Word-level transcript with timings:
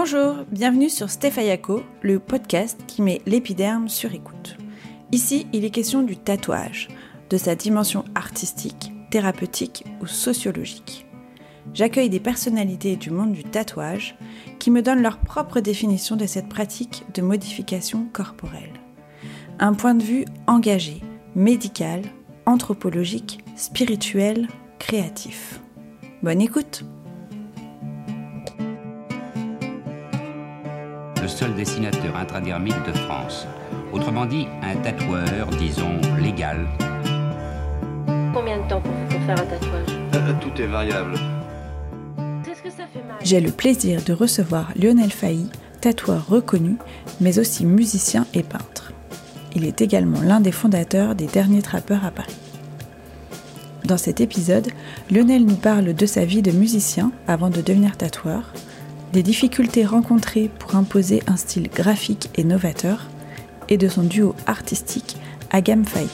Bonjour, 0.00 0.44
bienvenue 0.52 0.90
sur 0.90 1.10
Stéphayako, 1.10 1.82
le 2.02 2.20
podcast 2.20 2.78
qui 2.86 3.02
met 3.02 3.20
l'épiderme 3.26 3.88
sur 3.88 4.14
écoute. 4.14 4.56
Ici, 5.10 5.48
il 5.52 5.64
est 5.64 5.70
question 5.70 6.04
du 6.04 6.16
tatouage, 6.16 6.86
de 7.30 7.36
sa 7.36 7.56
dimension 7.56 8.04
artistique, 8.14 8.92
thérapeutique 9.10 9.84
ou 10.00 10.06
sociologique. 10.06 11.04
J'accueille 11.74 12.10
des 12.10 12.20
personnalités 12.20 12.94
du 12.94 13.10
monde 13.10 13.32
du 13.32 13.42
tatouage 13.42 14.16
qui 14.60 14.70
me 14.70 14.82
donnent 14.82 15.02
leur 15.02 15.18
propre 15.18 15.58
définition 15.58 16.14
de 16.14 16.26
cette 16.26 16.48
pratique 16.48 17.04
de 17.12 17.20
modification 17.20 18.06
corporelle. 18.12 18.74
Un 19.58 19.74
point 19.74 19.96
de 19.96 20.04
vue 20.04 20.26
engagé, 20.46 21.02
médical, 21.34 22.02
anthropologique, 22.46 23.40
spirituel, 23.56 24.46
créatif. 24.78 25.60
Bonne 26.22 26.40
écoute 26.40 26.84
Le 31.28 31.32
seul 31.34 31.54
dessinateur 31.54 32.16
intradermite 32.16 32.86
de 32.86 32.92
France. 33.00 33.46
Autrement 33.92 34.24
dit, 34.24 34.46
un 34.62 34.74
tatoueur, 34.76 35.46
disons, 35.58 36.00
légal. 36.18 36.66
Combien 38.32 38.56
de 38.56 38.66
temps 38.66 38.80
pour, 38.80 38.94
pour 39.10 39.20
faire 39.26 39.38
un 39.38 39.44
tatouage 39.44 39.98
Euh, 40.14 40.32
Tout 40.40 40.62
est 40.62 40.66
variable. 40.66 41.16
Qu'est-ce 42.42 42.62
que 42.62 42.70
ça 42.70 42.84
fait 42.90 43.06
mal 43.06 43.18
J'ai 43.22 43.42
le 43.42 43.50
plaisir 43.50 44.00
de 44.06 44.14
recevoir 44.14 44.70
Lionel 44.74 45.10
Failly, 45.10 45.50
tatoueur 45.82 46.26
reconnu, 46.26 46.76
mais 47.20 47.38
aussi 47.38 47.66
musicien 47.66 48.24
et 48.32 48.42
peintre. 48.42 48.94
Il 49.54 49.66
est 49.66 49.82
également 49.82 50.22
l'un 50.22 50.40
des 50.40 50.50
fondateurs 50.52 51.14
des 51.14 51.26
derniers 51.26 51.60
trappeurs 51.60 52.06
à 52.06 52.10
Paris. 52.10 52.36
Dans 53.84 53.98
cet 53.98 54.22
épisode, 54.22 54.68
Lionel 55.10 55.44
nous 55.44 55.56
parle 55.56 55.92
de 55.92 56.06
sa 56.06 56.24
vie 56.24 56.40
de 56.40 56.52
musicien 56.52 57.12
avant 57.26 57.50
de 57.50 57.60
devenir 57.60 57.98
tatoueur, 57.98 58.54
des 59.12 59.22
difficultés 59.22 59.84
rencontrées 59.84 60.50
pour 60.58 60.76
imposer 60.76 61.22
un 61.26 61.36
style 61.36 61.68
graphique 61.68 62.30
et 62.36 62.44
novateur, 62.44 63.06
et 63.68 63.76
de 63.76 63.88
son 63.88 64.02
duo 64.02 64.34
artistique 64.46 65.16
Agam 65.50 65.84
Failly. 65.84 66.08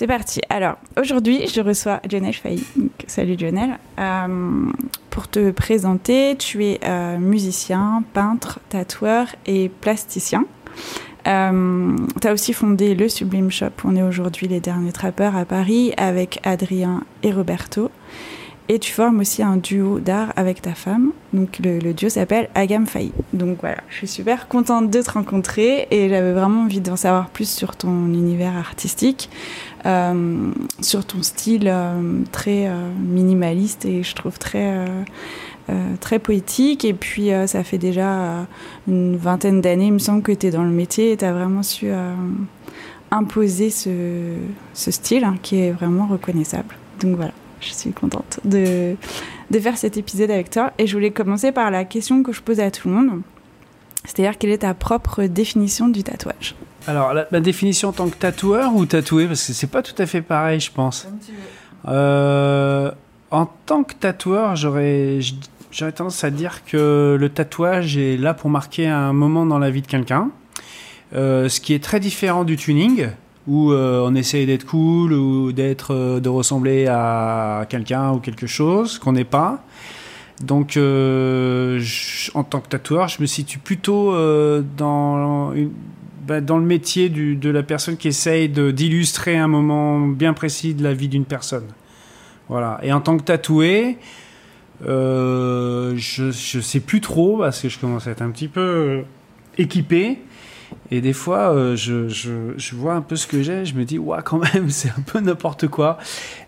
C'est 0.00 0.06
parti. 0.06 0.40
Alors, 0.48 0.76
aujourd'hui, 0.98 1.46
je 1.46 1.60
reçois 1.60 2.00
Lionel 2.10 2.32
Failly. 2.32 2.64
Salut 3.06 3.36
Lionel. 3.36 3.78
Euh, 3.98 4.72
pour 5.10 5.28
te 5.28 5.50
présenter, 5.50 6.36
tu 6.38 6.64
es 6.64 6.80
euh, 6.84 7.18
musicien, 7.18 8.02
peintre, 8.14 8.60
tatoueur 8.70 9.26
et 9.44 9.68
plasticien. 9.68 10.46
Euh, 11.26 11.96
tu 12.20 12.28
as 12.28 12.32
aussi 12.32 12.52
fondé 12.52 12.94
le 12.94 13.08
Sublime 13.08 13.50
Shop. 13.50 13.70
On 13.84 13.96
est 13.96 14.02
aujourd'hui 14.02 14.48
les 14.48 14.60
derniers 14.60 14.92
trappeurs 14.92 15.36
à 15.36 15.44
Paris 15.44 15.92
avec 15.96 16.40
Adrien 16.44 17.02
et 17.22 17.32
Roberto. 17.32 17.90
Et 18.72 18.78
tu 18.78 18.92
formes 18.92 19.18
aussi 19.18 19.42
un 19.42 19.56
duo 19.56 19.98
d'art 19.98 20.32
avec 20.36 20.62
ta 20.62 20.74
femme. 20.74 21.10
Donc 21.32 21.58
le, 21.58 21.92
duo 21.92 22.08
s'appelle 22.08 22.48
Agam 22.54 22.86
Failly. 22.86 23.10
Donc 23.32 23.58
voilà, 23.62 23.78
je 23.88 23.96
suis 23.96 24.06
super 24.06 24.46
contente 24.46 24.90
de 24.90 25.02
te 25.02 25.10
rencontrer 25.10 25.88
et 25.90 26.08
j'avais 26.08 26.32
vraiment 26.32 26.62
envie 26.62 26.80
d'en 26.80 26.94
savoir 26.94 27.30
plus 27.30 27.50
sur 27.50 27.74
ton 27.74 28.06
univers 28.06 28.56
artistique, 28.56 29.28
euh, 29.86 30.52
sur 30.80 31.04
ton 31.04 31.24
style 31.24 31.66
euh, 31.66 32.22
très 32.30 32.68
euh, 32.68 32.90
minimaliste 32.96 33.86
et 33.86 34.04
je 34.04 34.14
trouve 34.14 34.38
très 34.38 34.86
très 36.00 36.18
poétique. 36.18 36.84
Et 36.84 36.94
puis 36.94 37.32
euh, 37.32 37.46
ça 37.46 37.64
fait 37.64 37.78
déjà 37.78 38.10
euh, 38.10 38.42
une 38.88 39.16
vingtaine 39.16 39.60
d'années, 39.60 39.86
il 39.86 39.92
me 39.92 39.98
semble 39.98 40.22
que 40.22 40.32
tu 40.32 40.46
es 40.46 40.50
dans 40.50 40.64
le 40.64 40.70
métier 40.70 41.12
et 41.12 41.16
tu 41.16 41.24
as 41.24 41.32
vraiment 41.32 41.62
su 41.62 41.86
euh, 41.88 42.14
imposer 43.10 43.70
ce, 43.70 44.34
ce 44.74 44.90
style 44.90 45.24
hein, 45.24 45.36
qui 45.42 45.60
est 45.60 45.72
vraiment 45.72 46.06
reconnaissable. 46.06 46.76
Donc 47.00 47.16
voilà, 47.16 47.32
je 47.60 47.72
suis 47.72 47.92
contente 47.92 48.40
de, 48.44 48.94
de 49.50 49.58
faire 49.58 49.76
cet 49.78 49.96
épisode 49.96 50.30
avec 50.30 50.50
toi. 50.50 50.72
Et 50.78 50.86
je 50.86 50.94
voulais 50.94 51.10
commencer 51.10 51.52
par 51.52 51.70
la 51.70 51.84
question 51.84 52.22
que 52.22 52.32
je 52.32 52.40
pose 52.42 52.60
à 52.60 52.70
tout 52.70 52.88
le 52.88 52.94
monde. 52.94 53.22
C'est-à-dire, 54.04 54.38
quelle 54.38 54.50
est 54.50 54.58
ta 54.58 54.72
propre 54.72 55.24
définition 55.24 55.88
du 55.88 56.02
tatouage? 56.02 56.54
Alors, 56.86 57.12
la, 57.12 57.26
ma 57.30 57.40
définition 57.40 57.90
en 57.90 57.92
tant 57.92 58.08
que 58.08 58.16
tatoueur 58.16 58.74
ou 58.74 58.86
tatoué, 58.86 59.26
parce 59.26 59.46
que 59.46 59.52
c'est 59.52 59.66
pas 59.66 59.82
tout 59.82 59.94
à 59.98 60.06
fait 60.06 60.22
pareil, 60.22 60.58
je 60.58 60.72
pense. 60.72 61.06
Euh, 61.86 62.90
en 63.30 63.46
tant 63.66 63.84
que 63.84 63.92
tatoueur, 63.94 64.56
j'aurais 64.56 65.18
j'aurais 65.70 65.92
tendance 65.92 66.24
à 66.24 66.30
dire 66.30 66.64
que 66.64 67.16
le 67.18 67.28
tatouage 67.28 67.96
est 67.96 68.16
là 68.16 68.34
pour 68.34 68.50
marquer 68.50 68.86
un 68.88 69.12
moment 69.12 69.46
dans 69.46 69.58
la 69.58 69.70
vie 69.70 69.82
de 69.82 69.86
quelqu'un, 69.86 70.30
Euh, 71.12 71.48
ce 71.48 71.60
qui 71.60 71.74
est 71.74 71.82
très 71.82 71.98
différent 71.98 72.44
du 72.44 72.56
tuning, 72.56 73.08
où 73.48 73.72
euh, 73.72 74.06
on 74.06 74.14
essaye 74.14 74.46
d'être 74.46 74.64
cool 74.64 75.12
ou 75.12 75.50
d'être, 75.50 75.92
euh, 75.92 76.20
de 76.20 76.28
ressembler 76.28 76.86
à 76.86 77.66
quelqu'un 77.68 78.12
ou 78.12 78.20
quelque 78.20 78.46
chose 78.46 78.98
qu'on 78.98 79.12
n'est 79.12 79.24
pas. 79.24 79.64
Donc, 80.40 80.78
en 80.78 82.44
tant 82.44 82.60
que 82.60 82.68
tatoueur, 82.68 83.08
je 83.08 83.20
me 83.20 83.26
situe 83.26 83.58
plutôt 83.58 84.14
dans, 84.76 85.52
bah, 86.26 86.40
dans 86.40 86.56
le 86.56 86.64
métier 86.64 87.10
de 87.10 87.50
la 87.50 87.62
personne 87.62 87.98
qui 87.98 88.08
essaye 88.08 88.48
d'illustrer 88.48 89.36
un 89.36 89.48
moment 89.48 89.98
bien 89.98 90.32
précis 90.32 90.72
de 90.72 90.82
la 90.82 90.94
vie 90.94 91.08
d'une 91.08 91.26
personne. 91.26 91.66
Voilà. 92.48 92.80
Et 92.82 92.90
en 92.90 93.02
tant 93.02 93.18
que 93.18 93.24
tatoué, 93.24 93.98
euh, 94.86 95.94
je, 95.96 96.30
je 96.30 96.60
sais 96.60 96.80
plus 96.80 97.00
trop 97.00 97.38
parce 97.38 97.60
que 97.60 97.68
je 97.68 97.78
commence 97.78 98.06
à 98.06 98.10
être 98.10 98.22
un 98.22 98.30
petit 98.30 98.48
peu 98.48 98.60
euh, 98.60 99.02
équipé. 99.58 100.18
Et 100.92 101.00
des 101.00 101.12
fois, 101.12 101.52
euh, 101.52 101.74
je, 101.74 102.08
je, 102.08 102.52
je 102.56 102.74
vois 102.76 102.94
un 102.94 103.00
peu 103.00 103.16
ce 103.16 103.26
que 103.26 103.42
j'ai, 103.42 103.64
je 103.64 103.74
me 103.74 103.84
dis, 103.84 103.98
ouais, 103.98 104.18
quand 104.24 104.38
même, 104.54 104.70
c'est 104.70 104.88
un 104.90 105.02
peu 105.04 105.18
n'importe 105.20 105.66
quoi. 105.68 105.98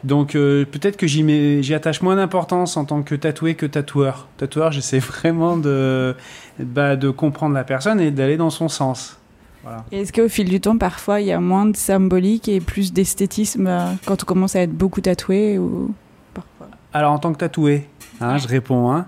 Donc 0.04 0.34
euh, 0.36 0.64
peut-être 0.64 0.96
que 0.96 1.06
j'y 1.08 1.22
mets- 1.24 1.62
j'y 1.62 1.74
attache 1.74 2.02
moins 2.02 2.14
d'importance 2.16 2.76
en 2.76 2.84
tant 2.84 3.02
que 3.02 3.14
tatoué 3.16 3.54
que 3.54 3.66
tatoueur. 3.66 4.28
Tatoueur, 4.36 4.70
j'essaie 4.72 4.98
vraiment 5.00 5.56
de, 5.56 6.14
bah, 6.60 6.94
de 6.96 7.10
comprendre 7.10 7.54
la 7.54 7.64
personne 7.64 8.00
et 8.00 8.10
d'aller 8.12 8.36
dans 8.36 8.50
son 8.50 8.68
sens. 8.68 9.18
Voilà. 9.64 9.84
Et 9.92 10.00
Est-ce 10.00 10.12
qu'au 10.12 10.28
fil 10.28 10.48
du 10.48 10.60
temps, 10.60 10.76
parfois, 10.78 11.20
il 11.20 11.26
y 11.28 11.32
a 11.32 11.38
moins 11.40 11.66
de 11.66 11.76
symbolique 11.76 12.48
et 12.48 12.60
plus 12.60 12.92
d'esthétisme 12.92 13.66
euh, 13.68 13.86
quand 14.06 14.22
on 14.22 14.26
commence 14.26 14.56
à 14.56 14.60
être 14.62 14.72
beaucoup 14.72 15.00
tatoué 15.00 15.58
ou... 15.58 15.92
parfois? 16.34 16.68
Alors 16.92 17.12
en 17.12 17.18
tant 17.18 17.32
que 17.32 17.38
tatoué, 17.38 17.88
hein, 18.22 18.38
je 18.38 18.48
réponds. 18.48 18.90
Hein. 18.92 19.06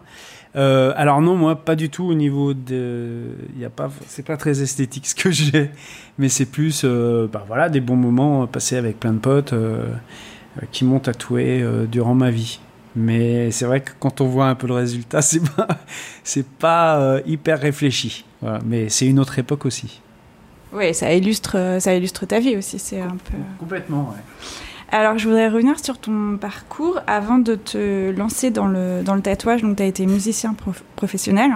Euh, 0.56 0.92
alors 0.96 1.20
non, 1.20 1.34
moi 1.34 1.56
pas 1.56 1.74
du 1.74 1.90
tout 1.90 2.04
au 2.04 2.14
niveau 2.14 2.54
de, 2.54 3.22
il 3.54 3.60
y 3.60 3.64
a 3.64 3.70
pas, 3.70 3.90
c'est 4.06 4.24
pas 4.24 4.36
très 4.36 4.62
esthétique 4.62 5.06
ce 5.06 5.14
que 5.14 5.30
j'ai, 5.32 5.70
mais 6.18 6.28
c'est 6.28 6.46
plus, 6.46 6.82
euh, 6.84 7.26
bah 7.30 7.44
voilà, 7.46 7.68
des 7.68 7.80
bons 7.80 7.96
moments 7.96 8.46
passés 8.46 8.76
avec 8.76 9.00
plein 9.00 9.12
de 9.12 9.18
potes 9.18 9.52
euh, 9.52 9.92
qui 10.70 10.84
m'ont 10.84 11.00
tatoué 11.00 11.64
durant 11.90 12.14
ma 12.14 12.30
vie. 12.30 12.60
Mais 12.96 13.50
c'est 13.50 13.64
vrai 13.64 13.80
que 13.80 13.90
quand 13.98 14.20
on 14.20 14.26
voit 14.26 14.46
un 14.46 14.54
peu 14.54 14.68
le 14.68 14.74
résultat, 14.74 15.20
c'est 15.22 15.42
pas, 15.42 15.66
c'est 16.22 16.46
pas 16.46 17.18
hyper 17.26 17.58
réfléchi. 17.58 18.24
Voilà. 18.40 18.60
Mais 18.64 18.88
c'est 18.88 19.06
une 19.06 19.18
autre 19.18 19.36
époque 19.40 19.66
aussi. 19.66 20.00
Oui, 20.72 20.94
ça 20.94 21.12
illustre, 21.12 21.78
ça 21.80 21.94
illustre 21.94 22.26
ta 22.26 22.38
vie 22.38 22.56
aussi, 22.56 22.78
c'est 22.78 23.00
un 23.00 23.16
peu... 23.16 23.36
Complètement, 23.58 24.12
ouais. 24.12 24.22
Alors, 24.92 25.18
je 25.18 25.26
voudrais 25.28 25.48
revenir 25.48 25.82
sur 25.82 25.98
ton 25.98 26.36
parcours 26.36 27.00
avant 27.06 27.38
de 27.38 27.56
te 27.56 28.10
lancer 28.16 28.50
dans 28.50 28.66
le, 28.66 29.02
dans 29.02 29.14
le 29.14 29.22
tatouage. 29.22 29.62
Donc, 29.62 29.76
tu 29.76 29.82
as 29.82 29.86
été 29.86 30.06
musicien 30.06 30.54
prof- 30.54 30.84
professionnel 30.94 31.50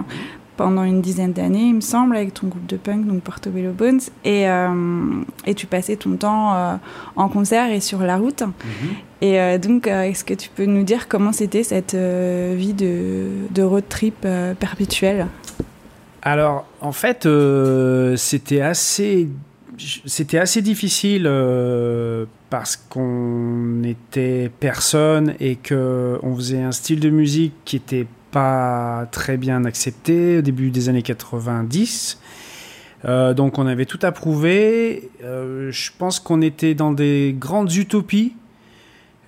pendant 0.56 0.82
une 0.82 1.00
dizaine 1.00 1.32
d'années, 1.32 1.66
il 1.68 1.76
me 1.76 1.80
semble, 1.80 2.16
avec 2.16 2.34
ton 2.34 2.48
groupe 2.48 2.66
de 2.66 2.76
punk, 2.76 3.06
donc 3.06 3.22
Portobello 3.22 3.70
Bones. 3.70 4.00
Et, 4.24 4.48
euh, 4.48 5.22
et 5.46 5.54
tu 5.54 5.66
passais 5.68 5.94
ton 5.94 6.16
temps 6.16 6.52
euh, 6.52 6.74
en 7.14 7.28
concert 7.28 7.70
et 7.70 7.78
sur 7.78 8.00
la 8.00 8.16
route. 8.16 8.42
Et 9.20 9.40
euh, 9.40 9.58
donc, 9.58 9.86
est-ce 9.86 10.24
que 10.24 10.34
tu 10.34 10.48
peux 10.48 10.64
nous 10.64 10.82
dire 10.82 11.06
comment 11.06 11.32
c'était 11.32 11.62
cette 11.62 11.94
vie 11.94 12.72
de, 12.72 13.26
de 13.52 13.62
road 13.62 13.84
trip 13.88 14.26
perpétuelle? 14.58 15.28
Alors, 16.22 16.66
en 16.80 16.90
fait, 16.90 17.28
c'était 18.16 18.60
assez, 18.62 19.28
c'était 20.06 20.38
assez 20.38 20.60
difficile 20.60 21.22
parce 22.50 22.76
qu'on 22.76 23.82
était 23.84 24.50
personne 24.60 25.34
et 25.40 25.56
que 25.56 26.18
on 26.22 26.34
faisait 26.36 26.62
un 26.62 26.72
style 26.72 27.00
de 27.00 27.10
musique 27.10 27.52
qui 27.64 27.76
était 27.76 28.06
pas 28.30 29.06
très 29.10 29.36
bien 29.36 29.64
accepté 29.64 30.38
au 30.38 30.42
début 30.42 30.70
des 30.70 30.88
années 30.88 31.02
90. 31.02 32.18
Euh, 33.04 33.34
donc, 33.34 33.58
on 33.58 33.66
avait 33.66 33.86
tout 33.86 34.00
approuvé. 34.02 35.10
Euh, 35.22 35.70
je 35.70 35.90
pense 35.96 36.20
qu'on 36.20 36.42
était 36.42 36.74
dans 36.74 36.92
des 36.92 37.34
grandes 37.38 37.74
utopies 37.74 38.34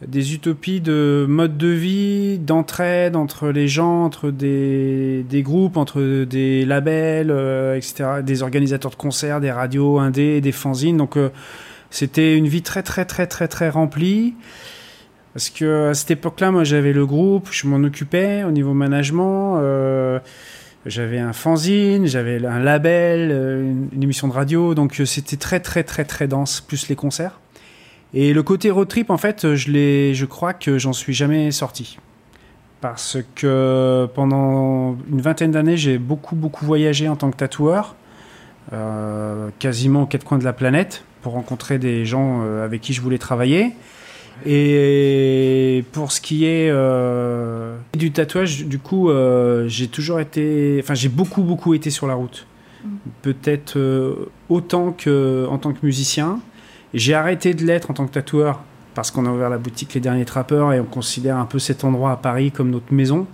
des 0.08 0.32
utopies 0.32 0.80
de 0.80 1.26
mode 1.28 1.58
de 1.58 1.66
vie, 1.66 2.38
d'entraide 2.38 3.16
entre 3.16 3.48
les 3.48 3.68
gens, 3.68 4.04
entre 4.04 4.30
des, 4.30 5.42
groupes, 5.44 5.76
entre 5.76 6.24
des 6.24 6.64
labels, 6.64 7.30
euh, 7.30 7.76
etc., 7.76 8.22
des 8.22 8.42
organisateurs 8.42 8.92
de 8.92 8.96
concerts, 8.96 9.42
des 9.42 9.50
radios 9.50 9.98
indés, 9.98 10.40
des 10.40 10.52
fanzines. 10.52 10.96
Donc 10.96 11.18
c'était 11.90 12.36
une 12.36 12.48
vie 12.48 12.62
très 12.62 12.82
très 12.82 13.04
très 13.04 13.26
très 13.26 13.48
très 13.48 13.68
remplie. 13.68 14.34
Parce 15.34 15.50
que 15.50 15.90
à 15.90 15.94
cette 15.94 16.10
époque-là, 16.10 16.50
moi 16.50 16.64
j'avais 16.64 16.92
le 16.92 17.06
groupe, 17.06 17.48
je 17.52 17.66
m'en 17.66 17.84
occupais 17.84 18.44
au 18.44 18.50
niveau 18.50 18.74
management. 18.74 19.58
euh, 19.58 20.18
j'avais 20.86 21.18
un 21.18 21.32
fanzine, 21.32 22.06
j'avais 22.06 22.44
un 22.44 22.58
label, 22.58 23.28
euh, 23.30 23.72
une, 23.92 24.02
émission 24.02 24.28
de 24.28 24.32
radio, 24.32 24.74
donc 24.74 24.98
euh, 24.98 25.04
c'était 25.04 25.36
très 25.36 25.60
très 25.60 25.84
très 25.84 26.04
très 26.04 26.26
dense, 26.26 26.60
plus 26.60 26.88
les 26.88 26.96
concerts. 26.96 27.38
Et 28.12 28.32
le 28.32 28.42
côté 28.42 28.70
road 28.70 28.88
trip, 28.88 29.10
en 29.10 29.18
fait, 29.18 29.54
je, 29.54 30.12
je 30.12 30.24
crois 30.24 30.52
que 30.52 30.78
j'en 30.78 30.92
suis 30.92 31.12
jamais 31.12 31.52
sorti. 31.52 31.98
Parce 32.80 33.18
que 33.36 34.08
pendant 34.14 34.96
une 35.10 35.20
vingtaine 35.20 35.52
d'années, 35.52 35.76
j'ai 35.76 35.98
beaucoup, 35.98 36.34
beaucoup 36.34 36.64
voyagé 36.64 37.08
en 37.08 37.14
tant 37.14 37.30
que 37.30 37.36
tatoueur, 37.36 37.94
quasiment 39.58 40.02
aux 40.02 40.06
quatre 40.06 40.24
coins 40.24 40.38
de 40.38 40.44
la 40.44 40.52
planète, 40.52 41.04
pour 41.22 41.32
rencontrer 41.32 41.78
des 41.78 42.04
gens 42.04 42.40
euh, 42.42 42.64
avec 42.64 42.80
qui 42.80 42.92
je 42.92 43.00
voulais 43.00 43.18
travailler. 43.18 43.74
Et 44.46 45.84
pour 45.92 46.12
ce 46.12 46.20
qui 46.20 46.46
est 46.46 46.70
euh, 46.70 47.76
du 47.94 48.10
tatouage, 48.10 48.64
du 48.64 48.78
coup, 48.78 49.10
euh, 49.10 49.68
j'ai 49.68 49.88
toujours 49.88 50.20
été, 50.20 50.78
enfin, 50.82 50.94
j'ai 50.94 51.10
beaucoup, 51.10 51.42
beaucoup 51.42 51.74
été 51.74 51.90
sur 51.90 52.06
la 52.06 52.14
route. 52.14 52.46
Peut-être 53.20 53.76
euh, 53.76 54.30
autant 54.48 54.92
que 54.92 55.46
en 55.50 55.58
tant 55.58 55.72
que 55.72 55.84
musicien. 55.84 56.40
J'ai 56.94 57.14
arrêté 57.14 57.54
de 57.54 57.64
l'être 57.64 57.90
en 57.90 57.94
tant 57.94 58.06
que 58.06 58.12
tatoueur 58.12 58.62
parce 58.94 59.10
qu'on 59.10 59.26
a 59.26 59.30
ouvert 59.30 59.50
la 59.50 59.58
boutique 59.58 59.94
Les 59.94 60.00
Derniers 60.00 60.24
Trappeurs 60.24 60.72
et 60.72 60.80
on 60.80 60.84
considère 60.84 61.36
un 61.36 61.44
peu 61.44 61.58
cet 61.58 61.84
endroit 61.84 62.12
à 62.12 62.16
Paris 62.16 62.50
comme 62.50 62.70
notre 62.70 62.92
maison. 62.92 63.26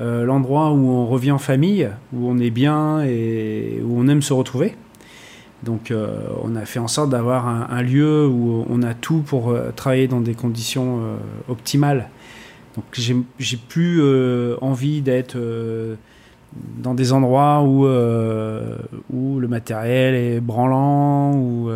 Euh, 0.00 0.24
L'endroit 0.24 0.72
où 0.72 0.88
on 0.88 1.06
revient 1.06 1.30
en 1.30 1.38
famille, 1.38 1.88
où 2.12 2.28
on 2.28 2.38
est 2.38 2.50
bien 2.50 3.02
et 3.02 3.80
où 3.84 3.98
on 3.98 4.08
aime 4.08 4.22
se 4.22 4.32
retrouver. 4.32 4.74
Donc 5.62 5.90
euh, 5.90 6.18
on 6.42 6.56
a 6.56 6.66
fait 6.66 6.78
en 6.78 6.88
sorte 6.88 7.10
d'avoir 7.10 7.46
un, 7.46 7.82
lieu 7.82 8.26
où 8.26 8.66
on 8.68 8.82
a 8.82 8.92
tout 8.92 9.20
pour 9.20 9.50
euh, 9.50 9.70
travailler 9.74 10.08
dans 10.08 10.20
des 10.20 10.34
conditions 10.34 11.00
optimales. 11.48 12.08
Donc 12.76 12.84
j'ai 13.38 13.56
plus 13.56 14.02
envie 14.60 15.00
d'être 15.00 15.38
dans 16.78 16.94
des 16.94 17.12
endroits 17.12 17.62
où, 17.62 17.86
où 17.86 19.38
le 19.38 19.48
matériel 19.48 20.16
est 20.16 20.40
branlant, 20.40 21.34
où, 21.36 21.70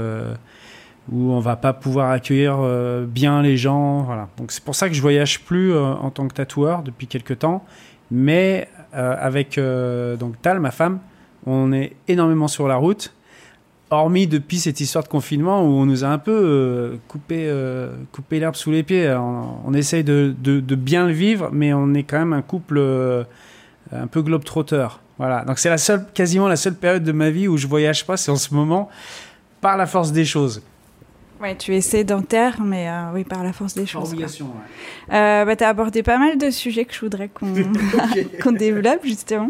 où 1.12 1.31
on 1.31 1.38
va 1.38 1.55
pas 1.55 1.73
pouvoir 1.73 2.11
accueillir 2.11 2.59
bien 3.06 3.43
les 3.43 3.56
gens. 3.56 4.03
Voilà. 4.03 4.29
Donc 4.38 4.50
c'est 4.50 4.64
pour 4.64 4.75
ça 4.75 4.88
que 4.88 4.94
je 4.97 5.00
voyage 5.00 5.44
plus 5.44 5.73
en 5.79 6.11
tant 6.11 6.26
que 6.26 6.35
tatoueur 6.35 6.82
depuis 6.82 7.06
quelques 7.06 7.38
temps. 7.38 7.64
Mais 8.11 8.69
euh, 8.95 9.15
avec 9.19 9.59
euh, 9.59 10.17
donc 10.17 10.41
Tal, 10.43 10.61
ma 10.61 10.71
femme, 10.71 10.99
on 11.47 11.73
est 11.73 11.93
énormément 12.09 12.49
sur 12.49 12.69
la 12.69 12.77
route. 12.77 13.13
Hormis 13.91 14.27
depuis 14.27 14.59
cette 14.59 14.81
histoire 14.81 15.03
de 15.05 15.09
confinement 15.09 15.63
où 15.63 15.69
on 15.69 15.87
nous 15.87 16.05
a 16.05 16.09
un 16.09 16.19
peu 16.19 16.33
euh, 16.33 16.97
coupé, 17.09 17.47
euh, 17.49 17.91
coupé 18.13 18.39
l'herbe 18.39 18.55
sous 18.55 18.71
les 18.71 18.83
pieds. 18.83 19.11
On, 19.65 19.73
essaye 19.73 20.05
de, 20.05 20.35
de- 20.39 20.61
de 20.61 20.75
bien 20.75 21.07
le 21.07 21.13
vivre, 21.13 21.49
mais 21.53 21.73
on 21.73 21.95
est 21.95 22.03
quand 22.03 22.19
même 22.19 22.35
un 22.35 22.43
couple 22.43 22.79
un 23.91 24.07
peu 24.07 24.21
globe-trotteur. 24.23 25.01
Voilà. 25.17 25.45
Donc 25.45 25.59
c'est 25.59 25.71
la 25.71 25.79
seule, 25.79 26.05
quasiment 26.13 26.49
la 26.49 26.57
seule 26.57 26.75
période 26.75 27.03
de 27.03 27.13
ma 27.13 27.31
vie 27.31 27.49
où 27.49 27.57
je 27.57 27.67
voyage 27.67 28.07
pas, 28.07 28.17
c'est 28.19 28.31
en 28.31 28.37
ce 28.37 28.53
moment, 28.55 28.89
par 29.63 29.77
la 29.79 29.87
force 29.87 30.13
des 30.13 30.25
choses. 30.27 30.63
Ouais, 31.40 31.55
tu 31.56 31.75
es 31.75 31.81
sédentaire, 31.81 32.61
mais 32.61 32.88
euh, 32.88 33.12
oui, 33.14 33.23
par 33.23 33.44
la 33.44 33.52
force 33.52 33.75
des 33.75 33.87
choses. 33.87 34.08
Obligation, 34.11 34.46
ouais. 34.46 35.14
Euh, 35.14 35.44
bah, 35.44 35.55
tu 35.55 35.62
as 35.62 35.69
abordé 35.69 36.02
pas 36.02 36.19
mal 36.19 36.37
de 36.37 36.50
sujets 36.50 36.85
que 36.85 36.93
je 36.93 37.00
voudrais 37.00 37.29
qu'on 37.29 38.52
développe, 38.52 39.05
justement. 39.05 39.49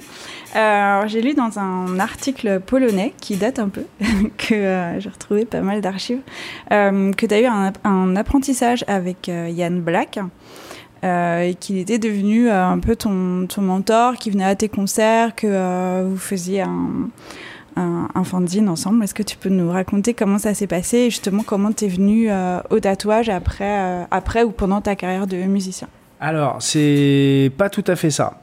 Euh, 0.54 1.02
J'ai 1.06 1.22
lu 1.22 1.32
dans 1.32 1.58
un 1.58 1.98
article 1.98 2.60
polonais 2.60 3.14
qui 3.20 3.36
date 3.36 3.58
un 3.58 3.70
peu, 3.70 3.84
que 4.36 4.54
euh, 4.54 5.00
j'ai 5.00 5.08
retrouvé 5.08 5.46
pas 5.46 5.62
mal 5.62 5.80
d'archives, 5.80 6.20
que 6.68 7.26
tu 7.26 7.34
as 7.34 7.40
eu 7.40 7.46
un, 7.46 7.72
un 7.84 8.16
apprentissage 8.16 8.84
avec 8.86 9.28
Yann 9.28 9.80
Black. 9.80 10.18
et 11.02 11.56
qu'il 11.58 11.78
était 11.78 11.98
devenu 11.98 12.50
un 12.50 12.78
peu 12.80 12.96
ton, 12.96 13.46
ton 13.46 13.62
mentor, 13.62 14.16
qui 14.16 14.30
venait 14.30 14.44
à 14.44 14.54
tes 14.56 14.68
concerts, 14.68 15.34
que 15.34 16.04
vous 16.04 16.18
faisiez 16.18 16.62
un, 16.62 17.08
un, 17.78 18.08
un 18.14 18.24
fanzine 18.24 18.68
ensemble. 18.68 19.02
Est-ce 19.04 19.14
que 19.14 19.22
tu 19.22 19.36
peux 19.36 19.48
nous 19.48 19.70
raconter 19.70 20.12
comment 20.14 20.38
ça 20.38 20.52
s'est 20.54 20.66
passé 20.66 20.96
et 20.98 21.10
justement 21.10 21.42
comment 21.42 21.72
tu 21.72 21.84
es 21.84 21.88
venu 21.88 22.30
euh, 22.30 22.60
au 22.70 22.80
tatouage 22.80 23.28
après, 23.28 23.80
euh, 23.80 24.04
après 24.10 24.42
ou 24.42 24.50
pendant 24.50 24.80
ta 24.80 24.96
carrière 24.96 25.26
de 25.26 25.36
musicien? 25.36 25.88
Alors, 26.20 26.60
c'est 26.60 27.52
pas 27.56 27.70
tout 27.70 27.84
à 27.86 27.94
fait 27.96 28.10
ça. 28.10 28.40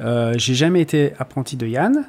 Euh, 0.00 0.34
j'ai 0.36 0.54
jamais 0.54 0.80
été 0.80 1.12
apprenti 1.18 1.56
de 1.56 1.66
Yann. 1.66 2.04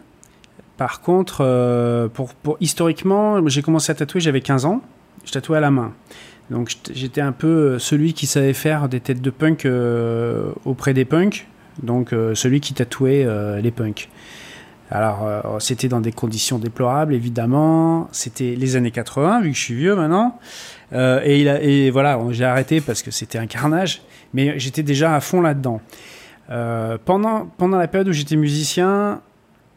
Par 0.78 1.02
contre, 1.02 2.10
pour, 2.14 2.58
historiquement, 2.60 3.48
j'ai 3.48 3.62
commencé 3.62 3.92
à 3.92 3.96
tatouer, 3.96 4.20
j'avais 4.20 4.42
15 4.42 4.66
ans. 4.66 4.82
Je 5.24 5.32
tatouais 5.32 5.58
à 5.58 5.62
la 5.62 5.72
main. 5.72 5.94
Donc 6.50 6.70
j'étais- 6.94 7.22
un 7.22 7.32
peu 7.32 7.80
celui 7.80 8.14
qui 8.14 8.28
savait 8.28 8.54
faire 8.54 8.90
des 8.90 9.00
têtes 9.00 9.22
de 9.22 9.30
punk 9.30 9.66
auprès 10.66 10.94
des 10.94 11.06
punks. 11.06 11.48
Donc 11.82 12.10
celui 12.34 12.60
qui 12.60 12.74
tatouait 12.74 13.26
les 13.62 13.72
punks. 13.72 14.10
Alors 14.92 15.26
euh, 15.26 15.60
c'était 15.60 15.88
dans 15.88 16.02
des 16.02 16.12
conditions 16.12 16.60
déplorables, 16.60 17.14
évidemment. 17.14 18.08
C'était 18.12 18.56
les 18.56 18.76
années 18.76 18.92
80, 18.92 19.42
vu 19.42 19.52
que 19.52 19.58
je 19.58 19.62
suis 19.62 19.74
vieux 19.74 19.96
maintenant. 19.96 20.40
Euh, 20.94 21.22
et, 21.24 21.42
il 21.42 21.48
et 21.48 21.90
voilà, 21.90 22.20
j'ai 22.32 22.46
arrêté 22.46 22.82
parce 22.82 23.02
que 23.02 23.12
c'était 23.12 23.40
un 23.40 23.48
carnage. 23.48 24.02
Mais 24.34 24.60
j'étais 24.60 24.84
déjà 24.84 25.16
à 25.16 25.20
fond 25.22 25.42
là-dedans. 25.42 25.82
Euh, 26.52 26.98
pendant, 27.04 27.48
pendant 27.58 27.78
la 27.78 27.88
période 27.88 28.10
où 28.10 28.14
j'étais 28.14 28.36
musicien, 28.36 29.22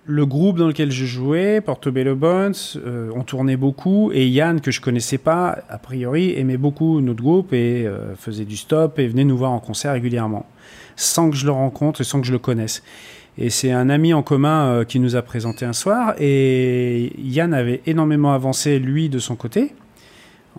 le 0.05 0.26
groupe 0.26 0.58
dans 0.58 0.66
lequel 0.66 0.90
je 0.90 1.06
jouais, 1.06 1.60
Portobello 1.60 2.14
Bones, 2.16 2.55
on 3.14 3.22
tournait 3.25 3.58
beaucoup 3.58 4.10
et 4.12 4.26
Yann, 4.26 4.60
que 4.60 4.70
je 4.70 4.81
connaissais 4.81 5.19
pas, 5.19 5.58
a 5.69 5.78
priori, 5.78 6.32
aimait 6.38 6.56
beaucoup 6.56 7.02
notre 7.02 7.22
groupe 7.22 7.52
et 7.52 7.87
faisait 8.16 8.46
du 8.46 8.56
stop 8.56 8.99
et 8.99 9.06
venait 9.06 9.25
nous 9.25 9.37
voir 9.37 9.52
en 9.52 9.58
concert 9.58 9.93
régulièrement, 9.93 10.46
sans 10.96 11.28
que 11.28 11.37
je 11.37 11.44
le 11.44 11.52
rencontre 11.52 12.00
et 12.00 12.05
sans 12.05 12.22
que 12.22 12.26
je 12.26 12.32
le 12.32 12.38
connaisse. 12.38 12.82
Et 13.40 13.50
c'est 13.50 13.70
un 13.70 13.88
ami 13.88 14.12
en 14.12 14.23
commun 14.25 14.67
euh, 14.67 14.85
qui 14.85 14.99
nous 14.99 15.14
a 15.14 15.23
présenté 15.23 15.64
un 15.64 15.73
soir 15.73 16.14
et 16.19 17.12
Yann 17.19 17.55
avait 17.55 17.81
énormément 17.87 18.32
avancé, 18.32 18.81
lui, 18.81 19.08
de 19.08 19.20
son 19.20 19.37
côté, 19.37 19.75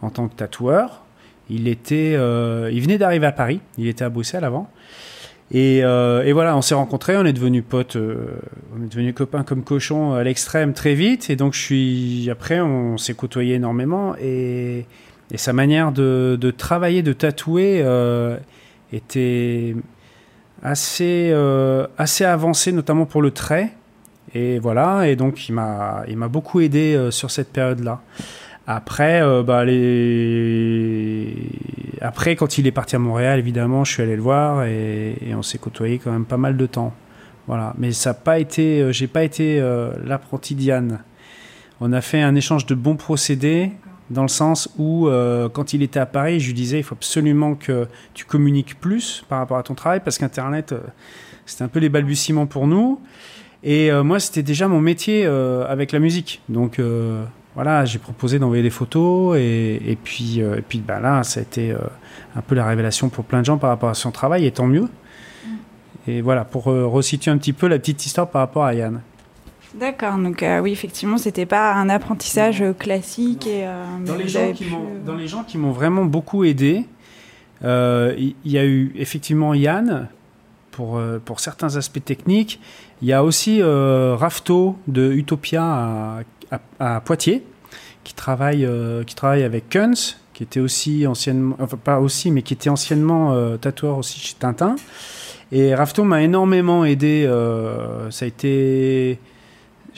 en 0.01 0.09
tant 0.09 0.29
que 0.29 0.35
tatoueur. 0.35 1.03
Il, 1.49 1.67
était, 1.67 2.13
euh, 2.15 2.69
il 2.71 2.81
venait 2.81 2.97
d'arriver 2.97 3.25
à 3.25 3.33
Paris, 3.33 3.59
il 3.77 3.87
était 3.87 4.05
à 4.05 4.09
Bruxelles 4.09 4.45
avant. 4.45 4.69
Et, 5.51 5.81
euh, 5.83 6.29
voilà, 6.31 6.55
on 6.55 6.61
s'est 6.61 6.75
rencontrés, 6.75 7.17
on 7.17 7.25
est 7.25 7.33
devenus 7.33 7.63
potes, 7.67 7.97
on 7.97 8.83
est 8.83 8.87
devenus 8.87 9.13
copains 9.13 9.43
comme 9.43 9.63
cochons 9.63 10.13
à 10.13 10.23
l'extrême 10.23 10.73
très 10.73 10.93
vite. 10.93 11.29
Et 11.29 11.35
donc, 11.35 11.55
je 11.55 11.59
suis 11.59 12.29
après, 12.29 12.61
on 12.61 12.97
s'est 12.97 13.15
côtoyé 13.15 13.55
énormément. 13.55 14.15
Et, 14.21 14.85
sa 15.35 15.51
manière 15.51 15.91
de, 15.91 16.53
travailler, 16.55 17.01
de 17.03 17.13
tatouer, 17.13 17.83
était 18.93 19.75
assez, 20.63 21.29
euh, 21.31 21.87
assez 21.97 22.25
avancée, 22.25 22.71
notamment 22.71 23.05
pour 23.05 23.21
le 23.21 23.31
trait. 23.31 23.73
Et 24.33 24.59
voilà, 24.59 25.07
et 25.07 25.15
donc 25.15 25.49
il 25.49 25.53
m'a, 25.53 26.05
beaucoup 26.29 26.59
aidé 26.59 26.95
euh, 26.95 27.11
sur 27.11 27.31
cette 27.31 27.51
période-là. 27.51 28.01
Après, 28.67 29.21
euh, 29.23 29.41
bah, 29.41 29.65
les... 29.65 31.33
Après, 32.01 32.35
quand 32.35 32.57
il 32.59 32.67
est 32.67 32.71
parti 32.71 32.95
à 32.95 32.99
Montréal, 32.99 33.39
évidemment, 33.39 33.83
je 33.83 33.93
suis 33.93 34.03
allé 34.03 34.15
le 34.15 34.21
voir 34.21 34.63
et, 34.65 35.15
on 35.35 35.41
s'est 35.41 35.57
côtoyé 35.57 35.97
quand 35.97 36.11
même 36.11 36.25
pas 36.25 36.37
mal 36.37 36.55
de 36.55 36.65
temps. 36.65 36.93
Voilà. 37.47 37.73
Mais 37.79 37.91
ça 37.91 38.11
n'a 38.11 38.13
pas 38.13 38.37
été, 38.37 38.93
j'ai 38.93 39.07
pas 39.07 39.23
été 39.23 39.59
l'apprenti 40.05 40.53
Diane. 40.53 40.99
On 41.81 41.91
a 41.93 42.01
fait 42.01 42.21
un 42.21 42.35
échange 42.35 42.67
de 42.67 42.75
bons 42.75 42.95
procédés 42.95 43.71
dans 44.09 44.23
le 44.23 44.27
sens 44.29 44.69
où, 44.77 45.07
euh, 45.07 45.49
quand 45.49 45.73
il 45.73 45.83
était 45.83 45.99
à 45.99 46.05
Paris, 46.05 46.39
je 46.39 46.47
lui 46.47 46.53
disais 46.53 46.79
il 46.79 46.83
faut 46.83 46.95
absolument 46.95 47.55
que 47.55 47.87
tu 48.13 48.25
communiques 48.25 48.79
plus 48.79 49.23
par 49.29 49.39
rapport 49.39 49.57
à 49.57 49.63
ton 49.63 49.75
travail 49.75 50.01
parce 50.03 50.17
qu'Internet, 50.17 50.71
euh, 50.71 50.79
c'était 51.45 51.63
un 51.63 51.67
peu 51.67 51.79
les 51.79 51.89
balbutiements 51.89 52.47
pour 52.47 52.67
nous. 52.67 52.99
Et 53.61 53.91
euh, 53.91 54.03
moi, 54.03 54.19
c'était 54.19 54.43
déjà 54.43 54.67
mon 54.67 54.81
métier 54.81 55.25
avec 55.25 55.91
la 55.91 55.99
musique. 55.99 56.41
Donc 56.49 56.79
voilà, 57.55 57.83
j'ai 57.85 57.99
proposé 57.99 58.39
d'envoyer 58.39 58.63
des 58.63 58.69
photos 58.69 59.37
et, 59.37 59.97
puis, 60.03 60.39
et 60.39 60.61
puis 60.67 60.79
bah, 60.79 60.99
là, 60.99 61.23
ça 61.23 61.39
a 61.39 61.43
été 61.43 61.75
un 62.35 62.41
peu 62.41 62.55
la 62.55 62.65
révélation 62.65 63.09
pour 63.09 63.25
plein 63.25 63.41
de 63.41 63.45
gens 63.45 63.57
par 63.57 63.69
rapport 63.69 63.89
à 63.89 63.95
son 63.95 64.11
travail 64.11 64.45
et 64.45 64.51
tant 64.51 64.67
mieux. 64.67 64.87
Et 66.07 66.21
voilà, 66.21 66.45
pour 66.45 66.65
resituer 66.65 67.31
un 67.31 67.37
petit 67.37 67.53
peu 67.53 67.67
la 67.67 67.77
petite 67.79 68.05
histoire 68.05 68.29
par 68.29 68.41
rapport 68.41 68.63
à 68.63 68.73
Yann. 68.73 69.01
D'accord, 69.75 70.17
donc 70.17 70.41
euh, 70.41 70.59
oui, 70.61 70.71
effectivement, 70.71 71.17
c'était 71.17 71.45
pas 71.45 71.73
un 71.73 71.89
apprentissage 71.89 72.63
classique. 72.79 73.45
Et, 73.45 73.67
euh, 73.67 73.83
Dans 74.05 74.15
les, 74.15 74.27
gens 74.27 74.51
qui 74.51 74.63
pu- 74.65 74.71
m'ont, 74.71 74.85
dans 75.05 75.15
les 75.15 75.27
gens 75.27 75.43
qui 75.43 75.57
m'ont 75.59 75.71
vraiment 75.71 76.05
beaucoup 76.05 76.43
aidé, 76.43 76.85
euh, 77.63 78.15
il 78.17 78.35
y, 78.51 78.57
a 78.57 78.65
eu 78.65 78.91
effectivement 78.95 79.53
Yann 79.53 80.07
pour, 80.71 80.97
euh, 80.97 81.19
pour 81.23 81.39
certains 81.39 81.75
aspects 81.75 82.03
techniques. 82.03 82.59
Il 83.01 83.07
y 83.07 83.13
a 83.13 83.23
aussi 83.23 83.61
Rafto 83.63 84.75
de 84.87 85.11
Utopia 85.11 85.63
à, 85.63 86.19
à- 86.51 86.95
à 86.95 87.01
Poitiers 87.01 87.43
qui 88.03 88.13
travaille, 88.13 88.67
qui 89.05 89.13
travaille 89.15 89.43
avec 89.43 89.69
Kunz, 89.69 90.17
qui 90.33 90.43
était 90.43 90.59
aussi 90.59 91.05
anciennement, 91.05 91.55
enfin 91.59 91.77
pas 91.77 91.99
aussi, 91.99 92.31
mais 92.31 92.41
qui 92.41 92.53
était 92.55 92.69
anciennement 92.69 93.57
tatoueur 93.57 93.97
aussi 93.99 94.19
chez 94.19 94.33
Tintin. 94.39 94.75
Et 95.51 95.75
Rafto 95.75 96.03
m'a 96.03 96.23
énormément 96.23 96.83
aidé. 96.85 97.25
ça 98.09 98.25
a 98.25 98.27
été 98.27 99.19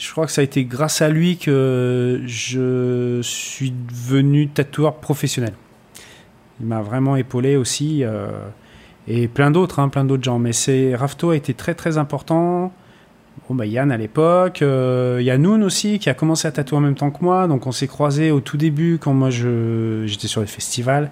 je 0.02 0.10
crois 0.10 0.26
que 0.26 0.32
ça 0.32 0.40
a 0.40 0.44
été 0.44 0.64
grâce 0.64 1.00
à 1.00 1.08
lui 1.08 1.36
que 1.36 2.20
je 2.26 3.20
suis 3.22 3.70
devenu 3.70 4.48
tatoueur 4.48 4.96
professionnel. 4.96 5.52
Il 6.60 6.66
m'a 6.66 6.82
vraiment 6.82 7.14
épaulé 7.14 7.54
aussi, 7.54 8.02
euh, 8.02 8.26
et 9.06 9.28
plein 9.28 9.52
d'autres, 9.52 9.78
hein, 9.78 9.88
plein 9.88 10.04
d'autres 10.04 10.24
gens. 10.24 10.40
Mais 10.40 10.52
c'est 10.52 10.96
Rafto 10.96 11.30
a 11.30 11.36
été 11.36 11.54
très 11.54 11.74
très 11.74 11.98
important 11.98 12.72
Bon, 13.48 13.54
bah, 13.54 13.64
Yann 13.64 13.92
à 13.92 13.96
l'époque, 13.96 14.60
il 14.60 15.24
y 15.24 15.30
a 15.30 15.38
Noon 15.38 15.62
aussi 15.62 15.98
qui 15.98 16.10
a 16.10 16.14
commencé 16.14 16.48
à 16.48 16.52
tatouer 16.52 16.78
en 16.78 16.82
même 16.82 16.94
temps 16.94 17.10
que 17.10 17.22
moi, 17.22 17.46
donc 17.46 17.66
on 17.66 17.72
s'est 17.72 17.86
croisés 17.86 18.30
au 18.30 18.40
tout 18.40 18.56
début 18.56 18.98
quand 19.00 19.14
moi 19.14 19.30
j'étais 19.30 20.28
sur 20.28 20.40
les 20.40 20.46
festivals. 20.46 21.10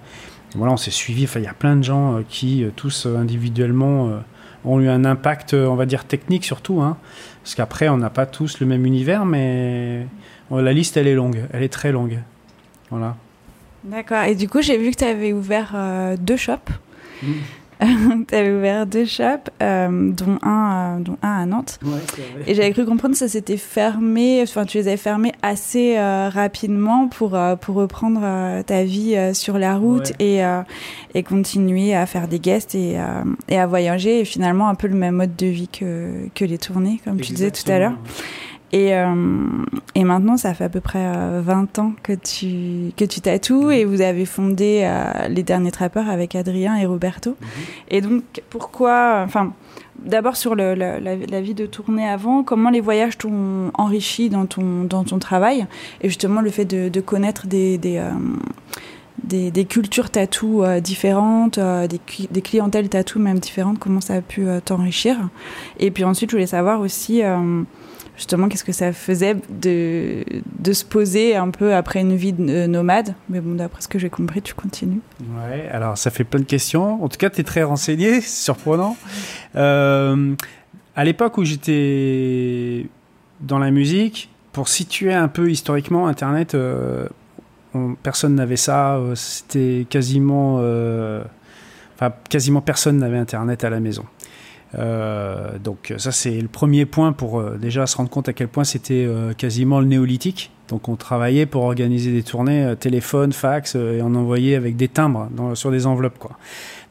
voilà, 0.55 0.73
on 0.73 0.77
s'est 0.77 0.91
suivis. 0.91 1.23
Enfin, 1.23 1.39
il 1.39 1.45
y 1.45 1.49
a 1.49 1.53
plein 1.53 1.77
de 1.77 1.83
gens 1.83 2.21
qui 2.27 2.65
tous 2.75 3.05
individuellement 3.05 4.11
ont 4.65 4.79
eu 4.79 4.89
un 4.89 5.05
impact, 5.05 5.53
on 5.53 5.75
va 5.75 5.85
dire 5.85 6.05
technique 6.05 6.45
surtout, 6.45 6.81
hein, 6.81 6.97
parce 7.43 7.55
qu'après 7.55 7.89
on 7.89 7.97
n'a 7.97 8.09
pas 8.09 8.25
tous 8.25 8.59
le 8.59 8.67
même 8.67 8.85
univers, 8.85 9.25
mais 9.25 10.05
la 10.51 10.73
liste 10.73 10.97
elle 10.97 11.07
est 11.07 11.15
longue, 11.15 11.41
elle 11.51 11.63
est 11.63 11.73
très 11.73 11.91
longue. 11.91 12.19
Voilà. 12.89 13.15
D'accord. 13.83 14.23
Et 14.23 14.35
du 14.35 14.47
coup, 14.47 14.61
j'ai 14.61 14.77
vu 14.77 14.91
que 14.91 14.97
tu 14.97 15.03
avais 15.03 15.33
ouvert 15.33 15.71
euh, 15.73 16.15
deux 16.19 16.37
shops. 16.37 16.71
Mm. 17.23 17.31
tu 18.27 18.35
avais 18.35 18.51
ouvert 18.51 18.85
deux 18.85 19.05
shops, 19.05 19.49
euh, 19.61 20.11
dont, 20.11 20.37
un, 20.43 20.97
euh, 20.97 20.99
dont 20.99 21.17
un 21.21 21.41
à 21.41 21.45
Nantes. 21.45 21.79
Ouais, 21.83 21.99
et 22.47 22.53
j'avais 22.53 22.71
cru 22.71 22.85
comprendre 22.85 23.13
que 23.13 23.19
ça 23.19 23.27
s'était 23.27 23.57
fermé, 23.57 24.39
enfin, 24.43 24.65
tu 24.65 24.77
les 24.77 24.87
avais 24.87 24.97
fermés 24.97 25.31
assez 25.41 25.97
rapidement 25.99 27.07
pour, 27.07 27.37
pour 27.59 27.75
reprendre 27.75 28.21
ta 28.63 28.83
vie 28.83 29.15
sur 29.33 29.57
la 29.57 29.75
route 29.75 30.13
et, 30.19 30.41
et 31.13 31.23
continuer 31.23 31.95
à 31.95 32.05
faire 32.05 32.27
des 32.27 32.39
guests 32.39 32.75
et, 32.75 32.97
et 33.49 33.59
à 33.59 33.67
voyager. 33.67 34.21
Et 34.21 34.25
finalement, 34.25 34.69
un 34.69 34.75
peu 34.75 34.87
le 34.87 34.95
même 34.95 35.15
mode 35.15 35.35
de 35.35 35.47
vie 35.47 35.67
que, 35.67 36.27
que 36.35 36.45
les 36.45 36.57
tournées, 36.57 37.01
comme 37.03 37.19
tu 37.19 37.33
disais 37.33 37.51
tout 37.51 37.69
à 37.69 37.79
l'heure. 37.79 37.97
Et, 38.73 38.95
euh, 38.95 39.15
et 39.95 40.03
maintenant, 40.03 40.37
ça 40.37 40.53
fait 40.53 40.63
à 40.63 40.69
peu 40.69 40.79
près 40.79 41.03
20 41.03 41.79
euh, 41.79 41.81
ans 41.81 41.93
que 42.03 42.13
tu, 42.13 42.93
que 42.95 43.03
tu 43.03 43.19
tatoues 43.19 43.71
et 43.71 43.83
vous 43.83 44.01
avez 44.01 44.25
fondé 44.25 44.81
euh, 44.83 45.27
Les 45.27 45.43
Derniers 45.43 45.71
Trappeurs 45.71 46.09
avec 46.09 46.35
Adrien 46.35 46.77
et 46.77 46.85
Roberto. 46.85 47.31
Mhm. 47.31 47.47
Et 47.89 48.01
donc, 48.01 48.23
pourquoi. 48.49 49.23
Enfin, 49.25 49.53
d'abord 49.99 50.37
sur 50.37 50.55
le, 50.55 50.73
la, 50.73 51.41
vie 51.41 51.53
de 51.53 51.65
tournée 51.65 52.07
avant, 52.07 52.43
comment 52.43 52.69
les 52.69 52.79
voyages 52.79 53.17
t'ont 53.17 53.71
enrichi 53.73 54.29
dans 54.29 54.45
ton, 54.45 54.85
dans 54.85 55.03
ton 55.03 55.19
travail 55.19 55.67
et 56.01 56.07
justement 56.07 56.41
le 56.41 56.49
fait 56.49 56.65
de, 56.65 56.89
de 56.89 57.01
connaître 57.01 57.47
des. 57.47 57.77
des 57.77 58.01
des, 59.23 59.51
des, 59.51 59.65
cultures 59.65 60.09
tatou 60.09 60.63
différentes, 60.81 61.59
des, 61.59 61.99
des, 62.31 62.41
clientèles 62.41 62.89
tatou 62.89 63.19
même 63.19 63.37
différentes, 63.37 63.77
comment 63.77 64.01
ça 64.01 64.15
a 64.15 64.21
pu 64.21 64.47
t'enrichir? 64.65 65.15
Et 65.79 65.91
puis 65.91 66.03
ensuite, 66.03 66.31
je 66.31 66.37
voulais 66.37 66.47
savoir 66.47 66.81
aussi 66.81 67.21
justement 68.21 68.49
qu'est-ce 68.49 68.63
que 68.63 68.71
ça 68.71 68.93
faisait 68.93 69.35
de, 69.49 70.23
de 70.59 70.73
se 70.73 70.85
poser 70.85 71.35
un 71.35 71.49
peu 71.49 71.73
après 71.73 72.01
une 72.01 72.15
vie 72.15 72.33
de 72.33 72.67
nomade. 72.67 73.15
Mais 73.29 73.39
bon, 73.41 73.55
d'après 73.55 73.81
ce 73.81 73.87
que 73.87 73.97
j'ai 73.97 74.11
compris, 74.11 74.43
tu 74.43 74.53
continues. 74.53 75.01
Ouais, 75.21 75.67
alors 75.71 75.97
ça 75.97 76.11
fait 76.11 76.23
plein 76.23 76.39
de 76.39 76.45
questions. 76.45 77.03
En 77.03 77.09
tout 77.09 77.17
cas, 77.17 77.31
tu 77.31 77.41
es 77.41 77.43
très 77.43 77.63
renseigné, 77.63 78.21
c'est 78.21 78.43
surprenant. 78.43 78.95
Euh, 79.55 80.35
à 80.95 81.03
l'époque 81.03 81.39
où 81.39 81.43
j'étais 81.43 82.85
dans 83.39 83.57
la 83.57 83.71
musique, 83.71 84.29
pour 84.53 84.67
situer 84.67 85.13
un 85.13 85.27
peu 85.27 85.49
historiquement 85.49 86.07
Internet, 86.07 86.53
euh, 86.53 87.07
personne 88.03 88.35
n'avait 88.35 88.55
ça. 88.55 88.97
Euh, 88.97 89.15
c'était 89.15 89.87
quasiment... 89.89 90.57
Enfin, 91.95 92.13
quasiment 92.29 92.61
personne 92.61 92.99
n'avait 92.99 93.17
Internet 93.17 93.63
à 93.63 93.71
la 93.71 93.79
maison. 93.79 94.05
Euh, 94.77 95.57
donc 95.61 95.93
ça 95.97 96.11
c'est 96.11 96.39
le 96.39 96.47
premier 96.47 96.85
point 96.85 97.11
pour 97.11 97.39
euh, 97.39 97.57
déjà 97.57 97.85
se 97.87 97.97
rendre 97.97 98.09
compte 98.09 98.29
à 98.29 98.33
quel 98.33 98.47
point 98.47 98.63
c'était 98.63 99.05
euh, 99.05 99.33
quasiment 99.33 99.79
le 99.79 99.85
néolithique. 99.85 100.51
Donc 100.69 100.87
on 100.87 100.95
travaillait 100.95 101.45
pour 101.45 101.63
organiser 101.63 102.11
des 102.13 102.23
tournées 102.23 102.75
téléphone, 102.79 103.33
fax 103.33 103.75
et 103.75 103.99
on 104.01 104.15
envoyait 104.15 104.55
avec 104.55 104.77
des 104.77 104.87
timbres 104.87 105.29
sur 105.53 105.69
des 105.69 105.85
enveloppes 105.85 106.17
quoi. 106.17 106.31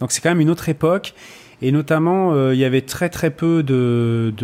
Donc 0.00 0.12
c'est 0.12 0.20
quand 0.20 0.28
même 0.28 0.40
une 0.40 0.50
autre 0.50 0.68
époque 0.68 1.14
et 1.62 1.72
notamment 1.72 2.50
il 2.52 2.58
y 2.58 2.64
avait 2.66 2.82
très 2.82 3.08
très 3.08 3.30
peu 3.30 3.62
de 3.62 4.34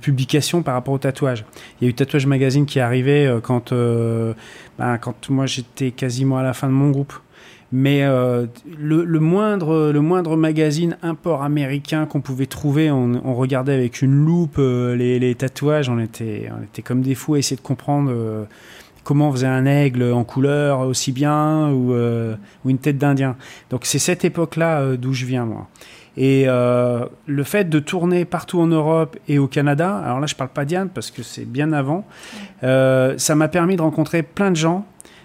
publications 0.00 0.62
par 0.62 0.74
rapport 0.74 0.94
au 0.94 0.98
tatouage. 0.98 1.44
Il 1.80 1.84
y 1.84 1.88
a 1.88 1.90
eu 1.90 1.94
Tatouage 1.94 2.26
Magazine 2.26 2.64
qui 2.64 2.78
arrivé 2.78 3.40
quand 3.42 3.72
ben, 3.72 4.98
quand 4.98 5.28
moi 5.28 5.46
j'étais 5.46 5.90
quasiment 5.90 6.38
à 6.38 6.44
la 6.44 6.52
fin 6.52 6.68
de 6.68 6.72
mon 6.72 6.90
groupe. 6.90 7.14
Mais 7.72 8.02
euh, 8.02 8.46
le, 8.78 9.04
moindre, 9.20 9.92
le 9.92 10.00
moindre 10.00 10.36
magazine 10.36 10.96
import 11.02 11.44
américain 11.44 12.06
qu'on 12.06 12.20
pouvait 12.20 12.46
trouver, 12.46 12.90
on, 12.90 13.34
regardait 13.34 13.74
avec 13.74 14.02
une 14.02 14.24
loupe 14.24 14.56
euh, 14.58 14.96
les, 14.96 15.34
tatouages. 15.36 15.88
On 15.88 16.00
était, 16.00 16.50
on 16.58 16.64
était 16.64 16.82
comme 16.82 17.02
des 17.02 17.14
fous 17.14 17.34
à 17.34 17.38
essayer 17.38 17.56
de 17.56 17.62
comprendre 17.62 18.10
euh, 18.12 18.44
comment 19.04 19.30
faisait 19.30 19.46
un 19.46 19.66
aigle 19.66 20.12
en 20.12 20.24
couleur 20.24 20.80
aussi 20.80 21.12
bien 21.12 21.70
ou, 21.70 21.94
ou 21.94 22.70
une 22.70 22.78
tête 22.78 22.98
d'Indien. 22.98 23.36
Donc 23.70 23.84
c'est 23.84 23.98
cette 23.98 24.24
époque-là 24.24 24.96
d'où 24.96 25.12
je 25.12 25.24
viens, 25.24 25.46
moi. 25.46 25.68
Et 26.16 26.44
le 26.46 27.44
fait 27.44 27.70
de 27.70 27.78
tourner 27.78 28.26
partout 28.26 28.60
en 28.60 28.66
Europe 28.66 29.16
et 29.26 29.38
au 29.38 29.46
Canada, 29.46 29.96
alors 30.04 30.20
là 30.20 30.26
je 30.26 30.34
parle 30.34 30.50
pas 30.50 30.66
Diane 30.66 30.90
parce 30.90 31.10
que 31.10 31.22
c'est 31.22 31.46
bien 31.46 31.72
avant, 31.72 32.04
ça 32.60 33.34
m'a 33.34 33.48
permis 33.48 33.76
de 33.76 33.82
rencontrer 33.82 34.22
plein 34.22 34.50
de 34.50 34.56
gens 34.56 34.84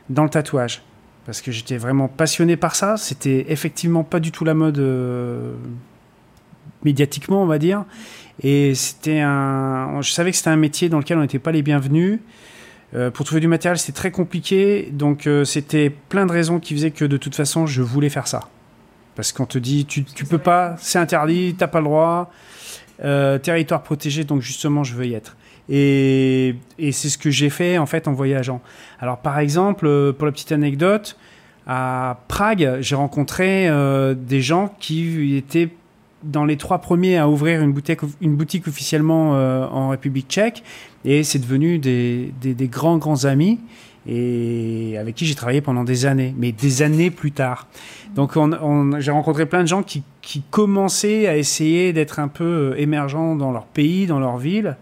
dans 0.09 0.23
le 0.23 0.29
tatouage 0.29 0.81
parce 1.25 1.41
que 1.41 1.51
j'étais 1.51 1.77
vraiment 1.77 2.07
passionné 2.07 2.55
par 2.55 2.75
ça. 2.75 2.97
C'était 2.97 3.47
effectivement 3.49 4.03
pas 4.03 4.19
du 4.19 4.31
tout 4.31 4.45
la 4.45 4.53
mode 4.53 4.77
euh, 4.77 5.53
médiatiquement, 6.83 7.41
on 7.41 7.47
va 7.47 7.57
dire. 7.57 7.83
Et 8.43 8.75
c'était 8.75 9.21
un. 9.21 10.01
Je 10.01 10.11
savais 10.11 10.31
que 10.31 10.37
c'était 10.37 10.49
un 10.49 10.55
métier 10.55 10.87
dans 10.87 10.99
lequel 10.99 11.17
on 11.17 11.21
n'était 11.21 11.39
pas 11.39 11.51
les 11.51 11.63
bienvenus. 11.63 12.19
Euh, 12.93 13.09
pour 13.09 13.25
trouver 13.25 13.41
du 13.41 13.47
matériel, 13.47 13.77
c'était 13.79 13.97
très 13.97 14.11
compliqué. 14.11 14.89
Donc, 14.91 15.25
euh, 15.25 15.43
c'était 15.43 15.89
plein 15.89 16.25
de 16.25 16.31
raisons 16.31 16.59
qui 16.59 16.75
faisaient 16.75 16.91
que 16.91 17.05
de 17.05 17.17
toute 17.17 17.35
façon, 17.35 17.65
je 17.65 17.81
voulais 17.81 18.09
faire 18.09 18.27
ça. 18.27 18.41
Parce 19.15 19.31
qu'on 19.31 19.45
te 19.45 19.57
dit, 19.57 19.85
tu, 19.85 20.03
tu 20.03 20.25
peux 20.25 20.37
pas, 20.37 20.75
c'est 20.79 20.99
interdit, 20.99 21.55
t'as 21.57 21.67
pas 21.67 21.79
le 21.79 21.85
droit. 21.85 22.31
territoire 23.41 23.81
protégé, 23.81 24.25
donc 24.25 24.41
justement, 24.41 24.83
je 24.83 24.93
veux 24.93 25.07
y 25.07 25.13
être. 25.13 25.35
Et, 25.69 26.55
c'est 26.91 27.09
ce 27.09 27.17
que 27.17 27.29
j'ai 27.29 27.49
fait 27.49 27.77
en 27.77 27.85
fait 27.85 28.07
en 28.07 28.13
voyageant. 28.13 28.61
Alors 28.99 29.17
par 29.17 29.39
exemple, 29.39 29.87
euh, 29.87 30.13
pour 30.13 30.25
la 30.25 30.31
petite 30.31 30.51
anecdote, 30.51 31.17
à 31.67 32.19
Prague, 32.27 32.77
j'ai 32.81 32.95
rencontré 32.95 33.67
euh, 33.67 34.13
des 34.13 34.41
gens 34.41 34.75
qui 34.79 35.35
étaient 35.35 35.69
dans 36.23 36.45
les 36.45 36.57
trois 36.57 36.79
premiers 36.79 37.17
à 37.17 37.27
ouvrir 37.27 37.61
une 37.61 37.71
boutique, 37.71 38.67
officiellement 38.67 39.35
euh, 39.35 39.65
en 39.67 39.89
République 39.89 40.27
tchèque. 40.27 40.63
Et 41.03 41.23
c'est 41.23 41.39
devenu 41.39 41.79
des, 41.79 42.31
grands, 42.71 42.97
grands 42.97 43.25
amis 43.25 43.59
et 44.07 44.97
avec 44.99 45.15
qui 45.15 45.25
j'ai 45.25 45.33
travaillé 45.33 45.61
pendant 45.61 45.83
des 45.83 46.05
années, 46.05 46.35
mais 46.37 46.51
des 46.51 46.83
années 46.83 47.09
plus 47.09 47.31
tard. 47.31 47.67
Donc 48.13 48.37
j'ai 48.99 49.11
rencontré 49.11 49.47
plein 49.47 49.61
de 49.61 49.67
gens 49.67 49.81
qui 49.81 50.03
commençaient 50.51 51.27
à 51.27 51.37
essayer 51.37 51.93
d'être 51.93 52.19
un 52.19 52.27
peu 52.27 52.75
émergents 52.77 53.35
dans 53.35 53.51
leur 53.51 53.65
pays, 53.65 54.05
dans 54.05 54.19
leur 54.19 54.37
ville 54.37 54.77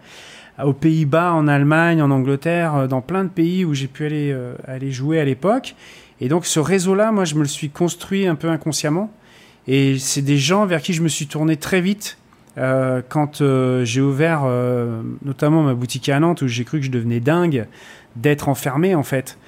aux 0.62 0.72
Pays-Bas, 0.72 1.32
en 1.32 1.48
Allemagne, 1.48 2.00
en 2.00 2.10
Angleterre, 2.10 2.74
euh, 2.74 2.86
dans 2.86 3.00
plein 3.00 3.24
de 3.24 3.28
pays 3.28 3.64
où 3.64 3.74
j'ai 3.74 3.88
pu 3.88 4.06
aller, 4.06 4.30
euh, 4.32 4.54
aller 4.66 4.92
jouer 4.92 5.18
à 5.18 5.24
l'époque. 5.24 5.74
Et 6.20 6.28
donc 6.28 6.46
ce 6.46 6.60
réseau-là, 6.60 7.10
moi, 7.10 7.24
je 7.24 7.34
me 7.34 7.40
le 7.40 7.48
suis 7.48 7.70
construit 7.70 8.26
un 8.26 8.36
peu 8.36 8.48
inconsciemment. 8.48 9.12
Et 9.66 9.98
c'est 9.98 10.22
des 10.22 10.38
gens 10.38 10.66
vers 10.66 10.80
qui 10.80 10.92
je 10.92 11.02
me 11.02 11.08
suis 11.08 11.26
tourné 11.26 11.56
très 11.56 11.80
vite 11.80 12.18
euh, 12.56 13.02
quand 13.08 13.42
j'ai 13.82 14.00
ouvert 14.00 14.42
notamment 15.24 15.62
ma 15.62 15.74
boutique 15.74 16.08
à 16.10 16.20
Nantes 16.20 16.42
où 16.42 16.46
j'ai 16.46 16.64
cru 16.64 16.80
que 16.80 16.86
je 16.86 16.90
devenais 16.90 17.18
dingue 17.18 17.66
d'être 18.14 18.48
enfermé 18.48 18.94
en 18.94 19.02
fait. 19.02 19.38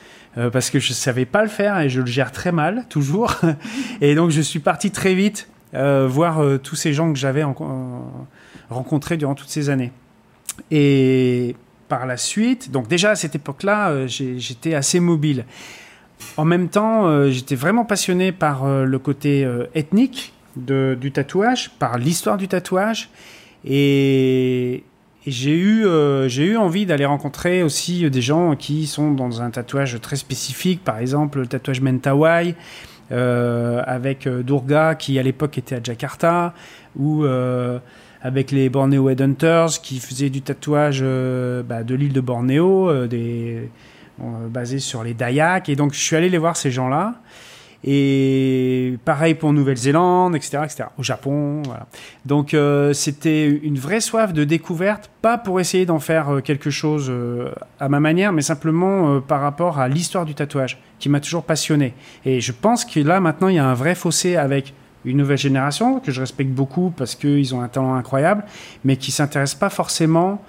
parce 0.52 0.70
que 0.70 0.78
je 0.78 0.94
savais 0.94 1.26
pas 1.26 1.42
le 1.42 1.48
faire 1.48 1.78
et 1.80 1.90
je 1.90 2.00
le 2.00 2.06
gère 2.06 2.32
très 2.32 2.50
mal 2.50 2.86
toujours. 2.88 3.34
et 4.00 4.14
donc 4.14 4.30
je 4.30 4.40
suis 4.40 4.58
parti 4.58 4.90
très 4.90 5.14
vite 5.14 5.48
voir 5.74 6.40
tous 6.62 6.76
ces 6.76 6.94
gens 6.94 7.12
que 7.12 7.18
j'avais 7.18 7.44
rencontrés 8.70 9.18
durant 9.18 9.34
toutes 9.34 9.50
ces 9.50 9.68
années. 9.68 9.92
Et 10.70 11.54
par 11.88 12.06
la 12.06 12.16
suite, 12.16 12.70
donc 12.70 12.88
déjà 12.88 13.10
à 13.10 13.16
cette 13.16 13.34
époque-là, 13.34 13.90
euh, 13.90 14.06
j'étais 14.08 14.74
assez 14.74 15.00
mobile. 15.00 15.44
En 16.36 16.44
même 16.44 16.68
temps, 16.68 17.06
euh, 17.06 17.30
j'étais 17.30 17.54
vraiment 17.54 17.84
passionné 17.84 18.32
par 18.32 18.64
euh, 18.64 18.84
le 18.84 18.98
côté 18.98 19.46
ethnique 19.74 20.32
du 20.56 21.12
tatouage, 21.12 21.70
par 21.78 21.98
l'histoire 21.98 22.38
du 22.38 22.48
tatouage. 22.48 23.10
Et, 23.64 24.84
j'ai 25.26 25.56
eu, 25.56 26.56
envie 26.56 26.86
d'aller 26.86 27.04
rencontrer 27.04 27.64
aussi 27.64 28.08
des 28.08 28.22
gens 28.22 28.54
qui 28.54 28.86
sont 28.86 29.10
dans 29.10 29.42
un 29.42 29.50
tatouage 29.50 30.00
très 30.00 30.14
spécifique, 30.14 30.84
par 30.84 30.98
exemple 30.98 31.40
le 31.40 31.48
tatouage 31.48 31.80
Mentawai, 31.80 32.54
avec 33.10 34.28
Durga 34.28 34.94
qui 34.94 35.18
à 35.18 35.24
l'époque 35.24 35.58
était 35.58 35.74
à 35.74 35.80
Jakarta, 35.82 36.54
ou 36.96 37.24
avec 38.22 38.50
les 38.50 38.68
Borneo 38.68 39.08
Headhunters 39.08 39.80
qui 39.82 39.98
faisaient 39.98 40.30
du 40.30 40.42
tatouage 40.42 41.00
euh, 41.02 41.62
bah, 41.62 41.82
de 41.82 41.94
l'île 41.94 42.12
de 42.12 42.20
Bornéo, 42.20 42.88
euh, 42.90 43.08
euh, 43.12 44.48
basé 44.48 44.78
sur 44.78 45.02
les 45.04 45.14
Dayaks. 45.14 45.68
Et 45.68 45.76
donc, 45.76 45.92
je 45.92 46.00
suis 46.00 46.16
allé 46.16 46.28
les 46.28 46.38
voir, 46.38 46.56
ces 46.56 46.70
gens-là. 46.70 47.14
Et 47.84 48.98
pareil 49.04 49.34
pour 49.34 49.52
Nouvelle-Zélande, 49.52 50.34
etc., 50.34 50.58
etc., 50.64 50.84
au 50.98 51.04
Japon. 51.04 51.62
Donc, 52.24 52.56
c'était 52.94 53.46
une 53.46 53.78
vraie 53.78 54.00
soif 54.00 54.32
de 54.32 54.42
découverte, 54.42 55.08
pas 55.22 55.38
pour 55.38 55.60
essayer 55.60 55.86
d'en 55.86 56.00
faire 56.00 56.40
quelque 56.42 56.70
chose 56.70 57.12
à 57.78 57.88
ma 57.88 58.00
manière, 58.00 58.32
mais 58.32 58.42
simplement 58.42 59.20
par 59.20 59.40
rapport 59.40 59.78
à 59.78 59.86
l'histoire 59.86 60.24
du 60.24 60.34
tatouage, 60.34 60.80
qui 60.98 61.08
m'a 61.08 61.20
toujours 61.20 61.44
passionné. 61.44 61.94
Et 62.24 62.40
je 62.40 62.50
pense 62.50 62.84
que 62.84 62.98
là, 62.98 63.20
maintenant, 63.20 63.48
il 63.48 63.56
y 63.56 63.60
a 63.60 63.66
un 63.66 63.74
vrai 63.74 63.94
fossé 63.94 64.34
avec 64.34 64.74
une 65.06 65.16
nouvelle 65.16 65.38
génération 65.38 66.00
que 66.00 66.12
je 66.12 66.20
respecte 66.20 66.50
beaucoup 66.50 66.92
parce 66.94 67.14
qu'ils 67.14 67.54
ont 67.54 67.62
un 67.62 67.68
talent 67.68 67.94
incroyable, 67.94 68.44
mais 68.84 68.96
qui 68.96 69.12
s'intéressent 69.12 69.58
pas 69.58 69.70
forcément 69.70 70.42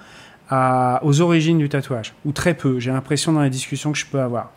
aux 1.02 1.20
origines 1.20 1.58
du 1.58 1.68
tatouage, 1.68 2.14
ou 2.24 2.32
très 2.32 2.54
peu. 2.54 2.80
J'ai 2.80 2.90
l'impression 2.90 3.32
dans 3.32 3.42
les 3.42 3.50
discussions 3.50 3.92
que 3.92 3.98
je 3.98 4.06
peux 4.06 4.20
avoir. 4.20 4.52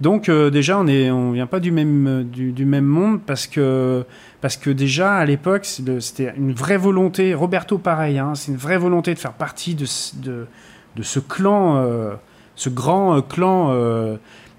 Donc 0.00 0.28
euh, 0.28 0.50
déjà, 0.50 0.78
on 0.78 0.84
ne 0.84 1.10
on 1.10 1.32
vient 1.32 1.46
pas 1.46 1.60
du 1.60 1.70
même, 1.70 2.24
du, 2.24 2.66
même 2.66 2.84
monde 2.84 3.20
parce 3.22 3.46
que, 3.46 4.04
parce 4.40 4.56
que 4.56 4.70
déjà, 4.70 5.14
à 5.14 5.24
l'époque, 5.24 5.64
c'était 5.64 6.34
une 6.36 6.52
vraie 6.52 6.76
volonté, 6.76 7.32
Roberto 7.34 7.78
pareil, 7.78 8.18
hein, 8.18 8.34
c'est 8.34 8.52
une 8.52 8.58
vraie 8.58 8.76
volonté 8.76 9.14
de 9.14 9.18
faire 9.18 9.32
partie 9.32 9.74
de, 9.74 9.86
de, 10.22 11.02
ce 11.02 11.18
clan, 11.18 11.76
euh, 11.76 12.14
ce 12.56 12.68
grand 12.68 13.22
clan 13.22 13.70
euh, 13.70 14.16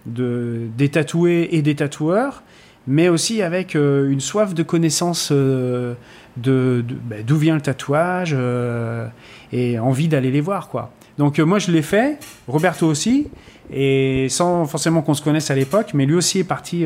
de, 0.08 0.68
des 0.75 0.89
tatoués 0.89 1.50
et 1.51 1.62
des 1.62 1.75
tatoueurs, 1.75 2.42
mais 2.88 3.10
aussi 3.10 3.41
avec 3.41 3.75
euh, 3.75 4.10
une 4.10 4.22
soif 4.22 4.53
de 4.53 4.63
connaissance 4.63 5.29
euh, 5.32 5.94
de, 6.38 6.84
bah, 7.03 7.17
d'où 7.25 7.36
vient 7.36 7.56
le 7.56 7.62
tatouage 7.62 8.34
euh, 8.38 9.08
et 9.51 9.77
envie 9.77 10.08
d'aller 10.08 10.32
les 10.32 10.41
voir, 10.41 10.70
quoi. 10.70 10.91
Donc 11.17 11.39
moi 11.39 11.60
je 11.60 11.72
l'ai 11.72 11.82
fait, 11.82 12.20
Roberto 12.48 12.86
aussi, 12.86 13.27
et 13.74 14.27
sans 14.29 14.65
forcément 14.65 15.01
qu'on 15.01 15.15
se 15.15 15.22
connaisse 15.24 15.50
à 15.50 15.56
l'époque, 15.56 15.91
mais 15.96 16.06
lui 16.06 16.13
aussi 16.13 16.39
est 16.39 16.44
parti 16.44 16.86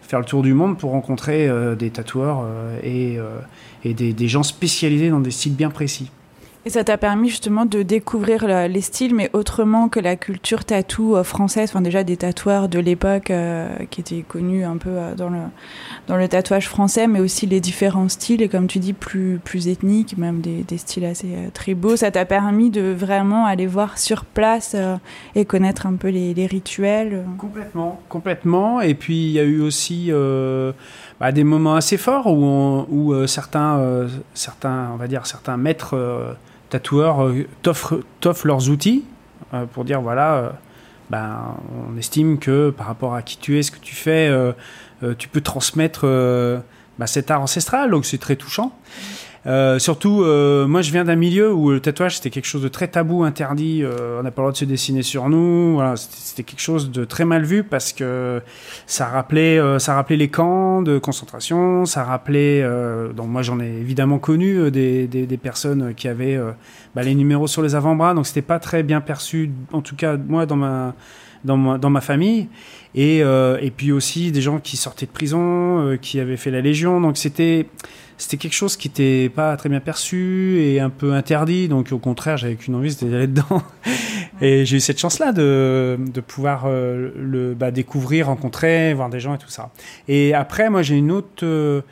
faire 0.00 0.20
le 0.20 0.24
tour 0.24 0.42
du 0.42 0.54
monde 0.54 0.78
pour 0.78 0.92
rencontrer 0.92 1.50
des 1.76 1.90
tatoueurs 1.90 2.46
et, 2.84 3.18
et 3.82 3.94
des, 3.94 4.12
des 4.12 4.28
gens 4.28 4.44
spécialisés 4.44 5.10
dans 5.10 5.18
des 5.18 5.32
styles 5.32 5.56
bien 5.56 5.70
précis. 5.70 6.08
Et 6.66 6.70
ça 6.70 6.82
t'a 6.84 6.98
permis 6.98 7.28
justement 7.28 7.64
de 7.64 7.82
découvrir 7.82 8.46
le, 8.46 8.66
les 8.66 8.80
styles, 8.80 9.14
mais 9.14 9.30
autrement 9.32 9.88
que 9.88 10.00
la 10.00 10.16
culture 10.16 10.64
tatou 10.64 11.16
euh, 11.16 11.22
française, 11.22 11.70
enfin 11.70 11.80
déjà 11.80 12.02
des 12.02 12.16
tatoueurs 12.16 12.68
de 12.68 12.80
l'époque 12.80 13.30
euh, 13.30 13.68
qui 13.90 14.00
étaient 14.00 14.24
connus 14.26 14.64
un 14.64 14.76
peu 14.76 14.90
euh, 14.90 15.14
dans, 15.14 15.30
le, 15.30 15.38
dans 16.08 16.16
le 16.16 16.26
tatouage 16.26 16.68
français, 16.68 17.06
mais 17.06 17.20
aussi 17.20 17.46
les 17.46 17.60
différents 17.60 18.08
styles, 18.08 18.42
et 18.42 18.48
comme 18.48 18.66
tu 18.66 18.80
dis, 18.80 18.92
plus, 18.92 19.40
plus 19.42 19.68
ethniques, 19.68 20.18
même 20.18 20.40
des, 20.40 20.64
styles 20.78 21.04
assez 21.04 21.28
euh, 21.28 21.48
tribaux. 21.54 21.96
Ça 21.96 22.10
t'a 22.10 22.24
permis 22.24 22.70
de 22.70 22.92
vraiment 22.92 23.46
aller 23.46 23.66
voir 23.66 23.96
sur 23.96 24.24
place 24.24 24.76
et 25.34 25.44
connaître 25.44 25.86
un 25.86 25.94
peu 25.94 26.08
les, 26.08 26.46
rituels. 26.46 27.24
Complètement, 27.38 28.00
complètement. 28.08 28.80
Et 28.80 28.94
puis 28.94 29.26
il 29.26 29.32
y 29.32 29.40
a 29.40 29.44
eu 29.44 29.60
aussi 29.60 30.10
bah, 31.20 31.32
des 31.32 31.44
moments 31.44 31.74
assez 31.74 31.96
forts 31.96 32.26
où, 32.26 32.86
où 32.88 33.26
certains, 33.26 34.06
certains, 34.34 34.90
on 34.92 34.96
va 34.96 35.08
dire, 35.08 35.26
certains 35.26 35.56
maîtres 35.56 35.96
tatoueurs 36.68 37.24
euh, 37.24 37.46
t'offrent, 37.62 38.00
t'offrent 38.20 38.46
leurs 38.46 38.70
outils 38.70 39.04
euh, 39.54 39.64
pour 39.66 39.84
dire 39.84 40.00
voilà, 40.00 40.34
euh, 40.34 40.50
ben, 41.10 41.56
on 41.90 41.96
estime 41.96 42.38
que 42.38 42.70
par 42.70 42.86
rapport 42.86 43.14
à 43.14 43.22
qui 43.22 43.38
tu 43.38 43.58
es, 43.58 43.62
ce 43.62 43.70
que 43.70 43.78
tu 43.78 43.94
fais, 43.94 44.30
tu 45.18 45.28
peux 45.28 45.40
transmettre 45.40 46.02
ben, 46.98 47.06
cet 47.06 47.30
art 47.30 47.40
ancestral, 47.40 47.90
donc 47.90 48.04
c'est 48.04 48.18
très 48.18 48.36
touchant. 48.36 48.78
Euh, 49.48 49.78
surtout, 49.78 50.22
euh, 50.22 50.66
moi 50.66 50.82
je 50.82 50.92
viens 50.92 51.04
d'un 51.04 51.16
milieu 51.16 51.50
où 51.50 51.70
le 51.70 51.80
tatouage 51.80 52.16
c'était 52.16 52.28
quelque 52.28 52.44
chose 52.44 52.60
de 52.62 52.68
très 52.68 52.86
tabou, 52.86 53.24
interdit, 53.24 53.82
euh, 53.82 54.20
on 54.20 54.22
n'a 54.22 54.30
pas 54.30 54.42
le 54.42 54.46
droit 54.46 54.52
de 54.52 54.58
se 54.58 54.66
dessiner 54.66 55.02
sur 55.02 55.30
nous, 55.30 55.80
c'était 55.96 56.42
quelque 56.42 56.60
chose 56.60 56.90
de 56.90 57.06
très 57.06 57.24
mal 57.24 57.44
vu 57.44 57.64
parce 57.64 57.94
que 57.94 58.42
ça 58.86 59.06
rappelait, 59.06 59.58
ça 59.78 59.94
rappelait 59.94 60.18
les 60.18 60.28
camps 60.28 60.82
de 60.82 60.98
concentration, 60.98 61.86
ça 61.86 62.04
rappelait, 62.04 62.62
donc 63.16 63.28
moi 63.28 63.40
j'en 63.40 63.58
ai 63.58 63.68
évidemment 63.68 64.18
connu 64.18 64.70
des, 64.70 65.40
personnes 65.42 65.94
qui 65.94 66.08
avaient 66.08 66.38
bah, 66.94 67.02
les 67.02 67.14
numéros 67.14 67.46
sur 67.46 67.62
les 67.62 67.74
avant-bras, 67.74 68.12
donc 68.12 68.26
c'était 68.26 68.42
pas 68.42 68.58
très 68.58 68.82
bien 68.82 69.00
perçu, 69.00 69.50
en 69.72 69.80
tout 69.80 69.96
cas 69.96 70.18
moi 70.18 70.44
dans 70.44 70.56
ma, 70.56 70.94
dans 71.44 71.56
ma, 71.56 71.78
dans 71.78 71.90
ma 71.90 72.02
famille. 72.02 72.48
Et, 72.94 73.18
et 73.18 73.72
puis 73.74 73.92
aussi 73.92 74.30
des 74.30 74.42
gens 74.42 74.58
qui 74.58 74.76
sortaient 74.76 75.06
de 75.06 75.10
prison, 75.10 75.96
qui 76.02 76.20
avaient 76.20 76.36
fait 76.36 76.50
la 76.50 76.60
Légion, 76.60 77.00
donc 77.00 77.16
c'était 77.16 77.66
c'était 78.18 78.36
quelque 78.36 78.54
chose 78.54 78.76
qui 78.76 78.88
n'était 78.88 79.28
pas 79.28 79.56
très 79.56 79.68
bien 79.68 79.80
perçu 79.80 80.60
et 80.60 80.80
un 80.80 80.90
peu 80.90 81.14
interdit. 81.14 81.68
Donc 81.68 81.92
au 81.92 81.98
contraire, 81.98 82.36
j'avais 82.36 82.56
qu'une 82.56 82.74
envie, 82.74 82.90
c'était 82.90 83.10
d'aller 83.10 83.28
dedans. 83.28 83.62
Et 84.40 84.64
j'ai 84.64 84.76
eu 84.76 84.80
cette 84.80 84.98
chance-là 84.98 85.32
de, 85.32 85.98
de 85.98 86.20
pouvoir 86.20 86.64
euh, 86.66 87.10
le 87.16 87.54
bah, 87.54 87.70
découvrir, 87.70 88.26
rencontrer, 88.26 88.92
voir 88.94 89.08
des 89.08 89.20
gens 89.20 89.34
et 89.34 89.38
tout 89.38 89.48
ça. 89.48 89.70
Et 90.08 90.34
après, 90.34 90.68
moi, 90.68 90.82
j'ai 90.82 90.96
une 90.96 91.10
autre 91.10 91.44
euh, 91.44 91.82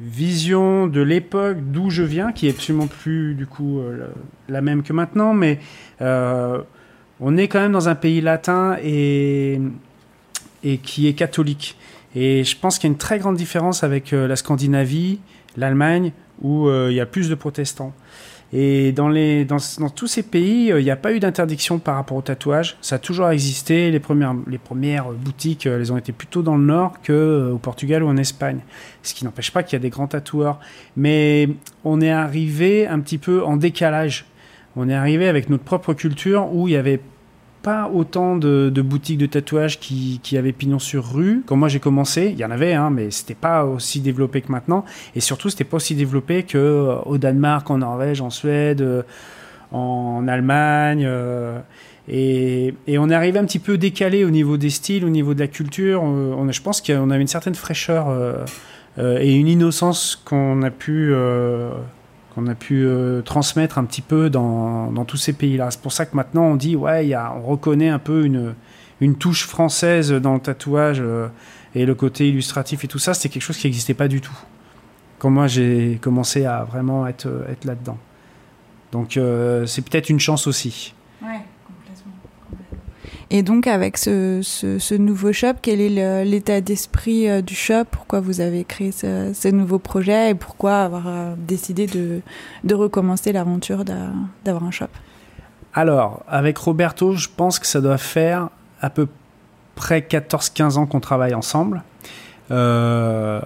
vision 0.00 0.86
de 0.86 1.00
l'époque 1.00 1.58
d'où 1.60 1.90
je 1.90 2.02
viens, 2.02 2.32
qui 2.32 2.46
est 2.46 2.50
absolument 2.50 2.86
plus 2.86 3.34
du 3.34 3.46
coup 3.46 3.80
euh, 3.80 4.08
la 4.48 4.60
même 4.60 4.82
que 4.82 4.92
maintenant, 4.92 5.34
mais 5.34 5.58
on 7.18 7.36
est 7.38 7.48
quand 7.48 7.60
même 7.60 7.72
dans 7.72 7.88
un 7.88 7.94
pays 7.94 8.20
latin 8.20 8.76
et, 8.84 9.58
et 10.62 10.78
qui 10.78 11.08
est 11.08 11.14
catholique. 11.14 11.76
Et 12.14 12.44
je 12.44 12.56
pense 12.58 12.78
qu'il 12.78 12.88
y 12.88 12.90
a 12.90 12.92
une 12.92 12.98
très 12.98 13.18
grande 13.18 13.36
différence 13.36 13.84
avec 13.84 14.10
la 14.10 14.36
Scandinavie, 14.36 15.18
l'Allemagne, 15.56 16.12
où 16.42 16.68
euh, 16.68 16.88
il 16.90 16.96
y 16.96 17.00
a 17.00 17.06
plus 17.06 17.28
de 17.28 17.34
protestants. 17.34 17.92
Et 18.52 18.92
dans, 18.92 19.08
les, 19.08 19.44
dans, 19.44 19.58
tous 19.94 20.06
ces 20.06 20.22
pays, 20.22 20.70
euh, 20.70 20.80
il 20.80 20.84
n'y 20.84 20.90
a 20.90 20.96
pas 20.96 21.12
eu 21.12 21.18
d'interdiction 21.18 21.78
par 21.78 21.96
rapport 21.96 22.16
au 22.16 22.22
tatouage. 22.22 22.76
Ça 22.80 22.96
a 22.96 22.98
toujours 22.98 23.28
existé. 23.30 23.90
Les 23.90 23.98
premières, 23.98 24.34
les 24.46 24.58
premières 24.58 25.10
boutiques, 25.10 25.66
elles 25.66 25.92
ont 25.92 25.96
été 25.96 26.12
plutôt 26.12 26.42
dans 26.42 26.56
le 26.56 26.64
nord 26.64 26.94
qu'au 27.04 27.58
Portugal 27.58 28.04
ou 28.04 28.08
en 28.08 28.16
Espagne. 28.16 28.60
Ce 29.02 29.14
qui 29.14 29.24
n'empêche 29.24 29.50
pas 29.50 29.62
qu'il 29.62 29.72
y 29.72 29.80
a 29.80 29.82
des 29.82 29.90
grands 29.90 30.06
tatoueurs. 30.06 30.60
Mais 30.96 31.48
on 31.84 32.00
est 32.00 32.10
arrivé 32.10 32.86
un 32.86 33.00
petit 33.00 33.18
peu 33.18 33.42
en 33.44 33.56
décalage. 33.56 34.26
On 34.76 34.88
est 34.88 34.94
arrivé 34.94 35.26
avec 35.26 35.50
notre 35.50 35.64
propre 35.64 35.94
culture 35.94 36.48
où 36.52 36.68
il 36.68 36.72
y 36.72 36.76
avait 36.76 37.00
pas 37.66 37.90
autant 37.92 38.36
de, 38.36 38.70
boutiques 38.80 39.18
de 39.18 39.26
tatouage 39.26 39.80
qui, 39.80 40.38
avaient 40.38 40.52
pignon 40.52 40.78
sur 40.78 41.04
rue. 41.14 41.42
Quand 41.46 41.56
moi 41.56 41.66
j'ai 41.66 41.80
commencé, 41.80 42.30
il 42.32 42.38
y 42.38 42.44
en 42.44 42.52
avait, 42.52 42.74
hein, 42.74 42.90
mais 42.90 43.10
c'était 43.10 43.34
pas 43.34 43.64
aussi 43.64 43.98
développé 43.98 44.40
que 44.40 44.52
maintenant. 44.52 44.84
Et 45.16 45.20
surtout, 45.20 45.50
c'était 45.50 45.64
pas 45.64 45.78
aussi 45.78 45.96
développé 45.96 46.44
que 46.44 46.58
euh, 46.58 46.94
au 47.06 47.18
Danemark, 47.18 47.68
en 47.68 47.78
Norvège, 47.78 48.20
en 48.20 48.30
Suède, 48.30 48.82
euh, 48.82 49.02
en 49.72 50.28
Allemagne. 50.28 51.02
Euh, 51.08 51.58
et, 52.08 52.72
on 52.86 53.10
est 53.10 53.14
arrivé 53.16 53.40
un 53.40 53.44
petit 53.44 53.58
peu 53.58 53.78
décalé 53.78 54.24
au 54.24 54.30
niveau 54.30 54.56
des 54.58 54.70
styles, 54.70 55.04
au 55.04 55.10
niveau 55.10 55.34
de 55.34 55.40
la 55.40 55.48
culture. 55.48 56.04
On, 56.04 56.48
je 56.52 56.62
pense 56.62 56.80
qu'on 56.80 57.10
avait 57.10 57.22
une 57.22 57.26
certaine 57.26 57.56
fraîcheur 57.56 58.06
et 58.96 59.34
une 59.34 59.48
innocence 59.48 60.22
qu'on 60.24 60.62
a 60.62 60.70
pu 60.70 61.12
qu'on 62.36 62.46
a 62.48 62.54
pu 62.54 62.84
euh, 62.84 63.22
transmettre 63.22 63.78
un 63.78 63.84
petit 63.84 64.02
peu 64.02 64.28
dans, 64.28 64.92
dans 64.92 65.06
tous 65.06 65.16
ces 65.16 65.32
pays-là. 65.32 65.70
C'est 65.70 65.80
pour 65.80 65.92
ça 65.92 66.04
que 66.04 66.14
maintenant 66.14 66.44
on 66.44 66.54
dit, 66.54 66.76
ouais, 66.76 67.06
y 67.06 67.14
a, 67.14 67.34
on 67.34 67.40
reconnaît 67.40 67.88
un 67.88 67.98
peu 67.98 68.26
une, 68.26 68.54
une 69.00 69.16
touche 69.16 69.46
française 69.46 70.12
dans 70.12 70.34
le 70.34 70.40
tatouage 70.40 70.98
euh, 71.00 71.28
et 71.74 71.86
le 71.86 71.94
côté 71.94 72.28
illustratif 72.28 72.84
et 72.84 72.88
tout 72.88 72.98
ça, 72.98 73.14
c'était 73.14 73.30
quelque 73.30 73.42
chose 73.42 73.56
qui 73.56 73.66
n'existait 73.66 73.94
pas 73.94 74.06
du 74.06 74.20
tout. 74.20 74.36
Quand 75.18 75.30
moi 75.30 75.46
j'ai 75.46 75.98
commencé 76.02 76.44
à 76.44 76.64
vraiment 76.64 77.06
être, 77.06 77.26
être 77.48 77.64
là-dedans. 77.64 77.96
Donc 78.92 79.16
euh, 79.16 79.64
c'est 79.64 79.80
peut-être 79.80 80.10
une 80.10 80.20
chance 80.20 80.46
aussi. 80.46 80.92
Et 83.30 83.42
donc, 83.42 83.66
avec 83.66 83.98
ce, 83.98 84.96
nouveau 84.96 85.32
shop, 85.32 85.54
quel 85.60 85.80
est 85.80 86.24
l'état 86.24 86.60
d'esprit 86.60 87.28
euh, 87.28 87.42
du 87.42 87.54
shop? 87.54 87.84
Pourquoi 87.90 88.20
vous 88.20 88.40
avez 88.40 88.64
créé 88.64 88.92
ce, 88.92 89.48
nouveau 89.48 89.80
projet? 89.80 90.30
Et 90.30 90.34
pourquoi 90.34 90.82
avoir 90.82 91.08
euh, 91.08 91.34
décidé 91.36 91.86
de, 91.86 92.74
recommencer 92.74 93.32
l'aventure 93.32 93.84
d'avoir 93.84 94.64
un 94.64 94.70
shop? 94.70 94.86
Alors, 95.74 96.22
avec 96.28 96.56
Roberto, 96.56 97.14
je 97.14 97.28
pense 97.34 97.58
que 97.58 97.66
ça 97.66 97.80
doit 97.80 97.98
faire 97.98 98.48
à 98.80 98.90
peu 98.90 99.08
près 99.74 100.00
14-15 100.00 100.76
ans 100.76 100.86
qu'on 100.86 101.00
travaille 101.00 101.34
ensemble. 101.34 101.82
Euh, 102.52 103.40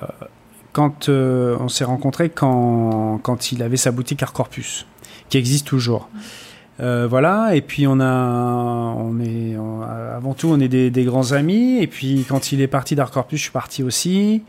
quand 0.72 1.08
on 1.08 1.68
s'est 1.68 1.84
rencontrés 1.84 2.28
quand, 2.28 3.52
il 3.52 3.62
avait 3.62 3.78
sa 3.78 3.90
boutique 3.90 4.22
Art 4.22 4.34
Corpus, 4.34 4.86
qui 5.30 5.38
existe 5.38 5.66
toujours. 5.66 6.08
Euh, 6.80 7.06
voilà, 7.06 7.54
et 7.54 7.60
puis 7.60 7.86
on 7.86 8.00
a, 8.00 8.94
on 8.96 9.20
est, 9.20 9.56
on, 9.58 9.82
avant 9.82 10.32
tout, 10.32 10.48
on 10.48 10.58
est 10.60 10.68
des, 10.68 11.04
grands 11.04 11.32
amis. 11.32 11.78
Et 11.82 11.86
puis 11.86 12.24
quand 12.28 12.52
il 12.52 12.60
est 12.62 12.68
parti 12.68 12.94
d'Art 12.94 13.10
Corpus, 13.10 13.38
je 13.38 13.44
suis 13.44 13.52
parti 13.52 13.82
aussi. 13.82 14.42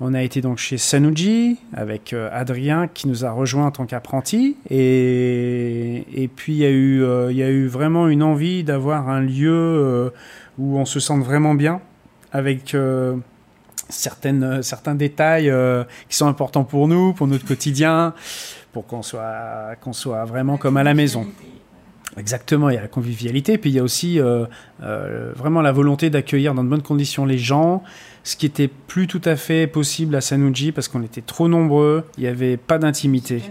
On 0.00 0.12
a 0.12 0.22
été 0.22 0.40
donc 0.40 0.58
chez 0.58 0.76
Sanuji 0.76 1.58
avec 1.72 2.12
euh, 2.12 2.28
Adrien 2.32 2.88
qui 2.88 3.06
nous 3.06 3.24
a 3.24 3.30
rejoint 3.30 3.66
en 3.66 3.70
tant 3.70 3.86
qu'apprenti. 3.86 4.56
Et, 4.70 6.04
et 6.14 6.28
puis 6.28 6.54
il 6.54 6.58
y, 6.58 6.64
a 6.64 6.70
eu, 6.70 7.02
euh, 7.02 7.30
il 7.30 7.36
y 7.36 7.42
a 7.42 7.50
eu 7.50 7.66
vraiment 7.66 8.08
une 8.08 8.22
envie 8.22 8.64
d'avoir 8.64 9.08
un 9.08 9.20
lieu 9.20 10.12
où 10.58 10.78
on 10.78 10.84
se 10.84 11.00
sente 11.00 11.22
vraiment 11.22 11.54
bien 11.54 11.80
avec 12.32 12.76
certaines, 13.88 14.62
certains 14.62 14.94
détails 14.96 15.52
qui 16.08 16.16
sont 16.16 16.26
importants 16.26 16.64
pour 16.64 16.88
nous, 16.88 17.12
pour 17.12 17.28
notre 17.28 17.46
quotidien, 17.46 18.14
pour 18.72 18.86
qu'on 18.86 19.02
soit, 19.02 19.76
qu'on 19.80 19.92
soit 19.92 20.24
vraiment 20.24 20.56
comme 20.56 20.76
à 20.76 20.82
la 20.82 20.94
maison. 20.94 21.26
Exactement, 22.16 22.70
il 22.70 22.74
y 22.74 22.78
a 22.78 22.82
la 22.82 22.88
convivialité, 22.88 23.58
puis 23.58 23.70
il 23.70 23.76
y 23.76 23.80
a 23.80 23.82
aussi 23.82 24.20
euh, 24.20 24.46
euh, 24.82 25.32
vraiment 25.34 25.62
la 25.62 25.72
volonté 25.72 26.10
d'accueillir 26.10 26.54
dans 26.54 26.62
de 26.62 26.68
bonnes 26.68 26.82
conditions 26.82 27.26
les 27.26 27.38
gens, 27.38 27.82
ce 28.22 28.36
qui 28.36 28.46
était 28.46 28.68
plus 28.68 29.08
tout 29.08 29.22
à 29.24 29.34
fait 29.34 29.66
possible 29.66 30.14
à 30.14 30.20
Sanuji 30.20 30.70
parce 30.70 30.86
qu'on 30.86 31.02
était 31.02 31.22
trop 31.22 31.48
nombreux, 31.48 32.04
il 32.16 32.22
n'y 32.22 32.28
avait 32.28 32.56
pas 32.56 32.78
d'intimité. 32.78 33.42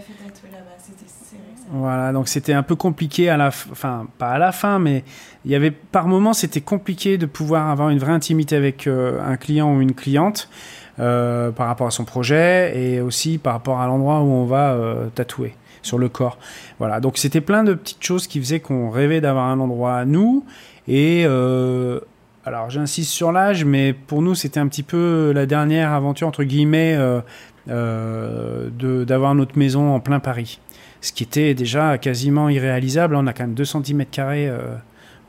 Voilà, 1.72 2.14
donc 2.14 2.28
c'était 2.28 2.54
un 2.54 2.64
peu 2.64 2.76
compliqué 2.76 3.30
à 3.30 3.36
la 3.36 3.52
fin, 3.52 3.72
enfin 3.72 4.08
pas 4.18 4.30
à 4.30 4.38
la 4.38 4.52
fin, 4.52 4.80
mais 4.80 5.04
il 5.44 5.52
y 5.52 5.56
avait 5.56 5.72
par 5.72 6.08
moments 6.08 6.34
c'était 6.34 6.62
compliqué 6.62 7.18
de 7.18 7.26
pouvoir 7.26 7.70
avoir 7.70 7.90
une 7.90 7.98
vraie 7.98 8.14
intimité 8.14 8.56
avec 8.56 8.88
euh, 8.88 9.20
un 9.26 9.38
client 9.38 9.76
ou 9.76 9.82
une 9.82 9.94
cliente 9.94 10.50
par 10.96 11.68
rapport 11.68 11.88
à 11.88 11.92
son 11.92 12.06
projet 12.06 12.78
et 12.78 13.02
aussi 13.02 13.40
par 13.40 13.54
rapport 13.54 13.82
à 13.82 13.88
l'endroit 13.88 14.22
où 14.22 14.28
on 14.28 14.46
va 14.46 14.78
tatouer 15.16 15.56
sur 15.84 16.00
le 16.00 16.10
corps. 16.10 16.38
Voilà, 16.80 17.00
donc 17.00 17.18
c'était 17.18 17.42
plein 17.42 17.64
de 17.64 17.74
petites 17.74 18.04
choses 18.04 18.26
qui 18.28 18.40
faisaient 18.40 18.60
qu'on 18.60 18.90
rêvait 18.90 19.22
d'avoir 19.22 19.46
un 19.46 19.60
endroit 19.60 19.96
à 19.96 20.06
nous 20.06 20.44
et 20.88 21.24
euh, 21.26 22.00
alors 22.46 22.70
j'insiste 22.70 23.12
sur 23.12 23.32
l'âge, 23.32 23.64
mais 23.64 23.94
pour 23.94 24.22
nous 24.22 24.34
c'était 24.34 24.60
un 24.60 24.68
petit 24.68 24.84
peu 24.84 25.32
la 25.36 25.46
dernière 25.46 25.92
aventure 25.92 26.28
entre 26.28 26.44
guillemets 26.44 26.96
euh, 26.96 27.22
euh, 27.70 28.70
d'avoir 29.06 29.36
notre 29.36 29.58
maison 29.58 29.94
en 29.94 30.00
plein 30.00 30.20
Paris. 30.20 30.60
Ce 31.02 31.12
qui 31.12 31.24
était 31.24 31.54
déjà 31.54 31.98
quasiment 31.98 32.48
irréalisable. 32.48 33.16
On 33.16 33.28
a 33.28 33.34
quand 33.34 33.44
même 33.44 33.56
2 33.56 33.66
cm 33.66 34.06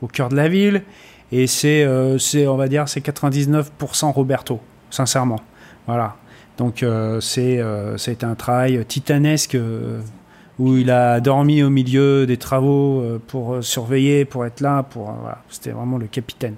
au 0.01 0.07
cœur 0.07 0.29
de 0.29 0.35
la 0.35 0.47
ville. 0.47 0.83
Et 1.31 1.47
c'est, 1.47 1.83
euh, 1.83 2.17
on 2.47 2.55
va 2.55 2.67
dire, 2.67 2.87
c'est 2.87 3.01
99% 3.05 4.11
Roberto, 4.13 4.61
sincèrement. 4.89 5.41
Voilà. 5.87 6.15
Donc 6.57 6.83
euh, 6.83 7.19
c'est, 7.19 7.59
euh, 7.59 7.97
ça 7.97 8.11
un 8.23 8.35
travail 8.35 8.85
titanesque 8.85 9.55
euh, 9.55 9.99
où 10.59 10.77
il 10.77 10.89
a 10.89 11.19
dormi 11.19 11.63
au 11.63 11.69
milieu 11.69 12.25
des 12.25 12.37
travaux 12.37 13.01
euh, 13.01 13.21
pour 13.27 13.55
euh, 13.55 13.61
surveiller, 13.61 14.25
pour 14.25 14.45
être 14.45 14.61
là. 14.61 14.83
Pour, 14.83 15.09
euh, 15.09 15.13
voilà. 15.21 15.39
C'était 15.49 15.71
vraiment 15.71 15.97
le 15.97 16.07
capitaine. 16.07 16.55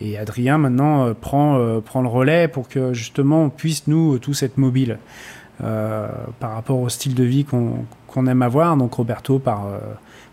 Et 0.00 0.18
Adrien 0.18 0.58
maintenant 0.58 1.14
prend, 1.14 1.80
prend 1.84 2.02
le 2.02 2.08
relais 2.08 2.48
pour 2.48 2.68
que 2.68 2.92
justement 2.92 3.44
on 3.44 3.50
puisse 3.50 3.86
nous 3.86 4.18
tous 4.18 4.42
être 4.42 4.58
mobiles 4.58 4.98
euh, 5.62 6.08
par 6.40 6.54
rapport 6.54 6.80
au 6.80 6.88
style 6.88 7.14
de 7.14 7.22
vie 7.22 7.44
qu'on, 7.44 7.84
qu'on 8.08 8.26
aime 8.26 8.42
avoir. 8.42 8.76
Donc 8.76 8.94
Roberto 8.94 9.38
part 9.38 9.64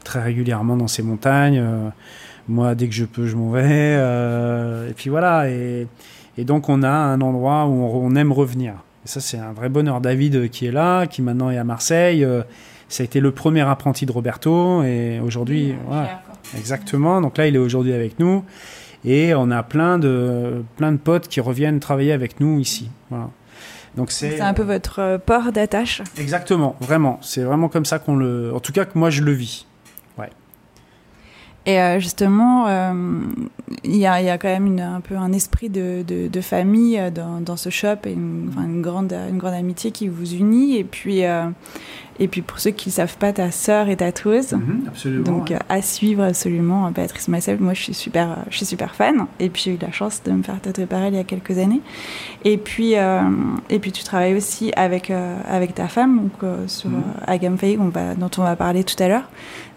très 0.03 0.23
régulièrement 0.23 0.75
dans 0.75 0.87
ces 0.87 1.03
montagnes. 1.03 1.63
moi, 2.47 2.73
dès 2.73 2.87
que 2.87 2.95
je 2.95 3.05
peux, 3.05 3.27
je 3.27 3.35
m'en 3.35 3.51
vais. 3.51 3.93
et 4.89 4.93
puis 4.95 5.11
voilà. 5.11 5.51
Et, 5.51 5.85
et 6.39 6.45
donc 6.45 6.67
on 6.67 6.81
a 6.81 6.89
un 6.89 7.21
endroit 7.21 7.67
où 7.67 7.83
on, 7.83 8.07
on 8.07 8.15
aime 8.15 8.31
revenir. 8.31 8.73
Et 9.05 9.07
ça, 9.07 9.19
c'est 9.19 9.37
un 9.37 9.51
vrai 9.51 9.69
bonheur. 9.69 10.01
David 10.01 10.49
qui 10.49 10.65
est 10.65 10.71
là, 10.71 11.05
qui 11.05 11.21
maintenant 11.21 11.51
est 11.51 11.59
à 11.59 11.63
Marseille. 11.63 12.25
Ça 12.89 13.03
a 13.03 13.05
été 13.05 13.19
le 13.19 13.31
premier 13.31 13.61
apprenti 13.61 14.05
de 14.05 14.11
Roberto. 14.11 14.83
Et 14.83 15.19
aujourd'hui, 15.23 15.75
voilà. 15.87 16.21
Exactement. 16.57 17.21
Donc 17.21 17.37
là, 17.37 17.47
il 17.47 17.55
est 17.55 17.59
aujourd'hui 17.59 17.93
avec 17.93 18.19
nous. 18.19 18.43
Et 19.05 19.33
on 19.33 19.49
a 19.51 19.63
plein 19.63 19.97
de, 19.97 20.63
plein 20.75 20.91
de 20.91 20.97
potes 20.97 21.27
qui 21.29 21.39
reviennent 21.39 21.79
travailler 21.79 22.11
avec 22.11 22.39
nous 22.41 22.59
ici. 22.59 22.89
Voilà. 23.09 23.29
Donc 23.95 24.11
c'est 24.11 24.31
C'est 24.37 24.41
un 24.41 24.53
peu 24.53 24.63
votre 24.63 24.99
euh, 24.99 25.17
port 25.17 25.51
d'attache. 25.51 26.01
exactement, 26.17 26.75
vraiment. 26.79 27.17
C'est 27.21 27.41
vraiment 27.43 27.69
comme 27.69 27.85
ça 27.85 27.97
qu'on 27.99 28.15
le. 28.17 28.53
En 28.53 28.59
tout 28.59 28.71
cas, 28.73 28.85
que 28.85 28.97
moi 28.97 29.09
je 29.09 29.21
le 29.21 29.31
vis. 29.31 29.65
Et 31.65 31.79
euh, 31.79 31.99
justement, 31.99 32.67
euh, 32.67 32.93
il 33.83 33.97
y, 33.97 34.05
a, 34.07 34.21
y 34.21 34.29
a 34.29 34.37
quand 34.37 34.47
même 34.47 34.65
une- 34.65 34.79
un 34.79 35.01
peu 35.01 35.15
un 35.17 35.31
esprit 35.33 35.69
de, 35.69 36.03
de, 36.07 36.27
de 36.27 36.41
famille 36.41 36.97
euh, 36.97 37.11
dans, 37.11 37.41
dans 37.41 37.57
ce 37.57 37.69
shop 37.69 37.97
et 38.05 38.13
une, 38.13 38.49
enfin, 38.49 38.63
une, 38.65 38.81
grande, 38.81 39.13
une 39.29 39.37
grande 39.37 39.53
amitié 39.53 39.91
qui 39.91 40.07
vous 40.07 40.33
unit. 40.33 40.77
Et 40.77 40.83
puis, 40.83 41.25
euh, 41.25 41.43
et 42.21 42.27
puis 42.27 42.41
pour 42.41 42.59
ceux 42.59 42.71
qui 42.71 42.89
ne 42.89 42.93
savent 42.93 43.17
pas, 43.17 43.33
ta 43.33 43.51
sœur 43.51 43.87
est 43.89 43.97
tatoueuse. 43.97 44.57
absolument. 44.87 45.23
Donc 45.23 45.51
euh, 45.51 45.57
à 45.69 45.81
suivre 45.81 46.23
absolument 46.23 46.89
Béatrice 46.91 47.27
Massel. 47.27 47.57
Moi 47.59 47.73
je 47.73 47.81
suis 47.83 47.93
super, 47.93 48.31
euh, 48.31 48.35
je 48.49 48.57
suis 48.57 48.65
super 48.65 48.95
fan. 48.95 49.25
Et 49.39 49.49
puis 49.49 49.61
j'ai 49.65 49.73
eu 49.75 49.77
la 49.81 49.91
chance 49.91 50.23
de 50.23 50.31
me 50.31 50.41
faire 50.43 50.59
tatouer 50.59 50.85
par 50.85 51.01
elle 51.03 51.13
il 51.13 51.17
y 51.17 51.19
a 51.19 51.23
quelques 51.25 51.57
années. 51.59 51.81
Et 52.45 52.57
puis 52.57 52.97
euh, 52.97 53.21
et 53.69 53.79
puis 53.79 53.91
tu 53.91 54.03
travailles 54.03 54.35
aussi 54.35 54.71
avec 54.75 55.11
euh, 55.11 55.35
avec 55.47 55.75
ta 55.75 55.87
femme 55.87 56.19
donc 56.23 56.43
euh, 56.43 56.67
sur 56.67 56.89
Mhm. 56.89 57.03
Agam 57.27 57.57
Faye, 57.57 57.77
on 57.79 57.89
va 57.89 58.15
dont 58.15 58.31
on 58.37 58.43
va 58.43 58.55
parler 58.55 58.83
tout 58.83 59.01
à 59.03 59.07
l'heure. 59.07 59.29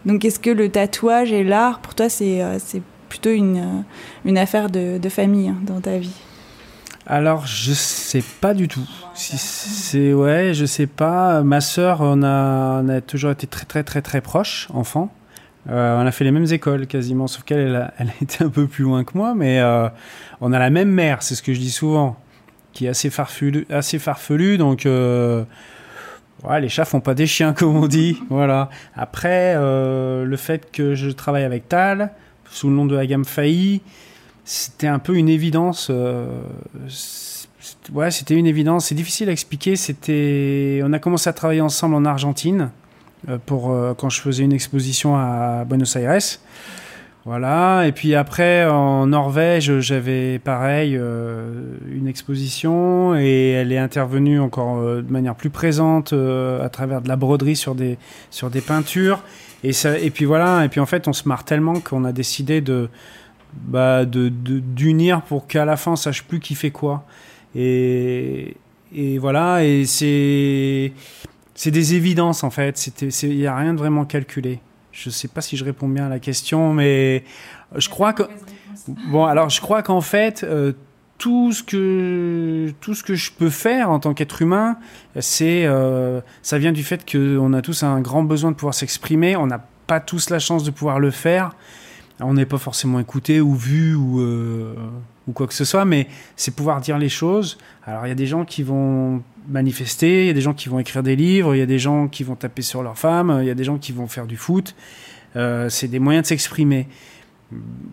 Donc 0.06 0.24
est-ce 0.24 0.38
que 0.38 0.50
le 0.50 0.68
tatouage 0.68 1.32
et 1.32 1.44
l'art 1.44 1.80
pour 1.80 1.94
toi 1.94 2.08
c'est 2.08 2.42
euh, 2.42 2.58
plutôt 3.08 3.30
une 3.30 3.58
euh, 3.58 3.82
une 4.24 4.38
affaire 4.38 4.70
de, 4.70 5.00
famille 5.08 5.48
hein, 5.48 5.58
dans 5.62 5.80
ta 5.80 5.98
vie? 5.98 6.14
Alors, 7.04 7.46
je 7.46 7.72
sais 7.72 8.22
pas 8.40 8.54
du 8.54 8.68
tout. 8.68 8.88
Si 9.14 9.36
c'est 9.36 10.14
ouais, 10.14 10.54
je 10.54 10.64
sais 10.64 10.86
pas. 10.86 11.42
Ma 11.42 11.60
sœur, 11.60 11.98
on 12.00 12.22
a, 12.22 12.80
on 12.80 12.88
a 12.88 13.00
toujours 13.00 13.32
été 13.32 13.48
très 13.48 13.64
très 13.64 13.82
très 13.82 14.02
très 14.02 14.20
proches, 14.20 14.68
enfants. 14.72 15.12
Euh, 15.68 16.00
on 16.00 16.06
a 16.06 16.12
fait 16.12 16.24
les 16.24 16.30
mêmes 16.30 16.46
écoles 16.50 16.86
quasiment, 16.86 17.26
sauf 17.26 17.42
qu'elle, 17.42 17.90
elle 17.98 18.08
a, 18.08 18.12
été 18.22 18.44
un 18.44 18.48
peu 18.48 18.68
plus 18.68 18.84
loin 18.84 19.02
que 19.02 19.18
moi, 19.18 19.34
mais 19.34 19.60
on 20.40 20.52
a 20.52 20.58
la 20.58 20.70
même 20.70 20.90
mère, 20.90 21.22
c'est 21.22 21.34
ce 21.34 21.42
que 21.42 21.52
je 21.52 21.58
dis 21.58 21.72
souvent, 21.72 22.16
qui 22.72 22.86
est 22.86 22.88
assez 22.88 23.10
farfelu, 23.10 23.66
assez 23.68 23.98
farfelu, 23.98 24.56
donc 24.56 24.86
les 26.60 26.68
chats 26.68 26.84
font 26.84 27.00
pas 27.00 27.14
des 27.14 27.26
chiens 27.26 27.52
comme 27.58 27.76
on 27.76 27.86
dit, 27.86 28.18
voilà. 28.28 28.70
Après, 28.96 29.54
euh, 29.56 30.24
le 30.24 30.36
fait 30.36 30.70
que 30.70 30.94
je 30.94 31.10
travaille 31.10 31.44
avec 31.44 31.68
Tal 31.68 32.12
sous 32.50 32.68
le 32.68 32.74
nom 32.74 32.84
de 32.84 32.96
Agam 32.96 33.24
Failli, 33.24 33.80
c'était 34.44 34.88
un 34.88 34.98
peu 34.98 35.16
une 35.16 35.28
évidence. 35.28 35.88
euh, 35.90 36.26
ouais, 37.92 38.10
c'était 38.10 38.34
une 38.34 38.46
évidence. 38.46 38.86
C'est 38.86 38.94
difficile 38.94 39.28
à 39.28 39.32
expliquer. 39.32 39.76
C'était, 39.76 40.82
on 40.84 40.92
a 40.92 40.98
commencé 40.98 41.30
à 41.30 41.32
travailler 41.32 41.60
ensemble 41.60 41.94
en 41.94 42.04
Argentine 42.04 42.70
euh, 43.28 43.38
pour 43.46 43.74
quand 43.96 44.10
je 44.10 44.20
faisais 44.20 44.42
une 44.42 44.52
exposition 44.52 45.16
à 45.16 45.64
Buenos 45.64 45.96
Aires. 45.96 46.20
Voilà. 47.24 47.86
Et 47.86 47.92
puis 47.92 48.16
après, 48.16 48.66
en 48.66 49.06
Norvège, 49.06 49.78
j'avais 49.78 50.40
pareil 50.40 50.96
euh, 50.96 51.76
une 51.88 52.08
exposition 52.08 53.14
et 53.16 53.50
elle 53.50 53.72
est 53.72 53.78
intervenue 53.78 54.40
encore 54.40 54.78
euh, 54.78 55.02
de 55.02 55.12
manière 55.12 55.36
plus 55.36 55.50
présente 55.50 56.12
euh, 56.12 56.64
à 56.64 56.68
travers 56.68 57.00
de 57.00 57.08
la 57.08 57.14
broderie 57.14 57.54
sur 57.54 57.76
des 57.76 57.96
sur 58.30 58.50
des 58.50 58.60
peintures. 58.60 59.22
Et 59.62 59.72
ça, 59.72 59.96
et 59.98 60.10
puis 60.10 60.24
voilà. 60.24 60.64
Et 60.64 60.68
puis 60.68 60.80
en 60.80 60.86
fait, 60.86 61.06
on 61.06 61.12
se 61.12 61.28
marre 61.28 61.44
tellement 61.44 61.74
qu'on 61.74 62.04
a 62.04 62.12
décidé 62.12 62.60
de 62.60 62.88
bah, 63.54 64.04
de 64.04 64.28
d'unir 64.28 65.22
pour 65.22 65.46
qu'à 65.46 65.64
la 65.64 65.76
fin 65.76 65.92
on 65.92 65.96
sache 65.96 66.24
plus 66.24 66.40
qui 66.40 66.56
fait 66.56 66.72
quoi. 66.72 67.04
Et 67.54 68.56
et 68.92 69.18
voilà. 69.18 69.64
Et 69.64 69.84
c'est 69.84 70.92
c'est 71.54 71.70
des 71.70 71.94
évidences 71.94 72.42
en 72.42 72.50
fait. 72.50 72.90
Il 73.22 73.38
y 73.38 73.46
a 73.46 73.56
rien 73.56 73.74
de 73.74 73.78
vraiment 73.78 74.04
calculé. 74.06 74.58
Je 74.92 75.10
sais 75.10 75.28
pas 75.28 75.40
si 75.40 75.56
je 75.56 75.64
réponds 75.64 75.88
bien 75.88 76.06
à 76.06 76.08
la 76.08 76.18
question, 76.18 76.72
mais 76.72 77.24
je 77.74 77.88
crois 77.88 78.12
que 78.12 78.24
bon 79.10 79.24
alors 79.24 79.48
je 79.48 79.60
crois 79.60 79.82
qu'en 79.82 80.00
fait 80.00 80.44
euh, 80.44 80.72
tout 81.18 81.52
ce 81.52 81.62
que 81.62 82.72
tout 82.80 82.94
ce 82.94 83.02
que 83.02 83.14
je 83.14 83.30
peux 83.32 83.50
faire 83.50 83.90
en 83.90 84.00
tant 84.00 84.12
qu'être 84.12 84.42
humain, 84.42 84.76
c'est 85.20 85.64
euh, 85.66 86.20
ça 86.42 86.58
vient 86.58 86.72
du 86.72 86.82
fait 86.82 87.10
qu'on 87.10 87.52
a 87.52 87.62
tous 87.62 87.82
un 87.84 88.00
grand 88.00 88.22
besoin 88.22 88.50
de 88.50 88.56
pouvoir 88.56 88.74
s'exprimer. 88.74 89.36
On 89.36 89.46
n'a 89.46 89.64
pas 89.86 90.00
tous 90.00 90.30
la 90.30 90.38
chance 90.38 90.64
de 90.64 90.70
pouvoir 90.70 90.98
le 90.98 91.10
faire. 91.10 91.54
On 92.20 92.34
n'est 92.34 92.46
pas 92.46 92.58
forcément 92.58 93.00
écouté 93.00 93.40
ou 93.40 93.54
vu 93.54 93.94
ou 93.94 94.20
euh, 94.20 94.74
ou 95.28 95.32
quoi 95.32 95.46
que 95.46 95.54
ce 95.54 95.64
soit, 95.64 95.84
mais 95.84 96.08
c'est 96.36 96.54
pouvoir 96.56 96.80
dire 96.80 96.98
les 96.98 97.08
choses. 97.08 97.56
Alors 97.86 98.04
il 98.06 98.08
y 98.08 98.12
a 98.12 98.16
des 98.16 98.26
gens 98.26 98.44
qui 98.44 98.62
vont 98.62 99.22
manifester, 99.48 100.22
il 100.22 100.26
y 100.26 100.30
a 100.30 100.34
des 100.34 100.40
gens 100.40 100.54
qui 100.54 100.68
vont 100.68 100.78
écrire 100.78 101.02
des 101.02 101.16
livres, 101.16 101.54
il 101.54 101.58
y 101.58 101.62
a 101.62 101.66
des 101.66 101.78
gens 101.78 102.08
qui 102.08 102.24
vont 102.24 102.34
taper 102.36 102.62
sur 102.62 102.82
leurs 102.82 102.98
femmes, 102.98 103.38
il 103.40 103.46
y 103.46 103.50
a 103.50 103.54
des 103.54 103.64
gens 103.64 103.78
qui 103.78 103.92
vont 103.92 104.06
faire 104.06 104.26
du 104.26 104.36
foot. 104.36 104.74
Euh, 105.36 105.68
c'est 105.68 105.88
des 105.88 105.98
moyens 105.98 106.24
de 106.24 106.28
s'exprimer. 106.28 106.86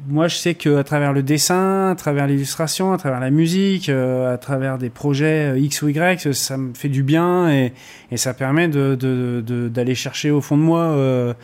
Moi, 0.08 0.30
je 0.30 0.36
sais 0.36 0.54
qu'à 0.56 0.84
travers 0.84 1.12
le 1.12 1.22
dessin, 1.22 1.90
à 1.92 1.96
travers 1.96 2.28
l'illustration, 2.28 2.94
à 2.94 2.98
travers 2.98 3.20
la 3.20 3.30
musique, 3.30 3.90
euh, 3.90 4.34
à 4.34 4.38
travers 4.38 4.78
des 4.78 4.90
projets 4.90 5.52
euh, 5.52 5.60
X 5.60 5.82
ou 5.82 5.90
Y, 5.90 6.34
ça 6.34 6.58
me 6.58 6.74
fait 6.74 6.88
du 6.88 7.04
bien 7.04 7.50
et, 7.50 7.74
ça 8.16 8.34
permet 8.34 8.70
de- 8.70 8.96
de- 8.96 9.68
d'aller 9.68 9.96
chercher 9.96 10.32
au 10.32 10.40
fond 10.42 10.58
de 10.58 10.62
moi 10.64 11.36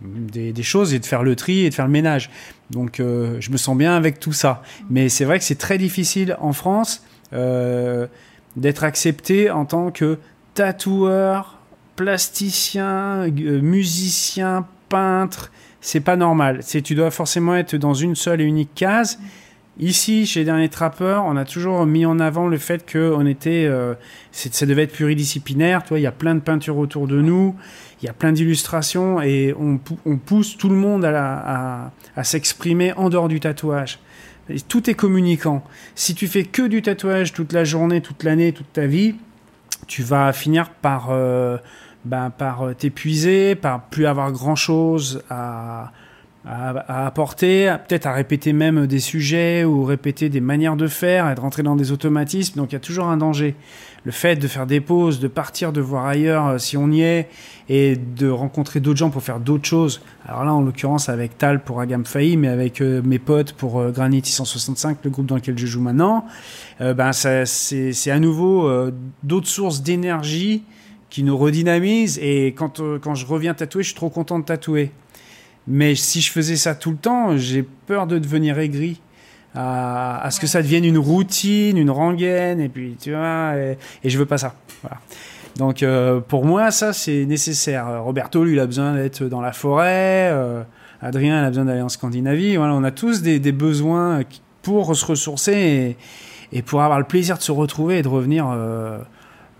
des, 0.00 0.62
choses 0.62 0.94
et 0.94 0.98
de 1.00 1.06
faire 1.06 1.22
le 1.24 1.34
tri 1.34 1.66
et 1.66 1.70
de 1.70 1.74
faire 1.74 1.86
le 1.86 1.92
ménage. 1.92 2.30
Donc, 2.70 2.96
je 2.98 3.50
me 3.50 3.56
sens 3.56 3.76
bien 3.76 3.96
avec 3.96 4.20
tout 4.20 4.32
ça. 4.32 4.62
Mais 4.90 5.08
c'est 5.08 5.24
vrai 5.24 5.38
que 5.38 5.44
c'est 5.44 5.58
très 5.58 5.78
difficile 5.78 6.36
en 6.40 6.52
France 6.52 7.04
d'être 8.56 8.84
accepté 8.84 9.50
en 9.50 9.64
tant 9.64 9.90
que 9.90 10.18
tatoueur, 10.54 11.58
plasticien, 11.96 13.28
euh, 13.28 13.60
musicien, 13.60 14.66
peintre. 14.88 15.50
C'est 15.80 16.00
pas 16.00 16.16
normal. 16.16 16.60
Tu 16.84 16.94
dois 16.94 17.10
forcément 17.10 17.54
être 17.54 17.76
dans 17.76 17.94
une 17.94 18.14
seule 18.16 18.40
et 18.40 18.44
unique 18.44 18.74
case. 18.74 19.18
Ici, 19.78 20.24
chez 20.24 20.42
Dernier 20.44 20.70
Trappeur, 20.70 21.24
on 21.26 21.36
a 21.36 21.44
toujours 21.44 21.84
mis 21.84 22.06
en 22.06 22.18
avant 22.18 22.48
le 22.48 22.56
fait 22.56 22.86
que 22.86 23.12
on 23.14 23.26
était, 23.26 23.66
euh, 23.66 23.92
ça 24.32 24.64
devait 24.64 24.84
être 24.84 24.92
pluridisciplinaire. 24.94 25.82
Il 25.90 25.98
y 25.98 26.06
a 26.06 26.12
plein 26.12 26.34
de 26.34 26.40
peintures 26.40 26.78
autour 26.78 27.06
de 27.06 27.20
nous, 27.20 27.54
il 28.02 28.06
y 28.06 28.08
a 28.08 28.14
plein 28.14 28.32
d'illustrations 28.32 29.20
et 29.20 29.54
on, 29.58 29.76
pou- 29.76 29.98
on 30.06 30.16
pousse 30.16 30.56
tout 30.56 30.70
le 30.70 30.76
monde 30.76 31.04
à 31.04 31.90
s'exprimer 32.22 32.94
en 32.94 33.10
dehors 33.10 33.28
du 33.28 33.38
tatouage. 33.38 33.98
Tout 34.68 34.88
est 34.88 34.94
communicant. 34.94 35.64
Si 35.94 36.14
tu 36.14 36.28
fais 36.28 36.44
que 36.44 36.62
du 36.62 36.82
tatouage 36.82 37.32
toute 37.32 37.52
la 37.52 37.64
journée, 37.64 38.00
toute 38.00 38.22
l'année, 38.22 38.52
toute 38.52 38.72
ta 38.72 38.86
vie, 38.86 39.16
tu 39.86 40.02
vas 40.02 40.32
finir 40.32 40.70
par, 40.70 41.08
euh, 41.10 41.58
ben, 42.04 42.30
par 42.30 42.62
euh, 42.62 42.74
t'épuiser, 42.74 43.54
par 43.54 43.82
plus 43.84 44.06
avoir 44.06 44.30
grand 44.32 44.56
chose 44.56 45.22
à, 45.30 45.92
à, 46.46 47.06
apporter, 47.06 47.74
peut-être 47.88 48.06
à 48.06 48.12
répéter 48.12 48.52
même 48.52 48.86
des 48.86 49.00
sujets 49.00 49.64
ou 49.64 49.84
répéter 49.84 50.28
des 50.28 50.40
manières 50.40 50.76
de 50.76 50.86
faire, 50.86 51.28
et 51.30 51.34
de 51.34 51.40
rentrer 51.40 51.64
dans 51.64 51.74
des 51.74 51.90
automatismes. 51.90 52.58
Donc 52.58 52.70
il 52.70 52.74
y 52.74 52.76
a 52.76 52.80
toujours 52.80 53.06
un 53.06 53.16
danger. 53.16 53.56
Le 54.04 54.12
fait 54.12 54.36
de 54.36 54.46
faire 54.46 54.66
des 54.66 54.80
pauses, 54.80 55.18
de 55.18 55.26
partir, 55.26 55.72
de 55.72 55.80
voir 55.80 56.06
ailleurs 56.06 56.46
euh, 56.46 56.58
si 56.58 56.76
on 56.76 56.92
y 56.92 57.02
est, 57.02 57.28
et 57.68 57.96
de 57.96 58.28
rencontrer 58.28 58.78
d'autres 58.78 58.98
gens 58.98 59.10
pour 59.10 59.24
faire 59.24 59.40
d'autres 59.40 59.66
choses. 59.66 60.00
Alors 60.24 60.44
là, 60.44 60.54
en 60.54 60.60
l'occurrence, 60.60 61.08
avec 61.08 61.36
Tal 61.36 61.64
pour 61.64 61.80
Agam 61.80 62.06
Failli, 62.06 62.36
mais 62.36 62.46
avec 62.46 62.80
euh, 62.80 63.02
mes 63.04 63.18
potes 63.18 63.52
pour 63.52 63.80
euh, 63.80 63.90
Granit 63.90 64.22
665, 64.24 64.98
le 65.02 65.10
groupe 65.10 65.26
dans 65.26 65.34
lequel 65.34 65.58
je 65.58 65.66
joue 65.66 65.80
maintenant, 65.80 66.24
ben 66.78 67.12
c'est 67.12 68.10
à 68.10 68.18
nouveau 68.20 68.70
d'autres 69.22 69.48
sources 69.48 69.82
d'énergie 69.82 70.62
qui 71.10 71.22
nous 71.22 71.36
redynamisent. 71.36 72.18
Et 72.18 72.48
quand, 72.48 72.82
quand 73.00 73.14
je 73.14 73.26
reviens 73.26 73.54
tatouer, 73.54 73.82
je 73.82 73.88
suis 73.88 73.96
trop 73.96 74.10
content 74.10 74.38
de 74.38 74.44
tatouer. 74.44 74.92
Mais 75.68 75.94
si 75.94 76.20
je 76.20 76.30
faisais 76.30 76.56
ça 76.56 76.74
tout 76.74 76.90
le 76.90 76.96
temps, 76.96 77.36
j'ai 77.36 77.62
peur 77.62 78.06
de 78.06 78.18
devenir 78.18 78.58
aigri. 78.58 79.00
À, 79.58 80.28
ce 80.30 80.38
que 80.38 80.46
ça 80.46 80.60
devienne 80.60 80.84
une 80.84 80.98
routine, 80.98 81.78
une 81.78 81.90
rengaine, 81.90 82.60
et 82.60 82.68
puis 82.68 82.96
tu 83.00 83.12
vois, 83.12 83.54
et, 83.56 83.78
je 84.04 84.18
veux 84.18 84.26
pas 84.26 84.36
ça. 84.36 84.54
Donc 85.56 85.82
euh, 85.82 86.20
pour 86.20 86.44
moi, 86.44 86.70
ça 86.70 86.92
c'est 86.92 87.24
nécessaire. 87.24 88.02
Roberto, 88.02 88.44
lui, 88.44 88.52
il 88.52 88.60
a 88.60 88.66
besoin 88.66 88.94
d'être 88.94 89.24
dans 89.24 89.40
la 89.40 89.52
forêt. 89.52 90.28
Euh, 90.30 90.62
Adrien, 91.00 91.40
il 91.40 91.44
a 91.46 91.48
besoin 91.48 91.64
d'aller 91.64 91.80
en 91.80 91.88
Scandinavie. 91.88 92.56
Voilà, 92.56 92.74
on 92.74 92.84
a 92.84 92.90
tous 92.90 93.22
des, 93.22 93.40
besoins 93.52 94.20
pour 94.60 94.94
se 94.94 95.06
ressourcer 95.06 95.96
et, 96.52 96.58
et, 96.58 96.60
pour 96.60 96.82
avoir 96.82 96.98
le 96.98 97.06
plaisir 97.06 97.38
de 97.38 97.42
se 97.42 97.52
retrouver 97.52 97.98
et 97.98 98.02
de 98.02 98.08
revenir 98.08 98.46
euh, 98.50 98.98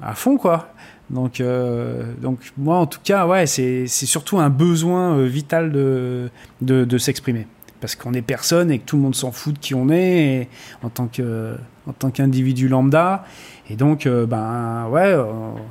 à 0.02 0.14
fond, 0.14 0.36
quoi. 0.36 0.68
Donc, 1.10 1.40
euh, 1.40 2.02
donc 2.20 2.38
moi, 2.56 2.78
en 2.78 2.86
tout 2.86 2.98
cas, 3.02 3.26
ouais, 3.26 3.46
c'est 3.46 3.86
surtout 3.86 4.38
un 4.38 4.50
besoin 4.50 5.16
euh, 5.16 5.26
vital 5.26 5.70
de, 5.72 6.30
de, 6.60 6.98
s'exprimer. 6.98 7.46
Parce 7.80 7.94
qu'on 7.94 8.14
est 8.14 8.22
personne 8.22 8.70
et 8.70 8.78
que 8.78 8.84
tout 8.84 8.96
le 8.96 9.02
monde 9.02 9.14
s'en 9.14 9.30
fout 9.30 9.54
de 9.54 9.58
qui 9.58 9.74
on 9.74 9.90
est 9.90 10.48
en 10.82 10.88
tant 10.88 11.06
que 11.06 11.54
en 11.86 12.10
qu'individu 12.10 12.68
lambda. 12.68 13.24
Et 13.70 13.76
donc, 13.76 14.06
euh, 14.06 14.26
ben 14.26 14.88
ouais, 14.88 15.14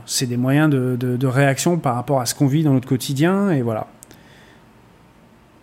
c'est 0.05 0.27
des 0.27 0.37
moyens 0.37 0.69
de, 0.69 0.95
de, 0.97 1.17
de, 1.17 1.27
réaction 1.27 1.77
par 1.77 1.95
rapport 1.95 2.21
à 2.21 2.25
ce 2.25 2.33
qu'on 2.33 2.47
vit 2.47 2.63
dans 2.63 2.73
notre 2.73 2.87
quotidien. 2.87 3.49
Et 3.49 3.61
voilà. 3.61 3.87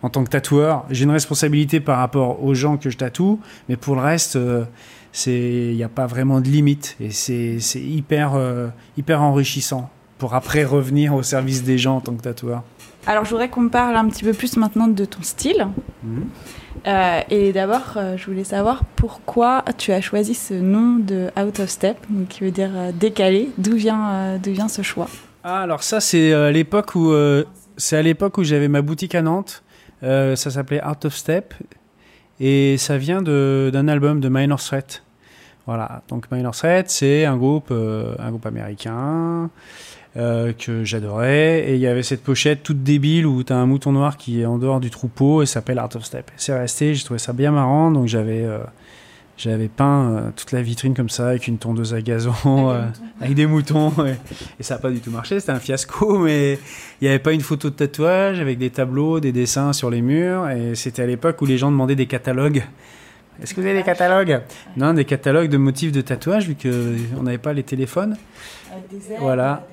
En 0.03 0.09
tant 0.09 0.23
que 0.23 0.29
tatoueur, 0.29 0.85
j'ai 0.91 1.05
une 1.05 1.11
responsabilité 1.11 1.79
par 1.79 1.97
rapport 1.97 2.43
aux 2.43 2.53
gens 2.53 2.77
que 2.77 2.89
je 2.89 2.97
tatoue, 2.97 3.39
mais 3.69 3.77
pour 3.77 3.95
le 3.95 4.01
reste, 4.01 4.37
il 5.25 5.75
n'y 5.75 5.83
a 5.83 5.89
pas 5.89 6.07
vraiment 6.07 6.41
de 6.41 6.47
limite 6.47 6.95
et 6.99 7.11
c'est 7.11 7.59
hyper 7.75 8.33
euh, 8.35 8.67
hyper 8.97 9.21
enrichissant 9.21 9.89
pour 10.17 10.33
après 10.33 10.63
revenir 10.63 11.13
au 11.13 11.23
service 11.23 11.63
des 11.63 11.77
gens 11.77 11.97
en 11.97 12.01
tant 12.01 12.13
que 12.13 12.21
tatoueur. 12.21 12.63
Alors 13.05 13.25
je 13.25 13.29
voudrais 13.29 13.49
qu'on 13.49 13.69
parle 13.69 13.95
un 13.95 14.07
petit 14.07 14.23
peu 14.23 14.33
plus 14.33 14.57
maintenant 14.57 14.87
de 14.87 15.05
ton 15.05 15.21
style. 15.21 15.67
Mhm. 16.03 16.25
Euh, 16.85 17.21
et 17.29 17.53
d'abord, 17.53 17.93
euh, 17.95 18.17
je 18.17 18.25
voulais 18.25 18.43
savoir 18.43 18.83
pourquoi 18.95 19.63
tu 19.77 19.91
as 19.91 20.01
choisi 20.01 20.33
ce 20.33 20.53
nom 20.53 20.97
de 20.97 21.29
Out 21.39 21.59
of 21.59 21.69
Step, 21.69 21.97
qui 22.29 22.43
veut 22.43 22.51
dire 22.51 22.71
décalé. 22.93 23.49
D'où 23.57 23.75
vient, 23.75 24.37
vient 24.37 24.67
ce 24.67 24.81
choix? 24.81 25.07
Ah, 25.43 25.61
Alors 25.61 25.83
ça, 25.83 25.99
c'est 25.99 26.51
l'époque 26.51 26.95
où 26.95 27.13
c'est 27.77 27.97
à 27.97 28.01
l'époque 28.01 28.37
où 28.37 28.43
j'avais 28.43 28.67
ma 28.67 28.81
boutique 28.81 29.15
à 29.15 29.21
Nantes. 29.21 29.63
ça 30.01 30.35
s'appelait 30.35 30.83
Out 30.85 31.05
of 31.05 31.15
Step 31.15 31.53
et 32.39 32.77
ça 32.77 32.97
vient 32.97 33.21
d'un 33.21 33.87
album 33.87 34.19
de 34.19 34.29
Minor 34.29 34.61
Threat. 34.61 35.03
Voilà, 35.65 36.01
donc 36.09 36.29
Minor 36.31 36.53
Threat, 36.53 36.89
c'est 36.89 37.25
un 37.25 37.37
groupe, 37.37 37.69
euh, 37.71 38.15
un 38.19 38.29
groupe 38.31 38.45
américain 38.45 39.49
euh, 40.17 40.51
que 40.51 40.83
j'adorais. 40.83 41.69
Et 41.69 41.75
il 41.75 41.79
y 41.79 41.87
avait 41.87 42.03
cette 42.03 42.21
pochette 42.21 42.63
toute 42.63 42.83
débile 42.83 43.25
où 43.25 43.43
tu 43.43 43.53
as 43.53 43.55
un 43.55 43.65
mouton 43.65 43.93
noir 43.93 44.17
qui 44.17 44.41
est 44.41 44.45
en 44.45 44.57
dehors 44.57 44.81
du 44.81 44.89
troupeau 44.89 45.41
et 45.41 45.45
s'appelle 45.45 45.79
Art 45.79 45.95
of 45.95 46.03
Step. 46.03 46.31
C'est 46.35 46.57
resté, 46.57 46.95
j'ai 46.95 47.03
trouvé 47.03 47.17
ça 47.17 47.31
bien 47.31 47.51
marrant, 47.51 47.91
donc 47.91 48.07
j'avais 48.07 48.43
euh, 48.43 48.59
j'avais 49.37 49.67
peint 49.67 50.31
toute 50.35 50.51
la 50.51 50.61
vitrine 50.61 50.93
comme 50.93 51.09
ça 51.09 51.29
avec 51.29 51.47
une 51.47 51.57
tondeuse 51.57 51.93
à 51.93 52.01
gazon, 52.01 52.33
avec 53.19 53.35
des 53.35 53.47
moutons. 53.47 53.91
et, 54.59 54.63
ça 54.63 54.75
n'a 54.75 54.79
pas 54.79 54.91
du 54.91 54.99
tout 54.99 55.11
marché, 55.11 55.39
c'était 55.39 55.51
un 55.51 55.59
fiasco, 55.59 56.19
mais 56.19 56.59
il 57.01 57.05
n'y 57.05 57.07
avait 57.07 57.19
pas 57.19 57.33
une 57.33 57.41
photo 57.41 57.69
de 57.69 57.75
tatouage 57.75 58.39
avec 58.39 58.57
des 58.57 58.69
tableaux, 58.69 59.19
des 59.19 59.31
dessins 59.31 59.73
sur 59.73 59.89
les 59.89 60.01
murs. 60.01 60.49
Et 60.49 60.75
c'était 60.75 61.01
à 61.01 61.07
l'époque 61.07 61.41
où 61.41 61.45
les 61.45 61.57
gens 61.57 61.71
demandaient 61.71 61.95
des 61.95 62.05
catalogues. 62.05 62.63
Est-ce 63.41 63.53
que 63.53 63.61
vous 63.61 63.67
avez 63.67 63.77
des 63.77 63.83
catalogues? 63.83 64.41
Non, 64.77 64.93
des 64.93 65.05
catalogues 65.05 65.49
de 65.49 65.57
motifs 65.57 65.91
de 65.91 66.01
tatouage, 66.01 66.47
vu 66.47 66.55
qu'on 66.55 67.23
n'avait 67.23 67.37
pas 67.37 67.53
les 67.53 67.63
téléphones. 67.63 68.17
des 68.91 68.99
voilà. 69.19 69.65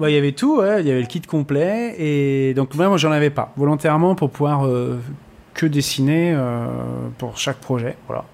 il 0.00 0.10
y 0.10 0.16
avait 0.16 0.32
tout, 0.32 0.62
il 0.62 0.86
y 0.86 0.90
avait 0.90 1.00
le 1.00 1.06
kit 1.06 1.20
complet. 1.22 1.96
Et 1.98 2.54
donc, 2.54 2.74
moi, 2.74 2.88
moi 2.88 2.98
j'en 2.98 3.10
avais 3.10 3.30
pas, 3.30 3.52
volontairement, 3.56 4.14
pour 4.14 4.30
pouvoir 4.30 4.66
euh, 4.66 5.00
que 5.54 5.66
dessiner 5.66 6.32
euh, 6.34 6.66
pour 7.18 7.36
chaque 7.36 7.58
projet. 7.58 7.96
Voilà. 8.06 8.24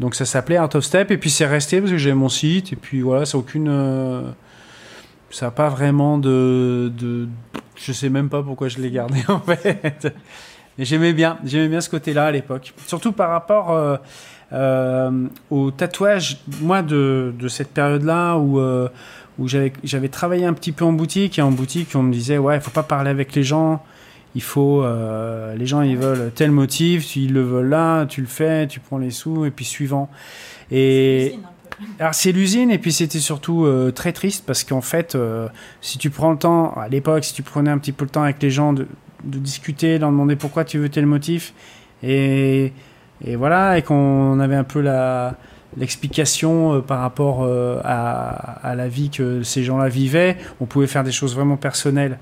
Donc, 0.00 0.14
ça 0.14 0.24
s'appelait 0.24 0.56
Art 0.56 0.74
of 0.74 0.84
Step. 0.84 1.10
Et 1.10 1.18
puis, 1.18 1.30
c'est 1.30 1.46
resté 1.46 1.80
parce 1.80 1.92
que 1.92 1.98
j'avais 1.98 2.14
mon 2.14 2.28
site. 2.28 2.72
Et 2.72 2.76
puis, 2.76 3.00
voilà, 3.00 3.26
ça 3.26 3.38
aucune. 3.38 3.68
Euh, 3.68 4.22
ça 5.30 5.46
n'a 5.46 5.50
pas 5.50 5.68
vraiment 5.68 6.18
de, 6.18 6.92
de. 6.96 7.28
Je 7.76 7.92
sais 7.92 8.08
même 8.08 8.28
pas 8.28 8.42
pourquoi 8.42 8.68
je 8.68 8.78
l'ai 8.78 8.90
gardé, 8.90 9.20
en 9.28 9.40
fait 9.40 10.12
j'aimais 10.78 11.12
bien, 11.12 11.38
j'aimais 11.44 11.68
bien 11.68 11.80
ce 11.80 11.90
côté-là 11.90 12.26
à 12.26 12.30
l'époque. 12.30 12.72
Surtout 12.86 13.12
par 13.12 13.30
rapport 13.30 13.72
euh, 13.72 13.96
euh, 14.52 15.26
au 15.50 15.70
tatouage, 15.70 16.38
moi, 16.60 16.82
de, 16.82 17.34
de 17.38 17.48
cette 17.48 17.70
période-là 17.70 18.36
où, 18.36 18.60
où 19.38 19.48
j'avais 19.48 20.08
travaillé 20.08 20.46
un 20.46 20.54
petit 20.54 20.72
peu 20.72 20.84
en 20.84 20.92
boutique. 20.92 21.38
Et 21.38 21.42
en 21.42 21.50
boutique, 21.50 21.90
on 21.94 22.02
me 22.02 22.12
disait, 22.12 22.38
ouais, 22.38 22.56
il 22.56 22.60
faut 22.60 22.70
pas 22.70 22.82
parler 22.82 23.10
avec 23.10 23.34
les 23.34 23.42
gens. 23.42 23.82
Il 24.38 24.42
faut, 24.42 24.86
les 25.56 25.66
gens, 25.66 25.82
ils 25.82 25.96
veulent 25.96 26.30
tel 26.32 26.52
motif, 26.52 27.16
ils 27.16 27.32
le 27.32 27.42
veulent 27.42 27.68
là, 27.68 28.06
tu 28.06 28.20
le 28.20 28.28
fais, 28.28 28.68
tu 28.68 28.78
prends 28.78 28.98
les 28.98 29.10
sous, 29.10 29.44
et 29.44 29.50
puis 29.50 29.64
suivant. 29.64 30.08
Et. 30.70 31.34
Alors 31.98 32.14
c'est 32.14 32.32
l'usine 32.32 32.72
et 32.72 32.78
puis 32.78 32.92
c'était 32.92 33.18
surtout 33.18 33.68
très 33.94 34.12
triste 34.12 34.44
parce 34.46 34.64
qu'en 34.64 34.80
fait, 34.80 35.18
si 35.80 35.98
tu 35.98 36.10
prends 36.10 36.30
le 36.30 36.38
temps, 36.38 36.72
à 36.74 36.88
l'époque, 36.88 37.24
si 37.24 37.34
tu 37.34 37.42
prenais 37.42 37.70
un 37.70 37.78
petit 37.78 37.92
peu 37.92 38.04
le 38.04 38.10
temps 38.10 38.22
avec 38.22 38.40
les 38.42 38.50
gens 38.50 38.72
de, 38.72 38.86
de 39.24 39.38
discuter, 39.38 39.98
leur 39.98 40.10
demander 40.10 40.36
pourquoi 40.36 40.64
tu 40.64 40.78
veux 40.78 40.88
tel 40.88 41.06
motif. 41.06 41.52
Et, 42.02 42.72
et 43.24 43.36
voilà, 43.36 43.78
et 43.78 43.82
qu'on 43.82 44.38
avait 44.40 44.54
un 44.54 44.64
peu 44.64 44.80
la, 44.80 45.36
l'explication 45.78 46.74
euh, 46.74 46.80
par 46.80 47.00
rapport 47.00 47.42
euh, 47.42 47.80
à, 47.84 48.74
la 48.74 48.88
vie 48.88 49.10
que 49.10 49.42
ces 49.42 49.62
gens-là 49.64 49.88
vivaient, 49.88 50.36
on 50.60 50.66
pouvait 50.66 50.86
faire 50.86 51.04
des 51.04 51.12
choses 51.12 51.34
vraiment 51.34 51.56
personnelles. 51.56 52.18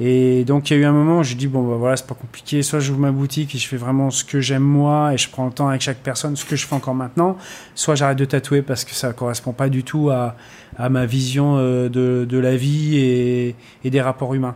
Et 0.00 0.44
donc 0.44 0.70
il 0.70 0.74
y 0.74 0.76
a 0.76 0.82
eu 0.82 0.84
un 0.84 0.92
moment 0.92 1.18
où 1.18 1.22
je 1.24 1.34
dis 1.34 1.48
bon 1.48 1.68
bah 1.68 1.74
voilà 1.76 1.96
c'est 1.96 2.06
pas 2.06 2.14
compliqué, 2.14 2.62
soit 2.62 2.78
j'ouvre 2.78 3.00
ma 3.00 3.10
boutique 3.10 3.56
et 3.56 3.58
je 3.58 3.66
fais 3.66 3.76
vraiment 3.76 4.12
ce 4.12 4.22
que 4.22 4.40
j'aime 4.40 4.62
moi 4.62 5.12
et 5.12 5.18
je 5.18 5.28
prends 5.28 5.46
le 5.46 5.52
temps 5.52 5.66
avec 5.66 5.80
chaque 5.80 5.98
personne, 5.98 6.36
ce 6.36 6.44
que 6.44 6.54
je 6.54 6.68
fais 6.68 6.74
encore 6.76 6.94
maintenant, 6.94 7.36
soit 7.74 7.96
j'arrête 7.96 8.16
de 8.16 8.24
tatouer 8.24 8.62
parce 8.62 8.84
que 8.84 8.92
ça 8.92 9.12
correspond 9.12 9.52
pas 9.52 9.68
du 9.68 9.82
tout 9.82 10.10
à, 10.10 10.36
ma 10.88 11.04
vision 11.04 11.56
euh, 11.58 11.88
de, 11.88 12.38
la 12.38 12.56
vie 12.56 12.96
et 13.82 13.90
des 13.90 14.00
rapports 14.00 14.34
humains 14.34 14.54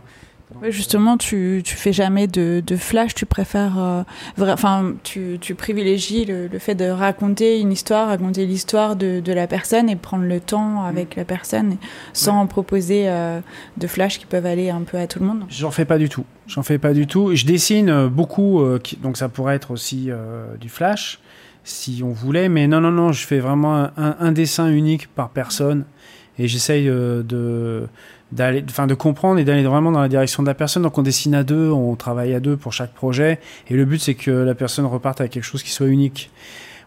justement, 0.69 1.17
tu, 1.17 1.61
tu 1.63 1.75
fais 1.75 1.93
jamais 1.93 2.27
de, 2.27 2.63
de 2.65 2.75
flash, 2.75 3.13
tu 3.15 3.25
préfères. 3.25 3.77
Euh, 3.77 4.03
enfin, 4.39 4.93
tu, 5.03 5.37
tu 5.41 5.55
privilégies 5.55 6.25
le, 6.25 6.47
le, 6.47 6.59
fait 6.59 6.75
de 6.75 6.85
raconter 6.85 7.59
une 7.59 7.71
histoire, 7.71 8.07
raconter 8.07 8.45
l'histoire 8.45 8.95
de, 8.95 9.19
de, 9.19 9.33
la 9.33 9.47
personne 9.47 9.89
et 9.89 9.95
prendre 9.95 10.25
le 10.25 10.39
temps 10.39 10.83
avec 10.83 11.15
mm. 11.15 11.19
la 11.19 11.25
personne 11.25 11.77
sans 12.13 12.45
proposer 12.47 13.09
euh, 13.09 13.39
de 13.77 13.87
flash 13.87 14.19
qui 14.19 14.25
peuvent 14.25 14.45
aller 14.45 14.69
un 14.69 14.81
peu 14.81 14.97
à 14.97 15.07
tout 15.07 15.19
le 15.19 15.25
monde. 15.25 15.43
J'en 15.49 15.71
fais 15.71 15.85
pas 15.85 15.97
du 15.97 16.09
tout. 16.09 16.25
J'en 16.47 16.63
fais 16.63 16.77
pas 16.77 16.93
du 16.93 17.07
tout. 17.07 17.35
Je 17.35 17.45
dessine 17.45 17.89
euh, 17.89 18.07
beaucoup, 18.07 18.61
donc 19.01 19.17
ça 19.17 19.29
pourrait 19.29 19.55
être 19.55 19.71
aussi 19.71 20.09
du 20.59 20.69
flash 20.69 21.19
si 21.65 22.01
on 22.03 22.11
voulait, 22.11 22.49
mais 22.49 22.67
non, 22.67 22.81
non, 22.81 22.91
non, 22.91 23.13
je 23.13 23.25
fais 23.25 23.39
vraiment 23.39 23.75
un, 23.75 23.91
un 23.95 24.31
dessin 24.33 24.69
unique 24.69 25.07
par 25.07 25.29
personne 25.29 25.85
et 26.37 26.49
j'essaye 26.49 26.87
de 26.87 27.87
d'aller, 28.33 28.63
enfin 28.69 28.87
de 28.87 28.93
comprendre 28.93 29.39
et 29.39 29.43
d'aller 29.45 29.63
vraiment 29.63 29.91
dans 29.91 30.01
la 30.01 30.09
direction 30.09 30.43
de 30.43 30.47
la 30.47 30.53
personne. 30.53 30.83
Donc 30.83 30.97
on 30.97 31.03
dessine 31.03 31.35
à 31.35 31.43
deux, 31.43 31.69
on 31.69 31.95
travaille 31.95 32.33
à 32.33 32.39
deux 32.39 32.57
pour 32.57 32.73
chaque 32.73 32.93
projet, 32.93 33.39
et 33.69 33.75
le 33.75 33.85
but 33.85 33.99
c'est 33.99 34.15
que 34.15 34.31
la 34.31 34.55
personne 34.55 34.85
reparte 34.85 35.21
avec 35.21 35.31
quelque 35.31 35.43
chose 35.43 35.63
qui 35.63 35.71
soit 35.71 35.87
unique. 35.87 36.31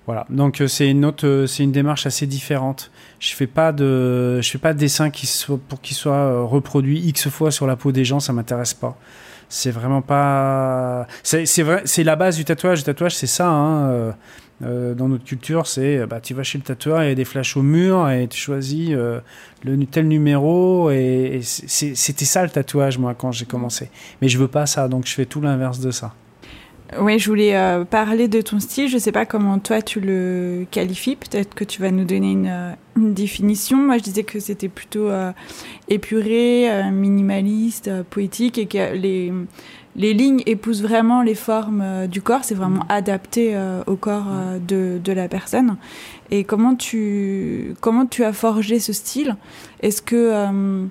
Voilà. 0.07 0.25
Donc 0.31 0.61
euh, 0.61 0.69
c'est 0.69 0.89
une 0.89 1.05
autre, 1.05 1.27
euh, 1.27 1.47
c'est 1.47 1.65
une 1.65 1.73
démarche 1.73 2.07
assez 2.07 2.27
différente. 2.27 2.93
Je 3.19 3.35
fais 3.35 3.49
pas 3.49 3.73
de, 3.73 4.41
je 4.41 4.51
fais 4.51 4.59
pas 4.59 4.73
de 4.73 4.79
dessin 4.79 5.11
qui 5.11 5.27
soit 5.27 5.59
pour 5.69 5.81
qu'il 5.81 5.97
soit 5.97 6.13
euh, 6.13 6.43
reproduit 6.43 7.01
x 7.01 7.29
fois 7.29 7.51
sur 7.51 7.67
la 7.67 7.75
peau 7.75 7.91
des 7.91 8.05
gens, 8.05 8.21
ça 8.21 8.33
m'intéresse 8.33 8.75
pas. 8.75 8.97
C'est 9.49 9.71
vraiment 9.71 10.03
pas, 10.03 11.07
c'est 11.23 11.63
vrai, 11.63 11.83
c'est 11.85 12.03
la 12.03 12.17
base 12.17 12.37
du 12.37 12.45
tatouage. 12.45 12.79
Le 12.79 12.85
tatouage 12.85 13.15
c'est 13.15 13.29
ça. 13.29 13.49
Hein. 13.49 14.15
Euh, 14.63 14.95
dans 14.95 15.09
notre 15.09 15.25
culture, 15.25 15.67
c'est 15.67 15.99
euh, 15.99 16.07
bah, 16.07 16.21
tu 16.21 16.33
vas 16.33 16.43
chez 16.43 16.57
le 16.57 16.65
tatoueur, 16.65 17.03
il 17.03 17.09
y 17.09 17.13
a 17.13 17.15
des 17.15 17.27
flashs 17.27 17.59
au 17.59 17.63
mur 17.63 18.09
et 18.09 18.27
tu 18.27 18.39
choisis 18.39 18.91
euh, 18.93 19.21
le 19.65 19.85
tel 19.85 20.09
numéro. 20.09 20.91
Et, 20.91 21.41
c'était 21.43 22.25
ça 22.25 22.43
le 22.43 22.51
tatouage, 22.51 22.99
moi, 22.99 23.15
quand 23.15 23.33
j'ai 23.33 23.45
commencé. 23.45 23.91
Mais 24.23 24.29
je 24.29 24.39
veux 24.39 24.49
pas 24.49 24.67
ça, 24.67 24.89
donc 24.89 25.07
je 25.07 25.13
fais 25.13 25.27
tout 25.27 25.41
l'inverse 25.41 25.81
de 25.81 25.91
ça. 25.91 26.15
Oui, 27.01 27.19
je 27.19 27.29
voulais 27.29 27.53
parler 27.91 28.29
de 28.29 28.41
ton 28.41 28.61
style. 28.61 28.89
Je 28.89 28.95
ne 28.95 29.01
sais 29.01 29.11
pas 29.11 29.27
comment 29.27 29.59
toi 29.59 29.83
tu 29.83 29.99
le 29.99 30.67
qualifies. 30.71 31.17
Peut-être 31.17 31.53
que 31.53 31.65
tu 31.65 31.83
vas 31.83 31.91
nous 31.91 32.05
donner 32.05 32.31
une, 32.31 32.77
une 32.97 33.13
définition. 33.13 33.77
Moi, 33.77 33.99
je 33.99 34.05
disais 34.05 34.23
que 34.23 34.39
c'était 34.39 34.69
plutôt 34.69 35.11
épuré, 35.89 36.71
minimaliste, 36.93 37.91
poétique 38.05 38.57
et 38.59 38.67
que 38.67 38.95
les 38.95 39.33
les 39.97 40.13
lignes 40.13 40.43
épousent 40.47 40.83
vraiment 40.83 41.23
les 41.23 41.35
formes 41.35 41.81
euh, 41.83 42.07
du 42.07 42.21
corps, 42.21 42.45
c'est 42.45 42.55
vraiment 42.55 42.85
adapté 42.89 43.53
euh, 43.55 43.83
au 43.87 43.97
corps 43.97 44.27
euh, 44.29 44.59
de, 44.59 45.01
de, 45.03 45.13
la 45.13 45.27
personne. 45.27 45.77
Et 46.31 46.45
comment 46.45 46.75
tu, 46.75 47.75
comment 47.81 48.05
tu 48.05 48.23
as 48.23 48.33
forgé 48.33 48.79
ce 48.79 48.93
style? 48.93 49.37
Est-ce 49.81 50.03
que, 50.03 50.87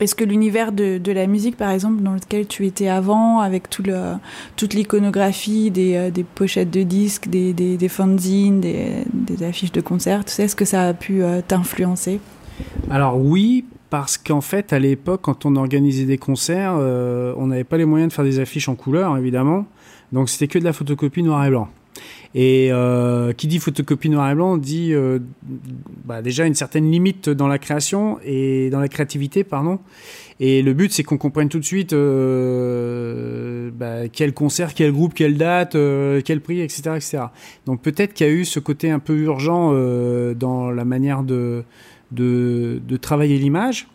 est-ce 0.00 0.14
que 0.14 0.22
l'univers 0.22 0.70
de, 0.70 0.98
de, 0.98 1.12
la 1.12 1.26
musique, 1.26 1.56
par 1.56 1.70
exemple, 1.70 2.02
dans 2.02 2.12
lequel 2.12 2.46
tu 2.46 2.66
étais 2.66 2.88
avant, 2.88 3.40
avec 3.40 3.70
tout 3.70 3.82
le, 3.82 4.14
toute 4.56 4.74
l'iconographie 4.74 5.70
des, 5.70 6.10
des, 6.10 6.24
pochettes 6.24 6.70
de 6.70 6.82
disques, 6.82 7.28
des, 7.28 7.52
des, 7.54 7.78
des 7.78 7.88
fanzines, 7.88 8.60
des, 8.60 9.04
des, 9.12 9.42
affiches 9.42 9.72
de 9.72 9.80
concerts, 9.80 10.24
tout 10.24 10.30
ça, 10.30 10.44
est-ce 10.44 10.56
que 10.56 10.66
ça 10.66 10.88
a 10.88 10.94
pu 10.94 11.22
t'influencer? 11.48 12.20
Alors 12.90 13.18
oui, 13.18 13.64
parce 13.90 14.16
qu'en 14.16 14.40
fait, 14.40 14.72
à 14.72 14.78
l'époque, 14.78 15.22
quand 15.22 15.44
on 15.44 15.56
organisait 15.56 16.04
des 16.04 16.16
concerts, 16.16 16.76
euh, 16.78 17.34
on 17.36 17.48
n'avait 17.48 17.64
pas 17.64 17.76
les 17.76 17.84
moyens 17.84 18.10
de 18.10 18.14
faire 18.14 18.24
des 18.24 18.38
affiches 18.38 18.68
en 18.68 18.76
couleur, 18.76 19.16
évidemment. 19.18 19.66
Donc 20.12 20.30
c'était 20.30 20.46
que 20.46 20.60
de 20.60 20.64
la 20.64 20.72
photocopie 20.72 21.24
noir 21.24 21.44
et 21.44 21.50
blanc. 21.50 21.68
Et 22.36 22.68
euh, 22.70 23.32
qui 23.32 23.48
dit 23.48 23.58
photocopie 23.58 24.08
noir 24.08 24.30
et 24.30 24.36
blanc 24.36 24.56
dit 24.56 24.94
euh, 24.94 25.18
bah 26.04 26.22
déjà 26.22 26.46
une 26.46 26.54
certaine 26.54 26.88
limite 26.88 27.28
dans 27.28 27.48
la 27.48 27.58
création 27.58 28.20
et 28.24 28.70
dans 28.70 28.78
la 28.78 28.86
créativité, 28.86 29.42
pardon. 29.42 29.80
Et 30.38 30.62
le 30.62 30.72
but, 30.72 30.92
c'est 30.92 31.02
qu'on 31.02 31.18
comprenne 31.18 31.48
tout 31.48 31.58
de 31.58 31.64
suite 31.64 31.90
bah, 31.90 34.08
quel 34.10 34.32
concert, 34.32 34.72
quel 34.72 34.92
groupe, 34.92 35.12
quelle 35.12 35.36
date, 35.36 35.76
quel 36.24 36.40
prix, 36.40 36.60
etc., 36.60 36.92
etc. 36.94 37.18
Donc 37.66 37.82
peut-être 37.82 38.14
qu'il 38.14 38.26
y 38.26 38.30
a 38.30 38.32
eu 38.32 38.46
ce 38.46 38.58
côté 38.58 38.90
un 38.90 39.00
peu 39.00 39.18
urgent 39.18 39.74
dans 40.34 40.70
la 40.70 40.84
manière 40.86 41.24
de 41.24 41.64
de, 42.12 42.80
travailler 43.00 43.38
l'image. 43.38 43.88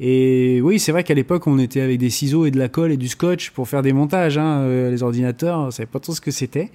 Et 0.00 0.60
oui, 0.62 0.80
c'est 0.80 0.90
vrai 0.90 1.04
qu'à 1.04 1.14
l'époque, 1.14 1.46
on 1.46 1.58
était 1.58 1.80
avec 1.80 1.98
des 1.98 2.10
ciseaux 2.10 2.46
et 2.46 2.50
de 2.50 2.58
la 2.58 2.68
colle 2.68 2.90
et 2.90 2.96
du 2.96 3.08
scotch 3.08 3.50
pour 3.50 3.68
faire 3.68 3.82
des 3.82 3.92
montages. 3.92 4.38
Hein. 4.38 4.58
Euh, 4.62 4.90
les 4.90 5.04
ordinateurs, 5.04 5.58
on 5.60 5.70
savait 5.70 5.86
pas 5.86 6.00
trop 6.00 6.12
ce 6.12 6.20
que 6.20 6.32
c'était. 6.32 6.72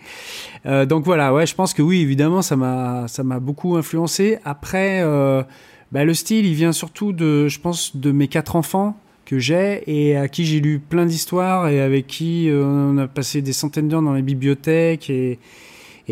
Euh, 0.65 0.85
donc 0.85 1.03
voilà, 1.03 1.33
ouais, 1.33 1.45
je 1.45 1.53
pense 1.53 1.73
que 1.73 1.81
oui, 1.81 1.99
évidemment, 1.99 2.41
ça 2.41 2.55
m'a, 2.55 3.39
beaucoup 3.41 3.75
influencé. 3.75 4.39
Après, 4.45 5.01
euh, 5.03 5.43
bah, 5.91 6.05
le 6.05 6.13
style, 6.13 6.45
il 6.45 6.53
vient 6.53 6.71
surtout 6.71 7.11
de, 7.11 7.49
je 7.49 7.59
pense, 7.59 7.97
de 7.97 8.11
mes 8.13 8.29
quatre 8.29 8.55
enfants 8.55 8.97
que 9.25 9.37
j'ai 9.37 9.83
et 9.85 10.15
à 10.15 10.27
qui 10.29 10.45
j'ai 10.45 10.59
lu 10.59 10.79
plein 10.79 11.05
d'histoires 11.05 11.67
et 11.67 11.81
avec 11.81 12.07
qui 12.07 12.49
on 12.51 12.97
a 12.97 13.07
passé 13.07 13.43
des 13.43 13.53
centaines 13.53 13.87
d'heures 13.87 14.01
dans 14.01 14.13
les 14.13 14.23
bibliothèques 14.23 15.11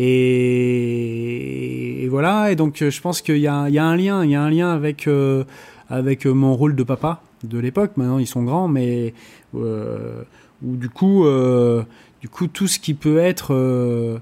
et, 0.00 2.06
voilà. 2.08 2.52
Et 2.52 2.56
donc, 2.56 2.82
euh, 2.82 2.90
je 2.90 3.00
pense 3.00 3.20
qu'il 3.20 3.38
y, 3.38 3.48
a 3.48 3.54
un 3.54 3.96
lien. 3.96 4.24
Il 4.24 4.30
y 4.30 4.36
a 4.36 4.42
un 4.42 4.50
lien 4.50 4.70
avec, 4.70 5.08
euh, 5.08 5.42
avec 5.90 6.24
mon 6.26 6.54
rôle 6.54 6.76
de 6.76 6.84
papa 6.84 7.20
de 7.44 7.58
l'époque. 7.58 7.92
Maintenant, 7.96 8.18
ils 8.18 8.26
sont 8.26 8.44
grands, 8.44 8.68
mais 8.68 9.14
euh, 9.54 10.22
où 10.62 10.76
du 10.76 10.88
coup, 10.88 11.26
euh, 11.26 11.82
du 12.20 12.28
coup, 12.28 12.46
tout 12.46 12.68
ce 12.68 12.78
qui 12.78 12.94
peut 12.94 13.18
être 13.18 13.54
euh, 13.54 14.18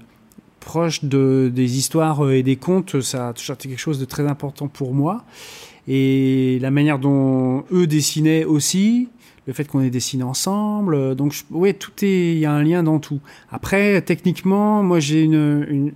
proche 0.59 1.03
de, 1.03 1.51
des 1.53 1.77
histoires 1.77 2.31
et 2.31 2.43
des 2.43 2.55
contes, 2.55 3.01
ça 3.01 3.29
a 3.29 3.33
toujours 3.33 3.55
été 3.55 3.69
quelque 3.69 3.79
chose 3.79 3.99
de 3.99 4.05
très 4.05 4.27
important 4.27 4.67
pour 4.67 4.93
moi. 4.93 5.23
Et 5.87 6.59
la 6.61 6.71
manière 6.71 6.99
dont 6.99 7.63
eux 7.71 7.87
dessinaient 7.87 8.43
aussi, 8.43 9.07
le 9.47 9.53
fait 9.53 9.65
qu'on 9.65 9.81
ait 9.81 9.89
dessiné 9.89 10.23
ensemble. 10.23 11.15
Donc, 11.15 11.31
je, 11.31 11.71
tout 11.71 11.91
est, 12.03 12.33
il 12.33 12.39
y 12.39 12.45
a 12.45 12.51
un 12.51 12.63
lien 12.63 12.83
dans 12.83 12.99
tout. 12.99 13.21
Après, 13.49 14.01
techniquement, 14.01 14.83
moi, 14.83 14.99
j'ai 14.99 15.23
une, 15.23 15.93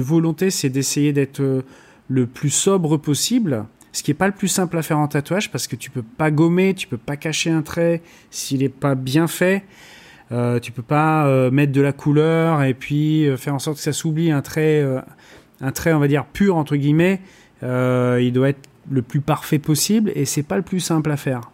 volonté, 0.00 0.50
c'est 0.50 0.68
d'essayer 0.68 1.12
d'être 1.12 1.64
le 2.08 2.26
plus 2.26 2.50
sobre 2.50 2.96
possible. 2.98 3.64
Ce 3.92 4.02
qui 4.02 4.10
est 4.10 4.14
pas 4.14 4.26
le 4.26 4.34
plus 4.34 4.48
simple 4.48 4.76
à 4.76 4.82
faire 4.82 4.98
en 4.98 5.08
tatouage 5.08 5.50
parce 5.50 5.66
que 5.66 5.74
tu 5.74 5.90
peux 5.90 6.02
pas 6.02 6.30
gommer, 6.30 6.74
tu 6.74 6.86
peux 6.86 6.98
pas 6.98 7.16
cacher 7.16 7.50
un 7.50 7.62
trait 7.62 8.02
s'il 8.30 8.62
est 8.62 8.68
pas 8.68 8.94
bien 8.94 9.26
fait. 9.26 9.64
Euh, 10.32 10.60
tu 10.60 10.70
peux 10.70 10.82
pas 10.82 11.26
euh, 11.26 11.50
mettre 11.50 11.72
de 11.72 11.80
la 11.80 11.92
couleur 11.92 12.62
et 12.62 12.74
puis 12.74 13.26
euh, 13.26 13.38
faire 13.38 13.54
en 13.54 13.58
sorte 13.58 13.78
que 13.78 13.82
ça 13.82 13.94
s'oublie 13.94 14.30
un 14.32 14.42
trait, 14.42 14.82
euh, 14.82 15.00
un 15.60 15.72
trait, 15.72 15.94
on 15.94 15.98
va 15.98 16.08
dire 16.08 16.26
pur 16.26 16.56
entre 16.56 16.76
guillemets. 16.76 17.20
Euh, 17.62 18.20
il 18.20 18.32
doit 18.32 18.50
être 18.50 18.68
le 18.90 19.02
plus 19.02 19.20
parfait 19.20 19.58
possible 19.58 20.12
et 20.14 20.26
c'est 20.26 20.42
pas 20.42 20.56
le 20.56 20.62
plus 20.62 20.80
simple 20.80 21.10
à 21.10 21.16
faire 21.16 21.52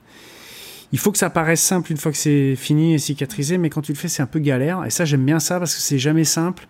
il 0.92 0.98
faut 0.98 1.10
que 1.10 1.18
ça 1.18 1.30
paraisse 1.30 1.62
simple 1.62 1.90
une 1.90 1.98
fois 1.98 2.12
que 2.12 2.18
c'est 2.18 2.54
fini 2.54 2.94
et 2.94 2.98
cicatrisé, 2.98 3.58
mais 3.58 3.70
quand 3.70 3.80
tu 3.80 3.92
le 3.92 3.98
fais, 3.98 4.08
c'est 4.08 4.22
un 4.22 4.26
peu 4.26 4.38
galère. 4.38 4.84
Et 4.84 4.90
ça, 4.90 5.04
j'aime 5.04 5.24
bien 5.24 5.40
ça 5.40 5.58
parce 5.58 5.74
que 5.74 5.80
c'est 5.80 5.98
jamais 5.98 6.24
simple 6.24 6.66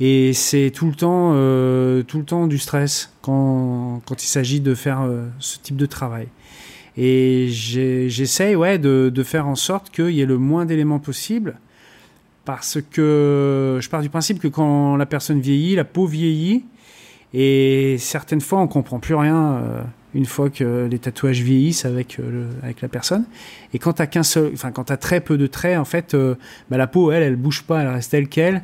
et 0.00 0.32
c'est 0.32 0.72
tout 0.74 0.86
le 0.86 0.94
temps, 0.94 1.32
euh, 1.34 2.02
tout 2.02 2.18
le 2.18 2.24
temps 2.24 2.46
du 2.46 2.58
stress 2.58 3.12
quand, 3.22 4.00
quand 4.06 4.22
il 4.24 4.26
s'agit 4.26 4.60
de 4.60 4.74
faire 4.74 5.02
euh, 5.02 5.26
ce 5.38 5.58
type 5.58 5.76
de 5.76 5.86
travail. 5.86 6.26
Et 6.96 7.46
j'essaye, 7.50 8.56
ouais, 8.56 8.78
de, 8.78 9.10
de, 9.14 9.22
faire 9.22 9.46
en 9.46 9.54
sorte 9.54 9.90
qu'il 9.90 10.10
y 10.10 10.20
ait 10.20 10.26
le 10.26 10.38
moins 10.38 10.66
d'éléments 10.66 10.98
possible 10.98 11.58
parce 12.44 12.78
que 12.90 13.78
je 13.80 13.88
pars 13.88 14.02
du 14.02 14.08
principe 14.08 14.40
que 14.40 14.48
quand 14.48 14.96
la 14.96 15.06
personne 15.06 15.40
vieillit, 15.40 15.76
la 15.76 15.84
peau 15.84 16.06
vieillit 16.06 16.64
et 17.32 17.96
certaines 17.98 18.40
fois 18.40 18.60
on 18.60 18.66
comprend 18.66 18.98
plus 18.98 19.14
rien. 19.14 19.36
Euh, 19.36 19.82
une 20.14 20.26
fois 20.26 20.50
que 20.50 20.88
les 20.90 20.98
tatouages 20.98 21.42
vieillissent 21.42 21.84
avec, 21.84 22.18
euh, 22.18 22.30
le, 22.30 22.46
avec 22.62 22.80
la 22.80 22.88
personne. 22.88 23.24
Et 23.72 23.78
quand 23.78 23.94
tu 23.94 24.02
as 24.02 24.06
qu'un 24.06 24.22
seul, 24.22 24.50
enfin 24.52 24.72
quand 24.72 24.84
très 24.98 25.20
peu 25.20 25.38
de 25.38 25.46
traits, 25.46 25.78
en 25.78 25.84
fait, 25.84 26.14
euh, 26.14 26.34
bah, 26.70 26.76
la 26.76 26.86
peau, 26.86 27.12
elle, 27.12 27.22
elle 27.22 27.36
bouge 27.36 27.62
pas, 27.62 27.82
elle 27.82 27.88
reste 27.88 28.10
telle 28.10 28.28
qu'elle. 28.28 28.62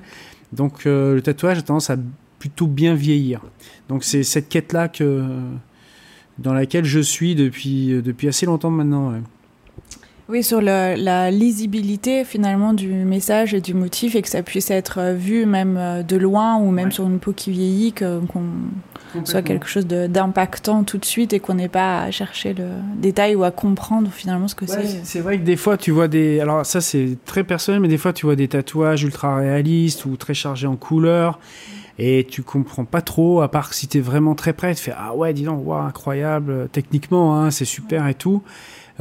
Donc 0.53 0.87
euh, 0.87 1.15
le 1.15 1.23
tatouage 1.23 1.59
a 1.59 1.63
tendance 1.63 1.91
à 1.91 1.97
plutôt 2.39 2.67
bien 2.67 2.95
vieillir. 2.95 3.41
Donc 3.89 4.05
c'est 4.05 4.23
cette 4.23 4.49
quête-là 4.49 4.89
que 4.89 5.23
dans 6.39 6.53
laquelle 6.53 6.85
je 6.85 7.01
suis 7.01 7.35
depuis, 7.35 8.01
depuis 8.03 8.29
assez 8.29 8.47
longtemps 8.47 8.71
maintenant. 8.71 9.13
Ouais. 9.13 9.21
Oui, 10.29 10.43
sur 10.43 10.61
le, 10.61 10.97
la 10.97 11.31
lisibilité 11.31 12.25
finalement 12.25 12.75
du 12.75 12.89
message 12.89 13.55
et 13.55 13.61
du 13.61 13.75
motif 13.75 14.17
et 14.17 14.23
que 14.23 14.29
ça 14.29 14.43
puisse 14.43 14.71
être 14.73 15.15
vu 15.15 15.47
même 15.47 16.05
de 16.07 16.17
loin 16.17 16.57
ou 16.57 16.73
même 16.73 16.87
ouais. 16.87 16.91
sur 16.91 17.07
une 17.07 17.21
peau 17.21 17.33
qui 17.33 17.53
vieillit, 17.53 17.93
qu'on 17.93 18.27
qu 18.27 18.39
soit 19.25 19.43
quelque 19.43 19.67
chose 19.67 19.87
d'impactant 19.87 20.85
tout 20.85 20.99
de 20.99 21.05
suite 21.05 21.33
et 21.33 21.41
qu'on 21.41 21.55
n'ait 21.55 21.69
pas 21.69 22.03
à 22.03 22.11
chercher 22.11 22.55
le 22.55 22.69
détail 22.97 23.35
ou 23.35 23.45
à 23.45 23.51
comprendre 23.51 24.11
finalement 24.11 24.49
ce 24.49 24.55
que 24.55 24.65
ouais, 24.65 24.87
c'est. 24.87 25.05
C'est 25.05 25.21
vrai 25.21 25.39
que 25.39 25.45
des 25.45 25.57
fois 25.57 25.77
tu 25.77 25.91
vois 25.91 26.09
des... 26.09 26.41
Alors 26.41 26.67
ça 26.67 26.81
c'est 26.81 27.17
très 27.25 27.45
personnel, 27.45 27.81
mais 27.81 27.89
des 27.89 27.99
fois 27.99 28.13
tu 28.13 28.27
vois 28.27 28.37
des 28.37 28.49
tatouages 28.49 29.05
ultra 29.05 29.37
réalistes 29.37 30.05
ou 30.05 30.17
très 30.17 30.35
chargés 30.35 30.67
en 30.67 30.77
couleurs 30.77 31.39
et 31.99 32.27
tu 32.29 32.43
comprends 32.43 32.85
pas 32.85 33.01
trop, 33.01 33.41
à 33.41 33.51
part 33.51 33.73
si 33.73 33.89
tu 33.89 33.99
es 33.99 34.01
vraiment 34.01 34.35
très 34.35 34.53
près, 34.53 34.75
tu 34.75 34.83
fais 34.83 34.95
ah 34.97 35.15
ouais, 35.15 35.33
dis 35.33 35.45
donc, 35.45 35.67
wow, 35.67 35.77
incroyable, 35.77 36.69
techniquement, 36.71 37.41
hein, 37.41 37.51
c'est 37.51 37.65
super 37.65 38.07
et 38.07 38.15
tout. 38.15 38.43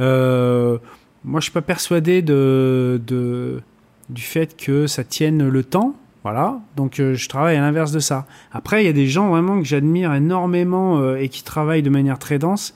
Euh, 0.00 0.78
moi, 1.24 1.40
je 1.40 1.44
suis 1.44 1.52
pas 1.52 1.62
persuadé 1.62 2.22
de, 2.22 3.00
de, 3.06 3.60
du 4.08 4.22
fait 4.22 4.56
que 4.56 4.86
ça 4.86 5.04
tienne 5.04 5.46
le 5.46 5.64
temps. 5.64 5.94
Voilà, 6.26 6.58
donc 6.74 6.98
euh, 6.98 7.14
je 7.14 7.28
travaille 7.28 7.56
à 7.56 7.60
l'inverse 7.60 7.92
de 7.92 8.00
ça. 8.00 8.26
Après, 8.50 8.82
il 8.82 8.86
y 8.86 8.88
a 8.88 8.92
des 8.92 9.06
gens 9.06 9.28
vraiment 9.28 9.60
que 9.60 9.64
j'admire 9.64 10.12
énormément 10.12 10.98
euh, 10.98 11.18
et 11.18 11.28
qui 11.28 11.44
travaillent 11.44 11.84
de 11.84 11.88
manière 11.88 12.18
très 12.18 12.40
dense. 12.40 12.74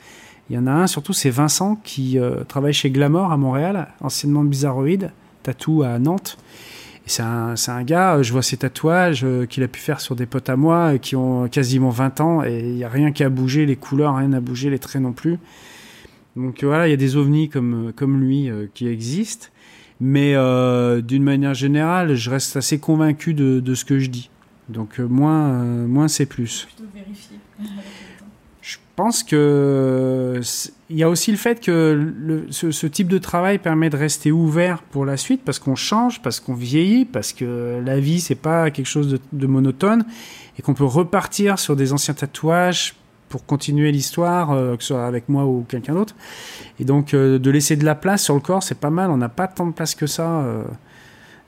Il 0.49 0.55
y 0.55 0.59
en 0.61 0.69
a 0.69 0.71
un, 0.71 0.87
surtout, 0.87 1.13
c'est 1.13 1.31
Vincent, 1.31 1.75
qui 1.83 2.17
euh, 2.21 2.45
travaille 2.45 2.73
chez 2.73 2.91
Glamour 2.93 3.33
à 3.33 3.37
Montréal, 3.37 3.89
anciennement 4.03 4.45
Bizarroïde, 4.45 5.11
tatou 5.43 5.83
à 5.83 5.99
Nantes. 5.99 6.39
C'est 7.07 7.25
un, 7.25 7.57
un 7.67 7.83
gars, 7.83 8.23
je 8.23 8.31
vois 8.31 8.43
ses 8.43 8.59
tatouages 8.59 9.27
qu'il 9.49 9.65
a 9.65 9.69
pu 9.69 9.81
faire 9.81 10.01
sur 10.01 10.15
des 10.15 10.27
potes 10.27 10.49
à 10.49 10.55
moi 10.55 10.99
qui 10.99 11.17
ont 11.17 11.49
quasiment 11.49 11.91
20 11.91 12.21
ans 12.21 12.45
et 12.45 12.61
il 12.61 12.75
n'y 12.77 12.85
a 12.85 12.89
rien 12.89 13.11
qui 13.11 13.25
a 13.25 13.31
bougé, 13.31 13.67
les 13.67 13.75
couleurs, 13.75 14.15
rien 14.15 14.29
n'a 14.29 14.41
bougé, 14.41 14.71
les 14.71 14.79
traits 14.79 15.03
non 15.03 15.13
plus. 15.13 15.41
Donc 16.37 16.63
voilà, 16.63 16.87
il 16.87 16.93
y 16.93 16.95
a 16.95 16.97
des 16.97 17.17
ovnis 17.17 17.49
comme, 17.49 17.93
comme 17.97 18.21
lui 18.21 18.49
qui 18.75 18.87
existent. 18.87 19.49
Mais 20.01 20.35
euh, 20.35 21.03
d'une 21.03 21.23
manière 21.23 21.55
générale, 21.55 22.15
je 22.15 22.31
reste 22.31 22.57
assez 22.57 22.79
convaincu 22.79 23.35
de, 23.35 23.61
de 23.61 23.75
ce 23.75 23.85
que 23.85 23.99
je 23.99 24.09
dis. 24.09 24.31
Donc 24.69 24.99
euh, 24.99 25.07
moins, 25.07 25.51
euh, 25.51 25.87
moins 25.87 26.09
c'est 26.09 26.27
plus. 26.27 26.67
Je 28.63 28.77
pense 28.97 29.23
que 29.23 30.41
il 30.89 30.97
y 30.97 31.03
a 31.03 31.09
aussi 31.09 31.31
le 31.31 31.37
fait 31.37 31.61
que 31.61 32.13
le, 32.19 32.47
ce, 32.51 32.71
ce, 32.71 32.87
type 32.87 33.09
de 33.09 33.19
travail 33.19 33.59
permet 33.59 33.89
de 33.91 33.97
rester 33.97 34.31
ouvert 34.33 34.83
pour 34.83 35.05
la 35.05 35.17
suite 35.17 35.43
parce 35.45 35.59
qu'on 35.59 35.75
change, 35.75 36.21
parce 36.23 36.41
qu'on 36.41 36.55
vieillit, 36.55 37.05
parce 37.05 37.33
que 37.33 37.81
la 37.85 38.01
vie 38.01 38.21
c'est 38.21 38.35
pas 38.35 38.71
quelque 38.71 38.87
chose 38.87 39.09
de, 39.09 39.19
de 39.33 39.47
monotone 39.47 40.05
et 40.59 40.63
qu'on 40.63 40.75
peut 40.75 40.85
repartir 40.85 41.59
sur 41.59 41.77
des 41.77 41.93
anciens 41.93 42.15
tatouages 42.15 42.95
pour 43.31 43.47
continuer 43.47 43.93
l'histoire, 43.93 44.51
euh, 44.51 44.77
que 44.77 44.83
ce 44.83 44.89
soit 44.89 45.07
avec 45.07 45.31
moi 45.31 45.47
ou 45.47 45.65
quelqu'un 45.67 45.95
d'autre. 45.95 46.15
Et 46.81 46.85
donc, 46.85 47.15
euh, 47.15 47.39
de 47.39 47.51
laisser 47.51 47.77
de 47.77 47.85
la 47.85 47.95
place 47.95 48.25
sur 48.25 48.35
le 48.35 48.41
corps, 48.41 48.63
c'est 48.63 48.79
pas 48.79 48.91
mal. 48.91 49.11
On 49.11 49.17
n'a 49.17 49.31
pas 49.31 49.47
tant 49.47 49.67
de 49.67 49.73
place 49.73 49.95
que 49.95 50.07
ça. 50.07 50.41
Euh. 50.41 50.65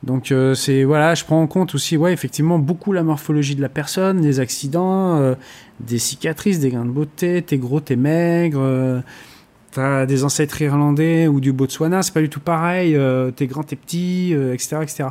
Donc, 0.05 0.35
c'est 0.57 0.83
voilà, 0.83 1.15
je 1.15 1.25
prends 1.25 1.41
en 1.41 1.47
compte 1.47 1.77
aussi, 1.77 1.97
ouais, 1.97 2.13
effectivement, 2.13 2.59
beaucoup 2.59 2.93
la 2.93 3.05
morphologie 3.05 3.55
de 3.55 3.63
la 3.63 3.69
personne, 3.69 4.21
des 4.21 4.41
accidents, 4.41 5.37
des 5.79 5.99
cicatrices, 5.99 6.59
des 6.59 6.71
gains 6.71 6.85
de 6.85 6.91
beauté. 6.91 7.41
T'es 7.41 7.57
gros, 7.57 7.79
t'es 7.79 7.95
maigre. 7.95 9.05
T'as 9.71 10.05
des 10.05 10.25
ancêtres 10.25 10.61
irlandais 10.61 11.29
ou 11.29 11.39
du 11.39 11.53
Botswana, 11.53 12.03
c'est 12.03 12.13
pas 12.13 12.21
du 12.21 12.29
tout 12.29 12.41
pareil. 12.41 12.99
t'es 13.37 13.47
grand, 13.47 13.63
t'es 13.63 13.77
petit, 13.77 14.33
etc., 14.33 14.79
etc. 14.83 15.05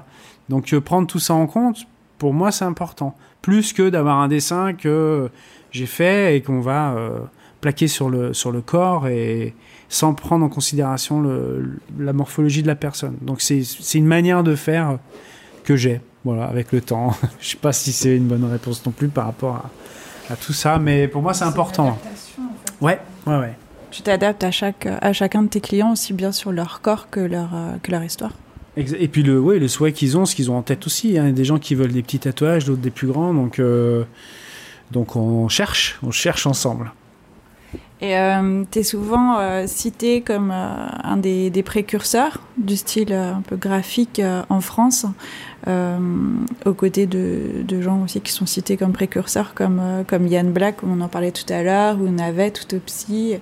Donc, 0.49 0.77
prendre 0.79 1.07
tout 1.07 1.19
ça 1.19 1.35
en 1.35 1.47
compte, 1.47 1.87
pour 2.17 2.33
moi, 2.33 2.51
c'est 2.51 2.65
important. 2.65 3.15
Plus 3.41 3.71
que 3.71 3.89
d'avoir 3.89 4.19
un 4.19 4.27
dessin 4.27 4.73
que 4.73 5.29
j'ai 5.71 5.85
fait 5.85 6.35
et 6.35 6.41
qu'on 6.41 6.61
va 6.61 6.93
euh, 6.93 7.19
plaqué 7.61 7.87
sur 7.87 8.09
le, 8.09 8.33
sur 8.33 8.51
le 8.51 8.61
corps 8.61 9.07
et 9.07 9.53
sans 9.89 10.13
prendre 10.13 10.45
en 10.45 10.49
considération 10.49 11.21
le, 11.21 11.79
la 11.99 12.13
morphologie 12.13 12.61
de 12.61 12.67
la 12.67 12.75
personne. 12.75 13.17
Donc 13.21 13.41
c'est 13.41 13.63
une 13.93 14.05
manière 14.05 14.43
de 14.43 14.55
faire 14.55 14.99
que 15.63 15.75
j'ai, 15.75 16.01
voilà, 16.23 16.45
avec 16.45 16.71
le 16.71 16.81
temps. 16.81 17.15
Je 17.39 17.49
sais 17.49 17.57
pas 17.57 17.73
si 17.73 17.91
c'est 17.91 18.15
une 18.15 18.27
bonne 18.27 18.45
réponse 18.45 18.85
non 18.85 18.91
plus 18.91 19.09
par 19.09 19.25
rapport 19.25 19.55
à, 20.29 20.33
à 20.33 20.35
tout 20.35 20.53
ça, 20.53 20.77
mais 20.79 21.07
pour 21.07 21.21
moi 21.21 21.33
c'est 21.33 21.45
important. 21.45 21.87
En 21.87 21.95
fait. 21.95 22.41
Ouais, 22.81 22.99
ouais, 23.27 23.37
ouais. 23.37 23.53
Tu 23.91 24.01
t'adaptes 24.01 24.43
à, 24.43 24.51
chaque, 24.51 24.87
à 24.87 25.11
chacun 25.11 25.43
de 25.43 25.49
tes 25.49 25.59
clients 25.59 25.91
aussi 25.91 26.13
bien 26.13 26.31
sur 26.31 26.53
leur 26.53 26.79
corps 26.81 27.09
que 27.09 27.19
leur, 27.19 27.53
euh, 27.53 27.75
que 27.83 27.91
leur 27.91 28.03
histoire. 28.03 28.31
Et 28.77 29.09
puis 29.09 29.21
le, 29.21 29.37
ouais, 29.37 29.59
le 29.59 29.67
souhait 29.67 29.91
qu'ils 29.91 30.17
ont, 30.17 30.25
ce 30.25 30.33
qu'ils 30.33 30.49
ont 30.49 30.57
en 30.57 30.61
tête 30.61 30.85
aussi. 30.85 31.17
Hein. 31.17 31.23
Il 31.23 31.27
y 31.27 31.29
a 31.29 31.33
des 31.33 31.43
gens 31.43 31.59
qui 31.59 31.75
veulent 31.75 31.91
des 31.91 32.01
petits 32.01 32.19
tatouages, 32.19 32.63
d'autres 32.63 32.79
des 32.79 32.89
plus 32.89 33.07
grands. 33.07 33.33
Donc, 33.33 33.59
euh, 33.59 34.05
donc 34.91 35.15
on 35.15 35.47
cherche, 35.47 35.99
on 36.03 36.11
cherche 36.11 36.45
ensemble. 36.45 36.91
Et 38.01 38.17
euh, 38.17 38.63
tu 38.71 38.79
es 38.79 38.83
souvent 38.83 39.37
euh, 39.37 39.67
cité 39.67 40.21
comme 40.21 40.49
euh, 40.51 40.87
un 41.03 41.17
des, 41.17 41.51
précurseurs 41.63 42.39
du 42.57 42.75
style 42.75 43.13
un 43.13 43.41
peu 43.41 43.55
graphique 43.55 44.19
en 44.49 44.61
France, 44.61 45.05
aux 45.67 46.73
côtés 46.73 47.05
de, 47.05 47.63
de, 47.63 47.81
gens 47.81 48.01
aussi 48.03 48.19
qui 48.19 48.31
sont 48.31 48.47
cités 48.47 48.77
comme 48.77 48.93
précurseurs, 48.93 49.53
comme, 49.53 50.03
comme 50.07 50.25
Yann 50.25 50.51
Black, 50.51 50.77
on 50.83 50.99
en 51.01 51.07
parlait 51.07 51.31
tout 51.31 51.51
à 51.53 51.61
l'heure, 51.61 51.99
ou 52.01 52.09
Navette, 52.09 52.61
Autopsie. 52.63 53.35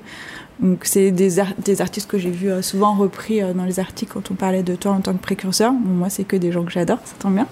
Donc 0.60 0.82
c'est 0.84 1.12
des, 1.12 1.41
des, 1.60 1.82
artistes 1.82 2.12
que 2.12 2.18
j'ai 2.18 2.30
vus 2.30 2.62
souvent 2.62 2.93
repris 2.93 3.39
dans 3.54 3.64
les 3.64 3.80
articles 3.80 4.12
quand 4.14 4.32
on 4.32 4.34
parlait 4.36 4.64
de 4.64 4.76
toi 4.76 4.91
en 4.91 5.00
tant 5.00 5.14
que 5.14 5.22
précurseur. 5.22 5.72
Moi, 5.72 6.10
c'est 6.10 6.26
que 6.26 6.36
des 6.36 6.52
gens 6.52 6.66
que 6.66 6.72
j'adore, 6.72 7.00
ça 7.06 7.16
tombe 7.18 7.36
bien. 7.36 7.47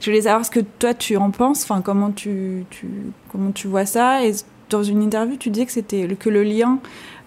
Je 0.00 0.10
voulais 0.10 0.22
savoir 0.22 0.44
ce 0.44 0.50
que 0.50 0.60
toi 0.60 0.94
tu 0.94 1.16
en 1.16 1.30
penses, 1.30 1.62
enfin 1.62 1.82
comment 1.82 2.10
tu, 2.10 2.64
tu, 2.70 2.88
comment 3.30 3.52
tu 3.52 3.68
vois 3.68 3.86
ça 3.86 4.24
et 4.24 4.32
dans 4.70 4.82
une 4.82 5.02
interview, 5.02 5.36
tu 5.36 5.50
disais 5.50 5.66
que 5.66 5.72
c'était 5.72 6.06
que 6.18 6.30
le 6.30 6.42
lien 6.42 6.78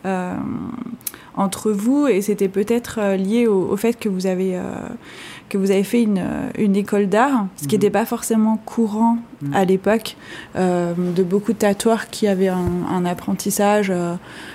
euh, 0.05 0.35
entre 1.35 1.71
vous 1.71 2.07
et 2.07 2.21
c'était 2.21 2.47
peut-être 2.47 2.99
euh, 2.99 3.15
lié 3.15 3.47
au, 3.47 3.71
au, 3.71 3.77
fait 3.77 3.93
que 3.93 4.09
vous 4.09 4.27
avez 4.27 4.55
euh, 4.55 4.61
que 5.49 5.57
vous 5.57 5.71
avez 5.71 5.83
fait 5.83 6.01
une, 6.01 6.23
une 6.57 6.75
école 6.75 7.07
d'art, 7.07 7.47
ce 7.57 7.67
qui 7.67 7.75
n'était 7.75 7.89
mmh. 7.89 7.93
pas 7.93 8.05
forcément 8.05 8.57
courant 8.65 9.17
mmh. 9.41 9.53
à 9.53 9.65
l'époque, 9.65 10.15
euh, 10.55 10.93
de 10.95 11.21
beaucoup 11.23 11.53
de 11.53 11.57
tatoueurs 11.57 12.07
qui 12.09 12.27
avaient 12.27 12.47
un, 12.47 12.71
un 12.89 13.05
apprentissage 13.05 13.93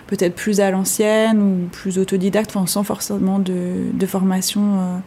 peut-être 0.08 0.34
plus 0.34 0.60
à 0.60 0.70
l'ancienne 0.70 1.40
ou 1.40 1.68
plus 1.68 1.98
autodidacte, 1.98 2.50
enfin, 2.56 2.66
sans 2.66 2.82
forcément 2.82 3.38
de, 3.38 3.92
de 3.92 4.06
formation. 4.06 5.00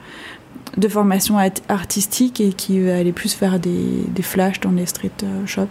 Euh, 0.78 0.80
de 0.80 0.88
formation 0.88 1.38
artistique 1.70 2.40
et 2.42 2.54
qui 2.54 2.90
allait 2.90 3.12
plus 3.12 3.34
faire 3.34 3.60
des, 3.60 4.04
des 4.08 4.22
flashs 4.22 4.60
dans 4.60 4.72
les 4.72 4.86
street 4.86 5.12
shops. 5.46 5.68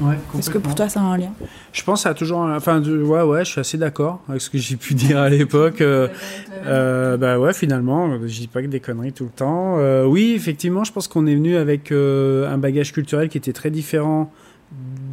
Ouais, 0.00 0.16
Est-ce 0.38 0.50
que 0.50 0.58
pour 0.58 0.74
toi 0.74 0.88
ça 0.88 1.00
a 1.00 1.04
un 1.04 1.16
lien 1.16 1.32
Je 1.72 1.82
pense 1.84 2.00
que 2.00 2.02
ça 2.04 2.10
a 2.10 2.14
toujours. 2.14 2.42
Un... 2.42 2.56
Enfin, 2.56 2.80
de... 2.80 3.02
ouais, 3.02 3.22
ouais, 3.22 3.44
je 3.44 3.50
suis 3.50 3.60
assez 3.60 3.78
d'accord 3.78 4.20
avec 4.28 4.40
ce 4.40 4.50
que 4.50 4.58
j'ai 4.58 4.76
pu 4.76 4.94
dire 5.02 5.18
à 5.18 5.28
l'époque. 5.28 5.80
Euh, 5.80 6.08
euh, 6.66 7.16
bah 7.16 7.38
ouais, 7.38 7.52
finalement, 7.52 8.18
je 8.18 8.26
dis 8.26 8.48
pas 8.48 8.62
que 8.62 8.66
des 8.66 8.80
conneries 8.80 9.12
tout 9.12 9.24
le 9.24 9.30
temps. 9.30 9.78
Euh, 9.78 10.04
oui, 10.04 10.32
effectivement, 10.34 10.84
je 10.84 10.92
pense 10.92 11.08
qu'on 11.08 11.26
est 11.26 11.34
venu 11.34 11.56
avec 11.56 11.92
euh, 11.92 12.52
un 12.52 12.58
bagage 12.58 12.92
culturel 12.92 13.28
qui 13.28 13.38
était 13.38 13.52
très 13.52 13.70
différent 13.70 14.32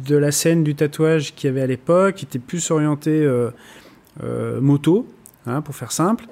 de 0.08 0.16
la 0.16 0.32
scène 0.32 0.64
du 0.64 0.74
tatouage 0.74 1.34
qu'il 1.34 1.48
y 1.48 1.50
avait 1.50 1.62
à 1.62 1.66
l'époque, 1.66 2.16
qui 2.16 2.24
était 2.24 2.38
plus 2.38 2.70
orienté 2.70 3.10
euh, 3.12 3.50
moto, 4.60 5.06
hein, 5.46 5.60
pour 5.60 5.74
faire 5.74 5.92
simple. 5.92 6.24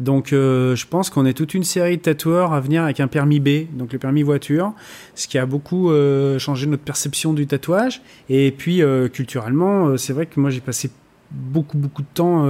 Donc 0.00 0.32
euh, 0.32 0.74
je 0.74 0.86
pense 0.86 1.08
qu'on 1.10 1.24
est 1.24 1.34
toute 1.34 1.54
une 1.54 1.64
série 1.64 1.96
de 1.96 2.02
tatoueurs 2.02 2.52
à 2.52 2.60
venir 2.60 2.82
avec 2.82 3.00
un 3.00 3.06
permis 3.06 3.40
B, 3.40 3.66
donc 3.72 3.92
le 3.92 3.98
permis 3.98 4.22
voiture, 4.22 4.72
ce 5.14 5.28
qui 5.28 5.38
a 5.38 5.46
beaucoup 5.46 5.90
euh, 5.90 6.38
changé 6.38 6.66
notre 6.66 6.82
perception 6.82 7.32
du 7.32 7.46
tatouage. 7.46 8.02
Et 8.28 8.50
puis 8.50 8.82
euh, 8.82 9.08
culturellement, 9.08 9.96
c'est 9.96 10.12
vrai 10.12 10.26
que 10.26 10.40
moi 10.40 10.50
j'ai 10.50 10.60
passé 10.60 10.90
beaucoup 11.30 11.78
beaucoup 11.78 12.02
de 12.02 12.08
temps, 12.14 12.42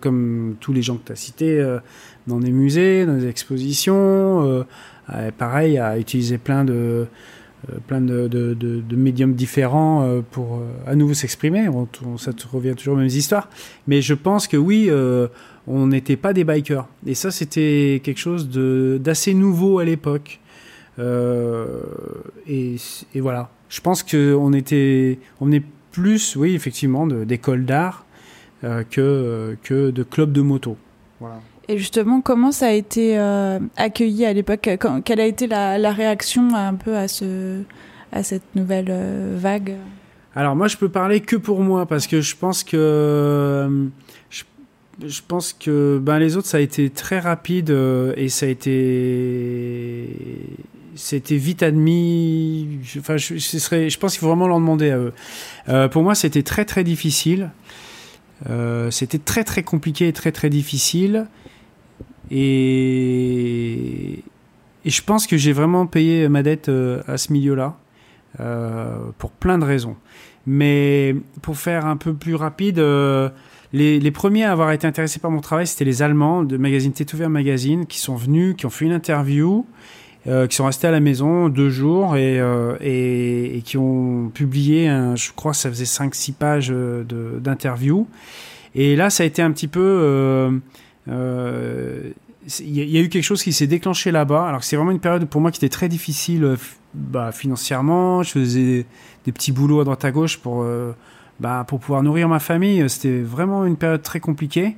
comme 0.00 0.54
tous 0.60 0.72
les 0.72 0.82
gens 0.82 0.96
que 0.96 1.06
tu 1.06 1.12
as 1.12 1.16
cités, 1.16 1.78
dans 2.28 2.38
des 2.38 2.52
musées, 2.52 3.04
dans 3.04 3.16
des 3.16 3.26
expositions, 3.26 4.64
pareil 5.38 5.78
à 5.78 5.98
utiliser 5.98 6.38
plein 6.38 6.64
de 6.64 7.06
plein 7.88 8.00
de, 8.00 8.84
médiums 8.94 9.34
différents 9.34 10.22
pour 10.30 10.62
à 10.86 10.94
nouveau 10.94 11.14
s'exprimer. 11.14 11.68
Ça 12.18 12.30
revient 12.52 12.74
toujours 12.76 12.94
aux 12.94 12.98
mêmes 12.98 13.06
histoires. 13.08 13.48
Mais 13.88 14.02
je 14.02 14.14
pense 14.14 14.46
que 14.46 14.56
oui, 14.56 14.88
on 15.66 15.86
n'était 15.86 16.16
pas 16.16 16.32
des 16.32 16.44
bikers. 16.44 16.86
Et 17.06 17.14
ça, 17.14 17.30
c'était 17.30 18.00
quelque 18.02 18.18
chose 18.18 18.48
d'assez 19.00 19.34
nouveau 19.34 19.78
à 19.78 19.84
l'époque. 19.84 20.40
Et, 20.98 22.76
et, 23.14 23.20
voilà. 23.20 23.50
Je 23.68 23.80
pense 23.80 24.02
qu'on 24.02 24.52
était, 24.52 25.18
on 25.40 25.50
est 25.52 25.62
plus, 25.92 26.36
oui, 26.36 26.54
effectivement, 26.54 27.06
d'écoles 27.06 27.64
d'art 27.64 28.04
que, 28.62 29.56
que 29.62 29.90
de 29.90 30.02
clubs 30.02 30.32
de 30.32 30.42
moto. 30.42 30.76
Voilà. 31.20 31.40
Et 31.68 31.78
justement, 31.78 32.20
comment 32.20 32.52
ça 32.52 32.66
a 32.66 32.72
été 32.72 33.18
euh, 33.18 33.58
accueilli 33.76 34.24
à 34.24 34.32
l'époque? 34.32 34.68
Quelle 35.04 35.20
a 35.20 35.26
été 35.26 35.46
la, 35.46 35.78
la, 35.78 35.92
réaction 35.92 36.54
un 36.54 36.74
peu 36.74 36.96
à, 36.96 37.06
ce, 37.08 37.62
à 38.10 38.22
cette 38.22 38.54
nouvelle 38.54 38.88
euh, 38.90 39.36
vague? 39.38 39.76
Alors 40.34 40.56
moi, 40.56 40.66
je 40.66 40.76
peux 40.76 40.88
parler 40.88 41.20
que 41.20 41.36
pour 41.36 41.60
moi 41.60 41.86
parce 41.86 42.06
que 42.06 42.20
je 42.20 42.34
pense 42.34 42.64
que 42.64 43.88
je, 45.00 45.20
pense 45.26 45.52
que 45.52 45.98
ben 46.00 46.18
les 46.18 46.36
autres, 46.36 46.48
ça 46.48 46.58
a 46.58 46.60
été 46.60 46.90
très 46.90 47.18
rapide 47.18 47.70
euh, 47.70 48.12
et 48.16 48.28
ça 48.28 48.46
a 48.46 48.48
été 48.48 50.08
c'était 50.94 51.36
vite 51.36 51.62
admis. 51.62 52.80
Enfin, 52.98 53.16
je, 53.16 53.38
ce 53.38 53.58
serait, 53.58 53.88
je 53.88 53.98
pense 53.98 54.12
qu'il 54.12 54.20
faut 54.20 54.28
vraiment 54.28 54.48
leur 54.48 54.58
demander 54.58 54.90
à 54.90 54.98
eux. 54.98 55.12
Euh, 55.68 55.88
pour 55.88 56.02
moi, 56.02 56.14
c'était 56.14 56.42
très 56.42 56.64
très 56.64 56.84
difficile. 56.84 57.50
Euh, 58.50 58.90
c'était 58.90 59.18
très 59.18 59.44
très 59.44 59.62
compliqué 59.62 60.08
et 60.08 60.12
très 60.12 60.32
très 60.32 60.50
difficile. 60.50 61.26
Et, 62.30 64.22
et 64.84 64.90
je 64.90 65.02
pense 65.02 65.26
que 65.26 65.36
j'ai 65.36 65.52
vraiment 65.52 65.86
payé 65.86 66.28
ma 66.28 66.42
dette 66.42 66.70
à 67.06 67.16
ce 67.16 67.32
milieu-là, 67.32 67.76
pour 69.18 69.30
plein 69.30 69.58
de 69.58 69.64
raisons. 69.64 69.96
Mais 70.46 71.14
pour 71.40 71.56
faire 71.56 71.86
un 71.86 71.96
peu 71.96 72.12
plus 72.14 72.34
rapide, 72.34 72.78
les, 73.72 74.10
premiers 74.10 74.44
à 74.44 74.52
avoir 74.52 74.72
été 74.72 74.86
intéressés 74.86 75.18
par 75.18 75.30
mon 75.30 75.40
travail, 75.40 75.66
c'était 75.66 75.84
les 75.84 76.02
Allemands 76.02 76.42
de 76.42 76.56
magazine 76.56 76.92
Tétouver 76.92 77.28
Magazine, 77.28 77.86
qui 77.86 77.98
sont 77.98 78.16
venus, 78.16 78.54
qui 78.56 78.66
ont 78.66 78.70
fait 78.70 78.84
une 78.84 78.92
interview, 78.92 79.66
euh, 80.26 80.46
qui 80.46 80.56
sont 80.56 80.66
restés 80.66 80.86
à 80.86 80.90
la 80.90 81.00
maison 81.00 81.48
deux 81.48 81.70
jours 81.70 82.16
et, 82.16 82.38
euh, 82.38 82.76
qui 83.64 83.76
ont 83.76 84.30
publié, 84.32 84.86
je 85.16 85.32
crois 85.32 85.54
ça 85.54 85.70
faisait 85.70 85.84
5-6 85.84 86.32
pages 86.32 86.72
d'interview. 87.40 88.06
Et 88.74 88.96
là, 88.96 89.10
ça 89.10 89.22
a 89.22 89.26
été 89.26 89.42
un 89.42 89.52
petit 89.52 89.68
peu... 89.68 89.80
Euh, 89.80 90.50
euh, 91.08 92.10
il 92.58 92.90
y, 92.90 92.98
a 92.98 93.00
eu 93.00 93.08
quelque 93.08 93.22
chose 93.22 93.42
qui 93.42 93.52
s'est 93.52 93.68
déclenché 93.68 94.10
là-bas. 94.10 94.48
Alors 94.48 94.64
c'est 94.64 94.74
vraiment 94.74 94.90
une 94.90 94.98
période 94.98 95.24
pour 95.26 95.40
moi 95.40 95.52
qui 95.52 95.58
était 95.58 95.68
très 95.68 95.88
difficile 95.88 96.44
euh, 96.44 96.56
bah, 96.92 97.30
financièrement. 97.30 98.24
Je 98.24 98.30
faisais 98.32 98.86
des 99.24 99.32
petits 99.32 99.52
boulots 99.52 99.80
à 99.80 99.84
droite 99.84 100.04
à 100.04 100.10
gauche 100.10 100.38
pour, 100.38 100.62
euh, 100.62 100.92
bah, 101.42 101.64
pour 101.66 101.80
pouvoir 101.80 102.02
nourrir 102.02 102.28
ma 102.28 102.38
famille. 102.38 102.88
C'était 102.88 103.20
vraiment 103.20 103.66
une 103.66 103.76
période 103.76 104.02
très 104.02 104.20
compliquée. 104.20 104.76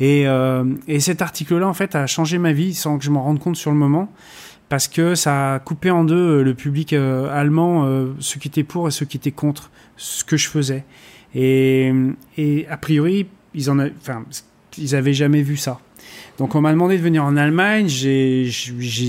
Et, 0.00 0.26
euh, 0.26 0.64
et 0.88 0.98
cet 0.98 1.20
article-là, 1.22 1.68
en 1.68 1.74
fait, 1.74 1.94
a 1.94 2.06
changé 2.06 2.38
ma 2.38 2.52
vie 2.52 2.74
sans 2.74 2.98
que 2.98 3.04
je 3.04 3.10
m'en 3.10 3.22
rende 3.22 3.38
compte 3.38 3.56
sur 3.56 3.70
le 3.70 3.76
moment. 3.76 4.10
Parce 4.68 4.88
que 4.88 5.14
ça 5.14 5.54
a 5.54 5.58
coupé 5.58 5.90
en 5.90 6.04
deux 6.04 6.14
euh, 6.14 6.42
le 6.42 6.54
public 6.54 6.92
euh, 6.92 7.28
allemand, 7.30 7.86
ceux 8.18 8.40
qui 8.40 8.48
étaient 8.48 8.64
pour 8.64 8.88
et 8.88 8.90
ceux 8.90 9.04
qui 9.04 9.18
étaient 9.18 9.30
contre 9.30 9.70
ce 9.96 10.24
que 10.24 10.36
je 10.36 10.48
faisais. 10.48 10.84
Et, 11.34 11.92
et 12.38 12.66
a 12.68 12.76
priori, 12.76 13.26
ils 13.54 13.70
en 13.70 13.78
enfin, 13.78 14.24
ils 14.78 14.94
avaient 14.96 15.12
jamais 15.12 15.42
vu 15.42 15.56
ça. 15.56 15.80
Donc 16.38 16.54
on 16.54 16.60
m'a 16.60 16.72
demandé 16.72 16.96
de 16.96 17.02
venir 17.02 17.24
en 17.24 17.36
Allemagne, 17.36 17.86
j'ai 17.86 18.48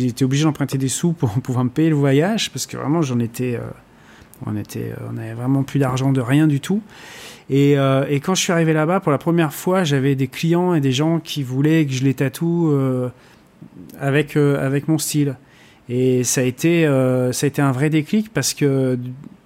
été 0.05 0.25
obligé 0.25 0.43
d'emprunter 0.43 0.77
des 0.77 0.89
sous 0.89 1.13
pour 1.13 1.29
pouvoir 1.41 1.63
me 1.63 1.69
payer 1.69 1.89
le 1.89 1.95
voyage 1.95 2.51
parce 2.51 2.65
que 2.65 2.77
vraiment 2.77 3.01
j'en 3.01 3.19
étais, 3.19 3.55
euh, 3.55 3.61
on 4.45 4.55
était, 4.55 4.93
on 5.11 5.17
avait 5.17 5.33
vraiment 5.33 5.63
plus 5.63 5.79
d'argent 5.79 6.11
de 6.11 6.21
rien 6.21 6.47
du 6.47 6.59
tout. 6.59 6.81
Et, 7.49 7.77
euh, 7.77 8.05
et 8.09 8.19
quand 8.19 8.35
je 8.35 8.41
suis 8.41 8.53
arrivé 8.53 8.73
là-bas 8.73 8.99
pour 8.99 9.11
la 9.11 9.17
première 9.17 9.53
fois, 9.53 9.83
j'avais 9.83 10.15
des 10.15 10.27
clients 10.27 10.73
et 10.73 10.81
des 10.81 10.91
gens 10.91 11.19
qui 11.19 11.43
voulaient 11.43 11.85
que 11.85 11.93
je 11.93 12.03
les 12.03 12.13
tatoue 12.13 12.71
euh, 12.71 13.09
avec 13.99 14.37
avec 14.37 14.87
mon 14.87 14.97
style. 14.97 15.35
Et 15.89 16.23
ça 16.23 16.41
a 16.41 16.43
été 16.43 16.85
ça 17.31 17.45
a 17.45 17.47
été 17.47 17.61
un 17.61 17.71
vrai 17.71 17.89
déclic 17.89 18.31
parce 18.33 18.53
que 18.53 18.97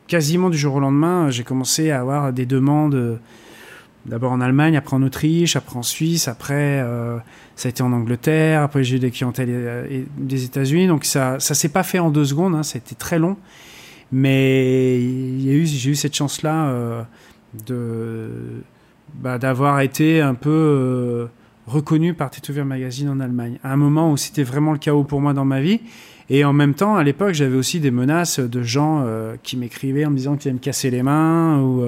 quasiment 0.07 0.49
du 0.49 0.57
jour 0.57 0.75
au 0.75 0.79
lendemain, 0.79 1.29
j'ai 1.31 1.43
commencé 1.43 1.89
à 1.89 1.99
avoir 1.99 2.31
des 2.31 2.45
demandes 2.45 3.19
d'abord 4.05 4.31
en 4.31 4.41
Allemagne, 4.41 4.77
après 4.77 4.95
en 4.95 5.03
Autriche, 5.03 5.55
après 5.55 5.77
en 5.77 5.83
Suisse, 5.83 6.27
après 6.27 6.81
euh, 6.81 7.17
ça 7.55 7.67
a 7.67 7.69
été 7.69 7.83
en 7.83 7.91
Angleterre, 7.91 8.61
après 8.61 8.83
j'ai 8.83 8.97
eu 8.97 8.99
des 8.99 9.11
clientèles 9.11 9.49
euh, 9.49 10.03
des 10.17 10.45
États-Unis. 10.45 10.87
Donc 10.87 11.05
ça 11.05 11.39
ça 11.39 11.53
s'est 11.53 11.69
pas 11.69 11.83
fait 11.83 11.99
en 11.99 12.09
deux 12.09 12.25
secondes, 12.25 12.55
hein, 12.55 12.63
ça 12.63 12.77
a 12.77 12.79
été 12.79 12.95
très 12.95 13.19
long. 13.19 13.37
Mais 14.17 14.97
j'ai 15.41 15.89
eu 15.89 15.95
cette 15.95 16.15
chance 16.15 16.41
là 16.41 16.69
euh, 16.69 17.01
de 17.67 18.29
bah, 19.13 19.37
d'avoir 19.37 19.81
été 19.81 20.21
un 20.21 20.35
peu 20.35 20.49
euh, 20.49 21.25
reconnu 21.67 22.13
par 22.13 22.29
Tetover 22.29 22.63
Magazine 22.63 23.09
en 23.09 23.19
Allemagne. 23.19 23.59
À 23.61 23.73
un 23.73 23.75
moment 23.75 24.13
où 24.13 24.15
c'était 24.15 24.43
vraiment 24.43 24.71
le 24.71 24.77
chaos 24.77 25.03
pour 25.03 25.19
moi 25.19 25.33
dans 25.33 25.43
ma 25.43 25.59
vie. 25.59 25.81
Et 26.29 26.45
en 26.45 26.53
même 26.53 26.75
temps, 26.75 26.95
à 26.95 27.03
l'époque, 27.03 27.33
j'avais 27.33 27.57
aussi 27.57 27.81
des 27.81 27.91
menaces 27.91 28.39
de 28.39 28.63
gens 28.63 29.03
euh, 29.05 29.35
qui 29.43 29.57
m'écrivaient 29.57 30.05
en 30.05 30.11
me 30.11 30.15
disant 30.15 30.37
qu'ils 30.37 30.47
allaient 30.47 30.59
me 30.59 30.63
casser 30.63 30.89
les 30.89 31.03
mains 31.03 31.59
ou 31.59 31.83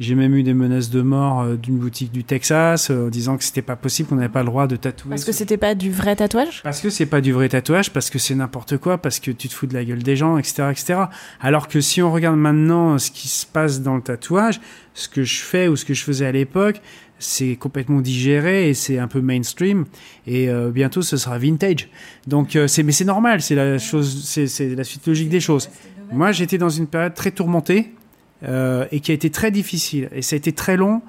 J'ai 0.00 0.14
même 0.14 0.34
eu 0.34 0.42
des 0.42 0.54
menaces 0.54 0.90
de 0.90 1.02
mort 1.02 1.40
euh, 1.40 1.56
d'une 1.56 1.76
boutique 1.76 2.12
du 2.12 2.24
Texas 2.24 2.90
euh, 2.90 3.06
en 3.06 3.08
disant 3.08 3.36
que 3.36 3.44
c'était 3.44 3.62
pas 3.62 3.76
possible, 3.76 4.08
qu'on 4.08 4.14
n'avait 4.16 4.28
pas 4.28 4.42
le 4.42 4.46
droit 4.46 4.66
de 4.66 4.76
tatouer. 4.76 5.10
Parce 5.10 5.24
que 5.24 5.32
c'était 5.32 5.56
pas 5.56 5.74
du 5.74 5.90
vrai 5.90 6.14
tatouage 6.14 6.62
Parce 6.62 6.80
que 6.80 6.90
c'est 6.90 7.06
pas 7.06 7.20
du 7.20 7.32
vrai 7.32 7.48
tatouage, 7.48 7.92
parce 7.92 8.10
que 8.10 8.18
c'est 8.18 8.34
n'importe 8.34 8.76
quoi, 8.78 8.98
parce 8.98 9.18
que 9.18 9.30
tu 9.30 9.48
te 9.48 9.54
fous 9.54 9.66
de 9.66 9.74
la 9.74 9.84
gueule 9.84 10.02
des 10.02 10.16
gens, 10.16 10.38
etc., 10.38 10.68
etc. 10.70 11.00
Alors 11.40 11.68
que 11.68 11.80
si 11.80 12.00
on 12.00 12.12
regarde 12.12 12.38
maintenant 12.38 12.98
ce 12.98 13.10
qui 13.10 13.28
se 13.28 13.44
passe 13.44 13.82
dans 13.82 13.96
le 13.96 14.02
tatouage, 14.02 14.60
ce 14.94 15.08
que 15.08 15.22
je 15.24 15.40
fais 15.40 15.68
ou 15.68 15.76
ce 15.76 15.84
que 15.84 15.94
je 15.94 16.04
faisais 16.04 16.26
à 16.26 16.32
l'époque, 16.32 16.80
c'est 17.18 17.56
complètement 17.56 18.00
digéré 18.00 18.68
et 18.68 18.74
c'est 18.74 18.98
un 18.98 19.08
peu 19.08 19.20
mainstream 19.20 19.84
et 20.26 20.48
euh, 20.48 20.70
bientôt 20.70 21.02
ce 21.02 21.16
sera 21.16 21.38
vintage. 21.38 21.88
Donc 22.26 22.56
euh, 22.56 22.68
c'est 22.68 22.82
mais 22.82 22.92
c'est 22.92 23.04
normal, 23.04 23.42
c'est 23.42 23.54
la 23.54 23.78
chose, 23.78 24.24
c'est 24.24 24.46
c'est 24.46 24.74
la 24.74 24.84
suite 24.84 25.06
logique 25.06 25.28
des 25.28 25.40
choses. 25.40 25.68
Moi 26.12 26.32
j'étais 26.32 26.58
dans 26.58 26.68
une 26.68 26.86
période 26.86 27.14
très 27.14 27.30
tourmentée 27.30 27.92
euh, 28.44 28.86
et 28.92 29.00
qui 29.00 29.10
a 29.10 29.14
été 29.14 29.30
très 29.30 29.50
difficile 29.50 30.08
et 30.12 30.22
ça 30.22 30.34
a 30.34 30.38
été 30.38 30.52
très 30.52 30.76
long 30.76 31.02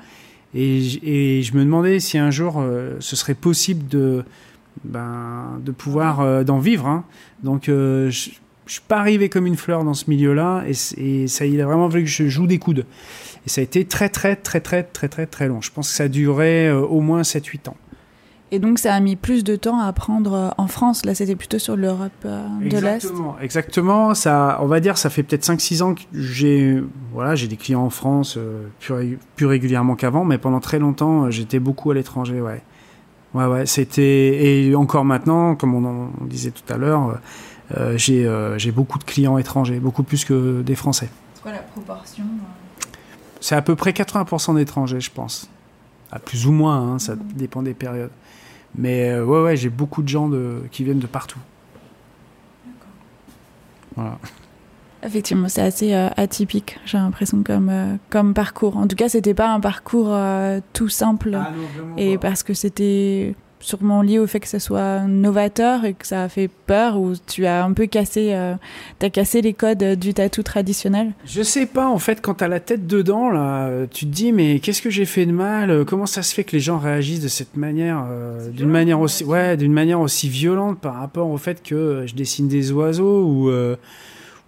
et, 0.53 1.41
je 1.43 1.55
me 1.55 1.63
demandais 1.63 1.99
si 1.99 2.17
un 2.17 2.31
jour 2.31 2.59
euh, 2.59 2.97
ce 2.99 3.15
serait 3.15 3.35
possible 3.35 3.87
de 3.87 4.23
ben, 4.83 5.59
de 5.63 5.71
pouvoir 5.71 6.21
euh, 6.21 6.43
d'en 6.43 6.59
vivre. 6.59 6.87
hein. 6.87 7.03
Donc 7.43 7.69
euh, 7.69 8.09
je 8.09 8.31
je 8.65 8.73
suis 8.73 8.83
pas 8.87 8.99
arrivé 8.99 9.29
comme 9.29 9.47
une 9.47 9.57
fleur 9.57 9.83
dans 9.83 9.95
ce 9.95 10.07
milieu-là 10.11 10.63
et, 10.67 11.27
ça 11.27 11.45
il 11.47 11.59
a 11.59 11.65
vraiment 11.65 11.89
fallu 11.89 12.03
que 12.03 12.09
je 12.09 12.27
joue 12.27 12.45
des 12.45 12.59
coudes. 12.59 12.85
Et 13.47 13.49
ça 13.49 13.61
a 13.61 13.63
été 13.63 13.83
très 13.83 14.09
très 14.09 14.35
très 14.35 14.61
très 14.61 14.83
très 14.83 15.07
très 15.07 15.25
très 15.25 15.47
long. 15.47 15.59
Je 15.59 15.71
pense 15.71 15.89
que 15.89 15.95
ça 15.95 16.03
a 16.03 16.07
duré 16.07 16.71
au 16.71 17.01
moins 17.01 17.23
7-8 17.23 17.69
ans. 17.69 17.77
Et 18.51 18.57
donc 18.59 18.79
ça 18.79 18.93
a 18.95 18.99
mis 18.99 19.15
plus 19.15 19.43
de 19.43 19.55
temps 19.55 19.79
à 19.79 19.85
apprendre 19.85 20.33
euh, 20.33 20.49
en 20.57 20.67
France. 20.67 21.05
Là, 21.05 21.13
c'était 21.13 21.35
plutôt 21.35 21.59
sur 21.59 21.75
l'Europe 21.75 22.11
euh, 22.25 22.43
de 22.61 22.77
l'Est. 22.79 22.95
Exactement, 22.95 23.35
exactement. 23.39 24.13
Ça, 24.15 24.57
on 24.61 24.65
va 24.65 24.79
dire, 24.79 24.97
ça 24.97 25.09
fait 25.11 25.21
peut-être 25.23 25.45
5-6 25.45 25.83
ans 25.83 25.93
que 25.93 26.01
j'ai, 26.13 26.81
voilà, 27.13 27.35
j'ai 27.35 27.47
des 27.47 27.57
clients 27.57 27.83
en 27.83 27.89
France 27.91 28.35
euh, 28.37 28.67
plus, 28.79 28.93
ré- 28.93 29.19
plus 29.35 29.45
régulièrement 29.45 29.95
qu'avant, 29.95 30.25
mais 30.25 30.37
pendant 30.39 30.59
très 30.59 30.79
longtemps, 30.79 31.29
j'étais 31.29 31.59
beaucoup 31.59 31.91
à 31.91 31.93
l'étranger, 31.93 32.41
ouais. 32.41 32.63
Ouais, 33.35 33.45
ouais, 33.45 33.67
c'était, 33.67 34.67
et 34.67 34.73
encore 34.75 35.05
maintenant, 35.05 35.53
comme 35.55 35.75
on 35.75 35.85
en 35.85 36.09
on 36.19 36.25
disait 36.25 36.49
tout 36.49 36.73
à 36.73 36.77
l'heure, 36.77 37.19
euh, 37.77 37.95
j'ai, 37.95 38.25
euh, 38.25 38.57
j'ai 38.57 38.71
beaucoup 38.71 38.97
de 38.97 39.03
clients 39.03 39.37
étrangers, 39.37 39.79
beaucoup 39.79 40.01
plus 40.01 40.25
que 40.25 40.63
des 40.63 40.73
Français. 40.73 41.09
C'est 41.35 41.43
quoi 41.43 41.51
la 41.51 41.59
proportion 41.59 42.23
C'est 43.39 43.53
à 43.53 43.61
peu 43.61 43.75
près 43.75 43.91
80% 43.91 44.55
d'étrangers, 44.55 44.99
je 44.99 45.11
pense. 45.11 45.47
À 46.11 46.17
plus 46.17 46.47
ou 46.47 46.51
moins, 46.51 46.93
hein, 46.93 46.97
ça 46.97 47.13
dépend 47.35 47.61
des 47.61 47.75
périodes. 47.75 48.09
Mais 48.75 49.09
euh, 49.09 49.25
ouais, 49.25 49.41
ouais, 49.41 49.57
j'ai 49.57 49.69
beaucoup 49.69 50.01
de 50.01 50.07
gens 50.07 50.29
de, 50.29 50.61
qui 50.71 50.83
viennent 50.83 50.99
de 50.99 51.07
partout. 51.07 51.39
Voilà. 53.95 54.17
Effectivement, 55.01 55.47
c'est 55.47 55.61
assez 55.61 55.93
euh, 55.93 56.09
atypique, 56.17 56.77
j'ai 56.85 56.97
l'impression, 56.97 57.41
comme, 57.41 57.69
euh, 57.69 57.95
comme 58.09 58.33
parcours. 58.33 58.75
En 58.75 58.85
tout 58.85 58.97
cas, 58.97 59.07
c'était 59.07 59.33
pas 59.33 59.53
un 59.53 59.61
parcours 59.61 60.09
euh, 60.09 60.59
tout 60.73 60.89
simple. 60.89 61.35
Ah 61.35 61.51
et 61.97 62.17
parce 62.17 62.43
que 62.43 62.53
c'était 62.53 63.35
sûrement 63.61 64.01
lié 64.01 64.19
au 64.19 64.27
fait 64.27 64.39
que 64.39 64.47
ça 64.47 64.59
soit 64.59 65.01
novateur 65.01 65.83
et 65.85 65.93
que 65.93 66.07
ça 66.07 66.23
a 66.23 66.29
fait 66.29 66.49
peur 66.65 66.97
ou 66.97 67.13
tu 67.27 67.45
as 67.45 67.63
un 67.65 67.73
peu 67.73 67.87
cassé, 67.87 68.29
euh, 68.33 68.53
t'as 68.99 69.09
cassé 69.09 69.41
les 69.41 69.53
codes 69.53 69.83
du 69.99 70.13
tatou 70.13 70.43
traditionnel? 70.43 71.11
Je 71.25 71.41
sais 71.43 71.65
pas, 71.65 71.87
en 71.87 71.99
fait, 71.99 72.21
quand 72.21 72.35
t'as 72.35 72.47
la 72.47 72.59
tête 72.59 72.87
dedans, 72.87 73.29
là, 73.29 73.69
tu 73.91 74.05
te 74.05 74.11
dis, 74.11 74.31
mais 74.31 74.59
qu'est-ce 74.59 74.81
que 74.81 74.89
j'ai 74.89 75.05
fait 75.05 75.25
de 75.25 75.31
mal? 75.31 75.83
Comment 75.85 76.05
ça 76.05 76.21
se 76.23 76.33
fait 76.33 76.43
que 76.43 76.53
les 76.53 76.59
gens 76.61 76.77
réagissent 76.77 77.21
de 77.21 77.27
cette 77.27 77.57
manière, 77.57 78.05
euh, 78.09 78.49
d'une 78.49 78.69
manière 78.69 78.99
aussi, 78.99 79.23
ouais, 79.23 79.57
d'une 79.57 79.73
manière 79.73 79.99
aussi 79.99 80.29
violente 80.29 80.79
par 80.79 80.95
rapport 80.95 81.29
au 81.29 81.37
fait 81.37 81.61
que 81.61 81.75
euh, 81.75 82.07
je 82.07 82.15
dessine 82.15 82.47
des 82.47 82.71
oiseaux 82.71 83.23
ou, 83.25 83.49
euh, 83.49 83.75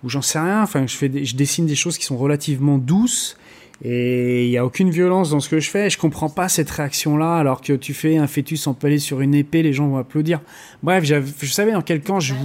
ou 0.03 0.09
j'en 0.09 0.21
sais 0.21 0.39
rien. 0.39 0.61
Enfin, 0.63 0.85
je 0.87 0.95
fais, 0.95 1.09
des- 1.09 1.25
je 1.25 1.35
dessine 1.35 1.65
des 1.65 1.75
choses 1.75 1.97
qui 1.97 2.05
sont 2.05 2.17
relativement 2.17 2.77
douces. 2.77 3.35
Et 3.83 4.45
il 4.45 4.51
y 4.51 4.57
a 4.57 4.65
aucune 4.65 4.91
violence 4.91 5.31
dans 5.31 5.39
ce 5.39 5.49
que 5.49 5.59
je 5.59 5.69
fais. 5.69 5.89
Je 5.89 5.97
comprends 5.97 6.29
pas 6.29 6.47
cette 6.49 6.69
réaction-là, 6.69 7.37
alors 7.37 7.61
que 7.61 7.73
tu 7.73 7.93
fais 7.95 8.17
un 8.17 8.27
fœtus 8.27 8.67
empalé 8.67 8.99
sur 8.99 9.21
une 9.21 9.33
épée, 9.33 9.63
les 9.63 9.73
gens 9.73 9.87
vont 9.87 9.97
applaudir. 9.97 10.39
Bref, 10.83 11.03
je 11.03 11.47
savais 11.47 11.71
dans 11.71 11.81
quel 11.81 12.01
camp 12.01 12.19
je, 12.19 12.35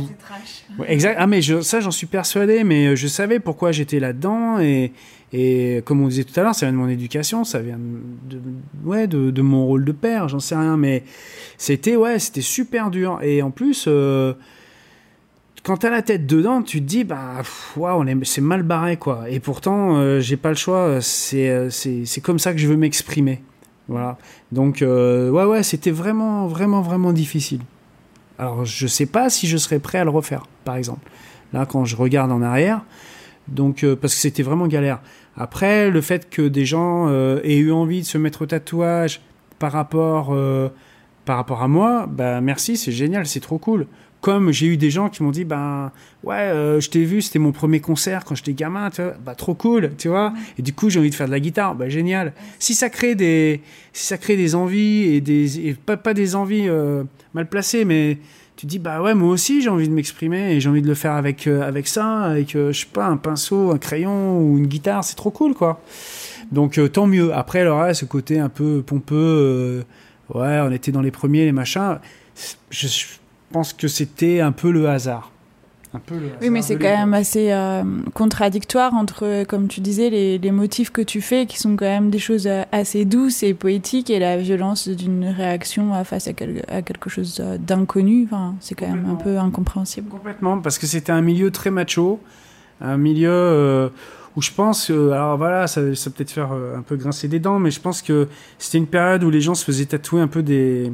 Ouais, 0.78 0.90
exact. 0.92 1.16
Ah 1.18 1.26
mais 1.26 1.42
je- 1.42 1.60
ça 1.60 1.80
j'en 1.80 1.90
suis 1.90 2.06
persuadé, 2.06 2.64
mais 2.64 2.86
euh, 2.88 2.96
je 2.96 3.06
savais 3.06 3.38
pourquoi 3.40 3.72
j'étais 3.72 4.00
là-dedans 4.00 4.58
et 4.60 4.92
et 5.32 5.82
comme 5.84 6.00
on 6.02 6.08
disait 6.08 6.22
tout 6.24 6.38
à 6.38 6.42
l'heure, 6.44 6.54
ça 6.54 6.66
vient 6.66 6.72
de 6.72 6.78
mon 6.78 6.88
éducation, 6.88 7.44
ça 7.44 7.58
vient 7.58 7.78
de, 7.78 8.36
de- 8.36 8.42
ouais 8.84 9.06
de, 9.06 9.30
de 9.30 9.42
mon 9.42 9.66
rôle 9.66 9.84
de 9.84 9.92
père, 9.92 10.28
j'en 10.28 10.38
sais 10.38 10.54
rien, 10.54 10.76
mais 10.76 11.02
c'était 11.58 11.96
ouais 11.96 12.18
c'était 12.18 12.40
super 12.42 12.90
dur 12.90 13.18
et 13.22 13.42
en 13.42 13.50
plus 13.50 13.86
euh, 13.88 14.34
quand 15.66 15.78
t'as 15.78 15.90
la 15.90 16.02
tête 16.02 16.26
dedans, 16.26 16.62
tu 16.62 16.80
te 16.80 16.86
dis 16.86 17.02
bah 17.02 17.42
waouh 17.76 18.04
est 18.06 18.24
c'est 18.24 18.40
mal 18.40 18.62
barré 18.62 18.96
quoi 18.96 19.28
et 19.28 19.40
pourtant 19.40 19.96
euh, 19.96 20.20
j'ai 20.20 20.36
pas 20.36 20.50
le 20.50 20.54
choix, 20.54 21.00
c'est 21.00 21.50
euh, 21.50 21.70
c'est 21.70 22.04
c'est 22.04 22.20
comme 22.20 22.38
ça 22.38 22.52
que 22.52 22.58
je 22.58 22.68
veux 22.68 22.76
m'exprimer, 22.76 23.42
voilà 23.88 24.16
donc 24.52 24.80
euh, 24.80 25.28
ouais 25.30 25.44
ouais 25.44 25.62
c'était 25.64 25.90
vraiment 25.90 26.46
vraiment 26.46 26.82
vraiment 26.82 27.12
difficile. 27.12 27.60
Alors, 28.38 28.64
je 28.64 28.86
sais 28.86 29.06
pas 29.06 29.30
si 29.30 29.46
je 29.46 29.56
serais 29.56 29.78
prêt 29.78 29.98
à 29.98 30.04
le 30.04 30.10
refaire, 30.10 30.44
par 30.64 30.76
exemple. 30.76 31.10
Là, 31.52 31.64
quand 31.64 31.84
je 31.84 31.96
regarde 31.96 32.30
en 32.32 32.42
arrière, 32.42 32.82
donc 33.48 33.84
euh, 33.84 33.96
parce 33.96 34.14
que 34.14 34.20
c'était 34.20 34.42
vraiment 34.42 34.66
galère. 34.66 35.00
Après, 35.36 35.90
le 35.90 36.00
fait 36.00 36.28
que 36.28 36.42
des 36.42 36.64
gens 36.64 37.08
euh, 37.08 37.40
aient 37.44 37.56
eu 37.56 37.72
envie 37.72 38.00
de 38.00 38.06
se 38.06 38.18
mettre 38.18 38.42
au 38.42 38.46
tatouage 38.46 39.20
par 39.58 39.72
rapport 39.72 40.30
euh, 40.32 40.68
par 41.24 41.36
rapport 41.36 41.62
à 41.62 41.68
moi, 41.68 42.06
bah 42.08 42.40
merci, 42.40 42.76
c'est 42.76 42.92
génial, 42.92 43.26
c'est 43.26 43.40
trop 43.40 43.58
cool. 43.58 43.86
Comme 44.20 44.50
j'ai 44.50 44.66
eu 44.66 44.76
des 44.76 44.90
gens 44.90 45.08
qui 45.08 45.22
m'ont 45.22 45.30
dit, 45.30 45.44
ben 45.44 45.92
ouais, 46.24 46.34
euh, 46.34 46.80
je 46.80 46.90
t'ai 46.90 47.04
vu, 47.04 47.22
c'était 47.22 47.38
mon 47.38 47.52
premier 47.52 47.80
concert 47.80 48.24
quand 48.24 48.34
j'étais 48.34 48.54
gamin, 48.54 48.90
tu 48.90 49.02
vois, 49.02 49.14
bah 49.24 49.34
trop 49.34 49.54
cool, 49.54 49.92
tu 49.98 50.08
vois. 50.08 50.32
Et 50.58 50.62
du 50.62 50.72
coup, 50.72 50.90
j'ai 50.90 50.98
envie 50.98 51.10
de 51.10 51.14
faire 51.14 51.26
de 51.26 51.32
la 51.32 51.40
guitare, 51.40 51.74
bah 51.74 51.88
génial. 51.88 52.32
Si 52.58 52.74
ça 52.74 52.88
crée 52.90 53.14
des, 53.14 53.60
si 53.92 54.06
ça 54.06 54.18
crée 54.18 54.36
des 54.36 54.54
envies 54.54 55.14
et 55.14 55.20
des, 55.20 55.68
et 55.68 55.74
pas, 55.74 55.96
pas 55.96 56.14
des 56.14 56.34
envies 56.34 56.68
euh, 56.68 57.04
mal 57.34 57.48
placées, 57.48 57.84
mais 57.84 58.18
tu 58.56 58.66
te 58.66 58.70
dis 58.70 58.78
bah 58.78 59.02
ouais, 59.02 59.14
moi 59.14 59.28
aussi 59.28 59.60
j'ai 59.60 59.68
envie 59.68 59.88
de 59.88 59.92
m'exprimer 59.92 60.52
et 60.52 60.60
j'ai 60.60 60.68
envie 60.68 60.82
de 60.82 60.88
le 60.88 60.94
faire 60.94 61.12
avec 61.12 61.46
euh, 61.46 61.62
avec 61.62 61.86
ça, 61.86 62.22
avec 62.22 62.56
euh, 62.56 62.72
je 62.72 62.80
sais 62.80 62.86
pas 62.92 63.06
un 63.06 63.18
pinceau, 63.18 63.70
un 63.70 63.78
crayon 63.78 64.40
ou 64.40 64.58
une 64.58 64.66
guitare, 64.66 65.04
c'est 65.04 65.14
trop 65.14 65.30
cool 65.30 65.54
quoi. 65.54 65.82
Donc 66.52 66.80
tant 66.92 67.06
mieux. 67.06 67.34
Après, 67.34 67.60
alors 67.60 67.94
ce 67.94 68.04
côté 68.06 68.38
un 68.38 68.48
peu 68.48 68.82
pompeux, 68.82 69.84
ouais, 70.34 70.60
on 70.62 70.70
était 70.72 70.92
dans 70.92 71.02
les 71.02 71.10
premiers, 71.10 71.44
les 71.44 71.52
machins. 71.52 71.98
Je, 72.70 72.86
je 72.86 73.04
pense 73.56 73.72
que 73.72 73.88
c'était 73.88 74.40
un 74.40 74.52
peu 74.52 74.70
le 74.70 74.88
hasard. 74.88 75.30
Un 75.94 75.98
peu 76.00 76.14
le 76.16 76.28
Oui, 76.42 76.50
mais 76.50 76.60
c'est 76.60 76.76
quand 76.76 76.94
même 77.02 77.14
assez 77.14 77.52
euh, 77.52 77.82
contradictoire 78.12 78.92
entre, 78.92 79.24
euh, 79.24 79.44
comme 79.44 79.66
tu 79.66 79.80
disais, 79.80 80.10
les, 80.10 80.36
les 80.36 80.50
motifs 80.50 80.90
que 80.90 81.00
tu 81.00 81.22
fais, 81.22 81.46
qui 81.46 81.58
sont 81.58 81.74
quand 81.74 81.86
même 81.86 82.10
des 82.10 82.18
choses 82.18 82.46
euh, 82.46 82.64
assez 82.70 83.06
douces 83.06 83.42
et 83.42 83.54
poétiques, 83.54 84.10
et 84.10 84.18
la 84.18 84.36
violence 84.36 84.88
d'une 84.88 85.24
réaction 85.24 85.92
face 86.04 86.28
à, 86.28 86.34
quel- 86.34 86.64
à 86.68 86.82
quelque 86.82 87.08
chose 87.08 87.42
d'inconnu. 87.60 88.24
Enfin, 88.26 88.54
c'est 88.60 88.74
quand 88.74 88.88
même 88.88 89.06
un 89.10 89.14
peu 89.14 89.38
incompréhensible. 89.38 90.08
Complètement, 90.10 90.58
parce 90.60 90.76
que 90.78 90.86
c'était 90.86 91.12
un 91.12 91.22
milieu 91.22 91.50
très 91.50 91.70
macho, 91.70 92.20
un 92.82 92.98
milieu 92.98 93.30
euh, 93.32 93.88
où 94.36 94.42
je 94.42 94.50
pense, 94.50 94.90
euh, 94.90 95.12
alors 95.12 95.38
voilà, 95.38 95.66
ça, 95.66 95.80
ça 95.94 96.10
peut-être 96.10 96.30
faire 96.32 96.50
un 96.52 96.82
peu 96.82 96.96
grincer 96.96 97.26
des 97.28 97.38
dents, 97.38 97.58
mais 97.58 97.70
je 97.70 97.80
pense 97.80 98.02
que 98.02 98.28
c'était 98.58 98.76
une 98.78 98.86
période 98.98 99.24
où 99.24 99.30
les 99.30 99.40
gens 99.40 99.54
se 99.54 99.64
faisaient 99.64 99.86
tatouer 99.86 100.20
un 100.20 100.28
peu 100.28 100.42
des, 100.42 100.92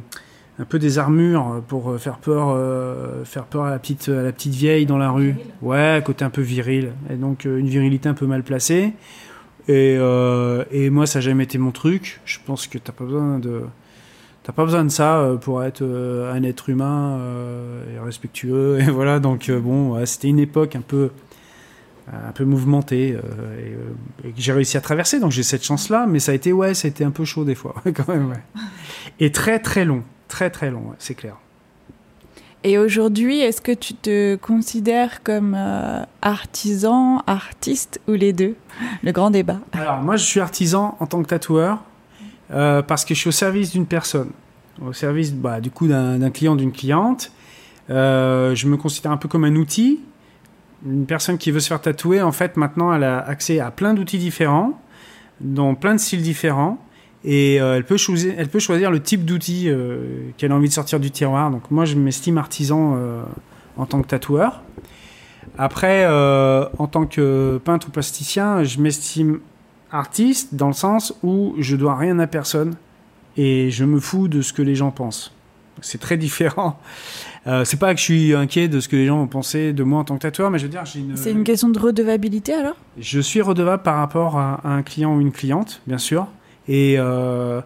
un 0.63 0.65
peu 0.65 0.79
des 0.79 1.01
armures 1.01 1.61
pour 1.67 1.91
euh, 1.91 1.99
faire 1.99 2.19
peur, 2.19 2.51
euh, 2.51 3.25
faire 3.25 3.45
peur 3.45 3.65
à 3.65 3.71
la 3.71 3.81
petite, 3.81 4.09
à 4.09 4.23
la 4.23 4.31
petite 4.31 4.55
vieille 4.55 4.87
dans 4.87 4.97
la 4.97 5.11
rue. 5.11 5.35
Ouais, 5.61 6.01
côté 6.07 6.25
un 6.25 6.31
peu 6.31 6.41
viril, 6.41 6.93
et 7.11 7.17
donc 7.17 7.47
euh, 7.47 7.59
une 7.59 7.67
virilité 7.67 8.09
un 8.09 8.15
peu 8.15 8.27
mal 8.27 8.45
placée. 8.45 8.93
Et, 9.67 9.97
euh, 9.99 10.65
et 10.71 10.89
moi, 10.91 11.07
ça 11.07 11.19
n'a 11.19 11.25
jamais 11.25 11.45
été 11.45 11.59
mon 11.59 11.73
truc. 11.73 12.21
Je 12.25 12.39
pense 12.47 12.69
que 12.69 12.79
t'as 12.79 12.93
pas 12.93 13.05
besoin 13.05 13.39
de 13.39 13.63
T'as 14.45 14.53
pas 14.53 14.65
besoin 14.65 14.83
de 14.83 14.89
ça 14.89 15.37
pour 15.41 15.63
être 15.63 15.85
un 15.85 16.43
être 16.43 16.69
humain 16.69 17.21
et 17.95 18.01
respectueux. 18.01 18.81
Et 18.81 18.91
voilà, 18.91 19.21
donc 19.21 19.49
bon, 19.53 19.93
ouais, 19.93 20.05
c'était 20.05 20.27
une 20.27 20.41
époque 20.41 20.75
un 20.75 20.81
peu, 20.81 21.11
un 22.13 22.33
peu 22.33 22.45
mouvementée 22.45 23.11
et, 23.11 24.27
et 24.29 24.33
que 24.33 24.41
j'ai 24.41 24.53
réussi 24.53 24.77
à 24.77 24.81
traverser. 24.81 25.21
Donc 25.21 25.31
j'ai 25.31 25.45
cette 25.45 25.63
chance-là, 25.63 26.07
mais 26.09 26.19
ça 26.19 26.33
a 26.33 26.35
été, 26.35 26.53
ouais, 26.53 26.75
ça 26.75 26.89
a 26.89 26.91
été 26.91 27.05
un 27.05 27.13
peu 27.13 27.25
chaud 27.25 27.45
des 27.45 27.55
fois, 27.55 27.77
quand 27.95 28.09
même, 28.09 28.31
ouais. 28.31 28.43
Et 29.21 29.31
très 29.31 29.61
très 29.61 29.85
long, 29.85 30.03
très 30.33 30.49
très 30.49 30.71
long, 30.71 30.89
ouais, 30.89 30.97
c'est 30.99 31.15
clair. 31.15 31.37
Et 32.65 32.79
aujourd'hui, 32.79 33.41
est-ce 33.41 33.61
que 33.61 33.73
tu 33.73 33.93
te 33.93 34.37
considères 34.37 35.23
comme 35.23 35.55
euh, 35.55 36.05
artisan, 36.23 37.23
artiste 37.27 38.01
ou 38.09 38.13
les 38.13 38.33
deux? 38.33 38.55
Le 39.03 39.13
grand 39.13 39.31
débat. 39.31 39.59
Alors 39.73 39.99
moi, 39.99 40.17
je 40.17 40.25
suis 40.25 40.41
artisan 40.41 40.97
en 41.01 41.07
tant 41.07 41.23
que 41.23 41.29
tatoueur 41.29 41.83
euh, 42.51 42.81
parce 42.81 43.05
que 43.05 43.15
je 43.15 43.21
suis 43.21 43.29
au 43.29 43.33
service 43.33 43.73
d'une 43.73 43.85
personne, 43.85 44.31
au 44.81 44.95
service 44.95 45.35
bah, 45.35 45.61
du 45.61 45.71
coup 45.71 45.87
d'un 45.87 46.31
client, 46.31 46.57
d'une 46.57 46.73
cliente. 46.73 47.31
Euh, 47.91 48.55
je 48.55 48.67
me 48.69 48.79
considère 48.79 49.13
un 49.13 49.19
peu 49.19 49.29
comme 49.29 49.45
un 49.45 49.57
outil. 49.57 50.01
Une 50.87 51.05
personne 51.05 51.37
qui 51.37 51.51
veut 51.51 51.61
se 51.61 51.69
faire 51.69 51.81
tatouer, 51.81 52.23
en 52.23 52.33
fait, 52.33 52.57
maintenant, 52.57 52.95
elle 52.95 53.05
a 53.05 53.19
accès 53.19 53.61
à 53.61 53.71
plein 53.71 53.93
d'outils 53.93 54.19
différents, 54.19 54.81
dans 55.41 55.75
plein 55.75 55.95
de 55.95 56.01
styles 56.01 56.23
différents. 56.23 56.79
Et 57.25 57.61
euh, 57.61 57.77
elle, 57.77 57.85
peut 57.85 57.97
choisir, 57.97 58.35
elle 58.37 58.49
peut 58.49 58.59
choisir 58.59 58.91
le 58.91 59.01
type 59.01 59.25
d'outil 59.25 59.69
euh, 59.69 60.31
qu'elle 60.37 60.51
a 60.51 60.57
envie 60.57 60.69
de 60.69 60.73
sortir 60.73 60.99
du 60.99 61.11
tiroir. 61.11 61.51
Donc 61.51 61.71
moi, 61.71 61.85
je 61.85 61.95
m'estime 61.95 62.39
artisan 62.39 62.97
euh, 62.97 63.23
en 63.77 63.87
tant 63.87 64.03
que 64.03 64.09
tatoueur. 64.09 64.63
Après, 65.59 66.07
en 66.07 66.87
tant 66.87 67.05
que 67.05 67.61
peintre 67.63 67.89
ou 67.89 67.91
plasticien, 67.91 68.65
je 68.65 68.81
m'estime 68.81 69.41
artiste 69.91 70.55
dans 70.55 70.69
le 70.69 70.73
sens 70.73 71.15
où 71.23 71.55
je 71.59 71.77
dois 71.77 71.95
rien 71.97 72.19
à 72.21 72.27
personne 72.27 72.75
et 73.37 73.71
je 73.71 73.85
me 73.85 74.01
fous 74.01 74.29
de 74.29 74.41
ce 74.41 74.55
que 74.55 74.63
les 74.63 74.75
gens 74.75 74.91
pensent. 74.91 75.35
C'est 75.83 76.01
très 76.01 76.17
différent. 76.17 76.81
C'est 77.65 77.79
pas 77.79 77.93
que 77.93 77.99
je 77.99 78.05
suis 78.05 78.35
inquiet 78.35 78.69
de 78.69 78.81
ce 78.81 78.89
que 78.89 78.97
les 78.97 79.05
gens 79.05 79.19
vont 79.19 79.27
penser 79.27 79.75
de 79.75 79.83
moi 79.83 79.99
en 80.01 80.05
tant 80.05 80.15
que 80.15 80.23
tatoueur, 80.23 80.51
mais 80.51 80.59
je 80.59 80.65
veux 80.65 80.71
dire, 80.71 80.87
j'ai 80.87 81.01
une. 81.01 81.17
C'est 81.17 81.33
une 81.33 81.45
question 81.45 81.69
de 81.69 81.79
redevabilité 81.79 82.55
alors? 82.55 82.77
Je 82.99 83.21
suis 83.21 83.43
redevable 83.43 83.83
par 83.83 83.97
rapport 83.97 84.39
à, 84.39 84.61
à 84.65 84.69
un 84.69 84.83
client 84.83 85.17
ou 85.17 85.21
une 85.21 85.33
cliente, 85.33 85.83
bien 85.87 85.99
sûr, 85.99 86.29
et 86.69 86.97
euh, 86.99 87.61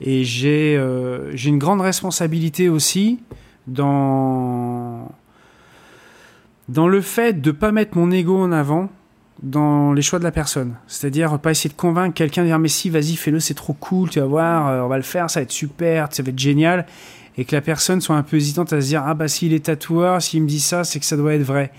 et 0.00 0.24
j'ai 0.24 0.76
euh, 0.76 1.34
j'ai 1.34 1.48
une 1.48 1.58
grande 1.58 1.80
responsabilité 1.80 2.68
aussi 2.68 3.20
dans 3.66 5.10
dans 6.68 6.88
le 6.88 7.00
fait 7.00 7.40
de 7.40 7.50
pas 7.50 7.72
mettre 7.72 7.96
mon 7.96 8.10
ego 8.10 8.36
en 8.36 8.52
avant 8.52 8.88
dans 9.42 9.92
les 9.92 10.02
choix 10.02 10.18
de 10.18 10.24
la 10.24 10.32
personne. 10.32 10.76
C'est-à-dire 10.86 11.38
pas 11.38 11.50
essayer 11.50 11.70
de 11.70 11.74
convaincre 11.74 12.14
quelqu'un 12.14 12.42
de 12.42 12.48
dire 12.48 12.58
mais 12.58 12.68
si 12.68 12.90
vas-y 12.90 13.16
fais-le 13.16 13.40
c'est 13.40 13.54
trop 13.54 13.74
cool 13.74 14.10
tu 14.10 14.20
vas 14.20 14.26
voir 14.26 14.68
euh, 14.68 14.82
on 14.82 14.88
va 14.88 14.96
le 14.96 15.02
faire 15.02 15.30
ça 15.30 15.40
va 15.40 15.44
être 15.44 15.52
super 15.52 16.08
ça 16.10 16.22
va 16.22 16.30
être 16.30 16.38
génial 16.38 16.86
et 17.38 17.44
que 17.44 17.54
la 17.54 17.60
personne 17.60 18.00
soit 18.00 18.16
un 18.16 18.22
peu 18.22 18.36
hésitante 18.36 18.72
à 18.72 18.80
se 18.80 18.86
dire 18.86 19.02
ah 19.04 19.14
bah 19.14 19.28
s'il 19.28 19.52
est 19.52 19.66
tatoueur 19.66 20.22
s'il 20.22 20.42
me 20.42 20.48
dit 20.48 20.60
ça 20.60 20.84
c'est 20.84 20.98
que 21.00 21.04
ça 21.04 21.16
doit 21.16 21.34
être 21.34 21.42
vrai 21.42 21.70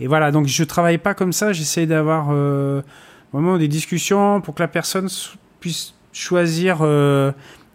et 0.00 0.06
voilà 0.06 0.30
donc 0.30 0.46
je 0.46 0.64
travaille 0.64 0.96
pas 0.96 1.12
comme 1.12 1.34
ça 1.34 1.52
j'essaie 1.52 1.84
d'avoir 1.84 2.32
vraiment 3.32 3.58
des 3.58 3.68
discussions 3.68 4.40
pour 4.40 4.54
que 4.54 4.62
la 4.62 4.68
personne 4.68 5.08
puisse 5.60 5.92
choisir 6.12 6.78
euh, 6.82 7.32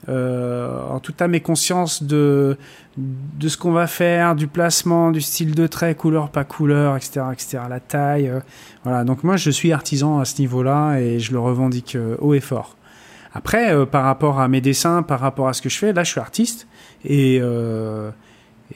euh, 0.10 0.82
en 0.90 1.00
toute 1.00 1.22
âme 1.22 1.36
et 1.36 1.42
conscience 1.42 2.04
de 2.04 2.58
de 2.98 3.48
ce 3.48 3.58
qu'on 3.58 3.74
va 3.74 3.86
faire, 3.86 4.34
du 4.36 4.48
placement, 4.48 5.12
du 5.12 5.22
style 5.22 5.54
de 5.54 5.68
trait, 5.68 5.94
couleur, 5.94 6.32
pas 6.32 6.44
couleur, 6.44 6.96
etc., 6.96 7.22
etc., 7.32 7.60
la 7.70 7.80
taille. 7.80 8.28
euh, 8.28 8.40
voilà. 8.84 9.04
Donc 9.04 9.24
moi, 9.24 9.38
je 9.38 9.52
suis 9.52 9.72
artisan 9.72 10.18
à 10.18 10.26
ce 10.26 10.42
niveau-là 10.42 10.98
et 10.98 11.20
je 11.20 11.32
le 11.32 11.40
revendique 11.40 11.96
haut 12.20 12.34
et 12.34 12.40
fort. 12.40 12.76
Après, 13.36 13.86
par 13.86 14.04
rapport 14.04 14.40
à 14.40 14.48
mes 14.48 14.62
dessins, 14.62 15.04
par 15.04 15.20
rapport 15.20 15.48
à 15.48 15.54
ce 15.54 15.62
que 15.62 15.70
je 15.70 15.78
fais, 15.78 15.94
là, 15.94 16.04
je 16.04 16.10
suis 16.10 16.20
artiste 16.20 16.68
et 17.06 17.40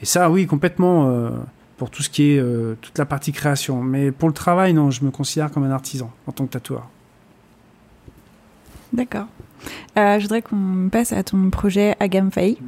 ça, 0.04 0.30
oui, 0.30 0.46
complètement 0.46 1.32
pour 1.78 1.90
tout 1.90 2.04
ce 2.04 2.10
qui 2.10 2.34
est 2.34 2.42
toute 2.80 2.96
la 2.96 3.06
partie 3.06 3.32
création. 3.32 3.82
Mais 3.82 4.12
pour 4.12 4.28
le 4.28 4.34
travail, 4.34 4.72
non, 4.72 4.92
je 4.92 5.04
me 5.04 5.10
considère 5.10 5.50
comme 5.50 5.64
un 5.64 5.72
artisan 5.72 6.12
en 6.28 6.32
tant 6.32 6.46
que 6.46 6.52
tatoueur. 6.52 6.86
D'accord. 8.92 9.26
Euh, 9.98 10.18
je 10.18 10.22
voudrais 10.22 10.42
qu'on 10.42 10.88
passe 10.90 11.12
à 11.12 11.22
ton 11.22 11.50
projet 11.50 11.96
Agam 12.00 12.30
Faye. 12.30 12.58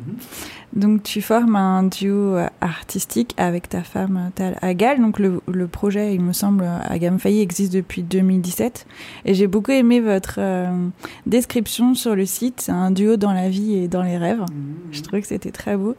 Donc, 0.74 1.04
tu 1.04 1.22
formes 1.22 1.54
un 1.54 1.84
duo 1.84 2.36
artistique 2.60 3.32
avec 3.36 3.68
ta 3.68 3.82
femme 3.82 4.32
Tal 4.34 4.58
Agal. 4.60 5.00
Donc, 5.00 5.20
le, 5.20 5.40
le 5.46 5.68
projet, 5.68 6.14
il 6.14 6.20
me 6.20 6.32
semble, 6.32 6.68
Agam 6.88 7.20
Faye 7.20 7.40
existe 7.40 7.72
depuis 7.72 8.02
2017. 8.02 8.86
Et 9.24 9.34
j'ai 9.34 9.46
beaucoup 9.46 9.70
aimé 9.70 10.00
votre 10.00 10.36
euh, 10.38 10.88
description 11.26 11.94
sur 11.94 12.16
le 12.16 12.26
site. 12.26 12.60
C'est 12.60 12.72
un 12.72 12.90
duo 12.90 13.16
dans 13.16 13.32
la 13.32 13.48
vie 13.48 13.76
et 13.76 13.88
dans 13.88 14.02
les 14.02 14.18
rêves. 14.18 14.44
Je 14.90 15.00
trouvais 15.00 15.22
que 15.22 15.28
c'était 15.28 15.52
très 15.52 15.76
beau. 15.76 15.94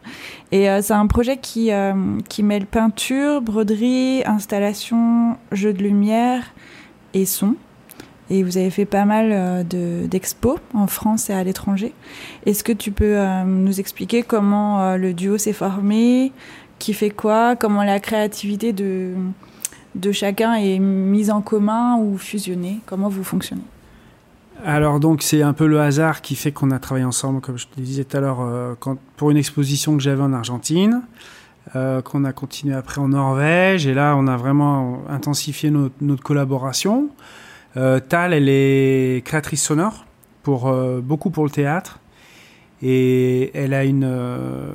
Et 0.52 0.70
euh, 0.70 0.82
c'est 0.82 0.94
un 0.94 1.08
projet 1.08 1.38
qui, 1.38 1.72
qui 2.28 2.44
mêle 2.44 2.66
peinture, 2.66 3.42
broderie, 3.42 4.24
installation, 4.26 5.38
jeu 5.54 5.72
de 5.72 5.82
lumière 5.82 6.44
et 7.14 7.26
son. 7.26 7.56
Et 8.30 8.42
vous 8.42 8.58
avez 8.58 8.72
fait 8.72 8.86
pas 8.86 9.06
mal 9.06 9.30
euh, 9.32 9.64
de- 9.64 10.08
d'expos 10.08 10.58
en 10.74 10.88
France 10.88 11.30
et 11.30 11.34
à 11.34 11.44
l'étranger. 11.44 11.94
Est-ce 12.46 12.64
que 12.64 12.72
tu 12.72 12.92
peux 12.92 13.20
euh, 13.20 13.44
nous 13.44 13.80
expliquer 13.80 14.24
comment 14.24 14.82
euh, 14.82 14.98
le 14.98 15.14
duo 15.14 15.38
s'est 15.38 15.54
formé, 15.54 16.32
qui 16.80 16.94
fait 16.94 17.12
quoi, 17.12 17.56
comment 17.56 17.84
la 17.84 18.00
créativité 18.00 18.74
de, 18.74 19.12
de 19.94 20.12
chacun 20.12 20.56
est 20.56 20.80
mise 20.80 21.30
en 21.30 21.42
commun 21.42 21.98
ou 21.98 22.18
fusionnée, 22.18 22.80
comment 22.88 23.10
vous 23.10 23.24
fonctionnez? 23.24 23.62
Alors 24.66 25.00
donc 25.00 25.22
c'est 25.22 25.44
un 25.44 25.54
peu 25.54 25.68
le 25.68 25.80
hasard 25.80 26.22
qui 26.22 26.36
fait 26.36 26.52
qu'on 26.52 26.72
a 26.72 26.80
travaillé 26.80 27.06
ensemble, 27.06 27.42
comme 27.42 27.58
je 27.58 27.68
te 27.68 27.80
disais 27.80 28.06
tout 28.06 28.18
à 28.18 28.22
l'heure, 28.22 28.78
pour 29.18 29.30
une 29.30 29.38
exposition 29.38 29.96
que 29.98 30.02
j'avais 30.02 30.24
en 30.24 30.34
Argentine, 30.34 31.02
qu'on 31.74 32.24
a 32.24 32.32
continué 32.32 32.74
après 32.74 33.02
en 33.02 33.10
Norvège, 33.10 33.86
et 33.86 33.94
là 33.94 34.16
on 34.18 34.28
a 34.28 34.38
vraiment 34.38 35.02
intensifié 35.10 35.72
notre 36.02 36.24
collaboration. 36.24 37.10
Euh, 37.78 38.00
Tal, 38.00 38.34
elle 38.34 38.50
est 38.50 39.24
créatrice 39.26 39.64
sonore, 39.64 40.06
pour, 40.44 40.68
euh, 40.68 41.02
beaucoup 41.02 41.30
pour 41.30 41.44
le 41.44 41.50
théâtre, 41.50 42.00
et 42.82 43.52
elle 43.54 43.74
a 43.74 43.84
une, 43.84 44.06
euh, 44.06 44.72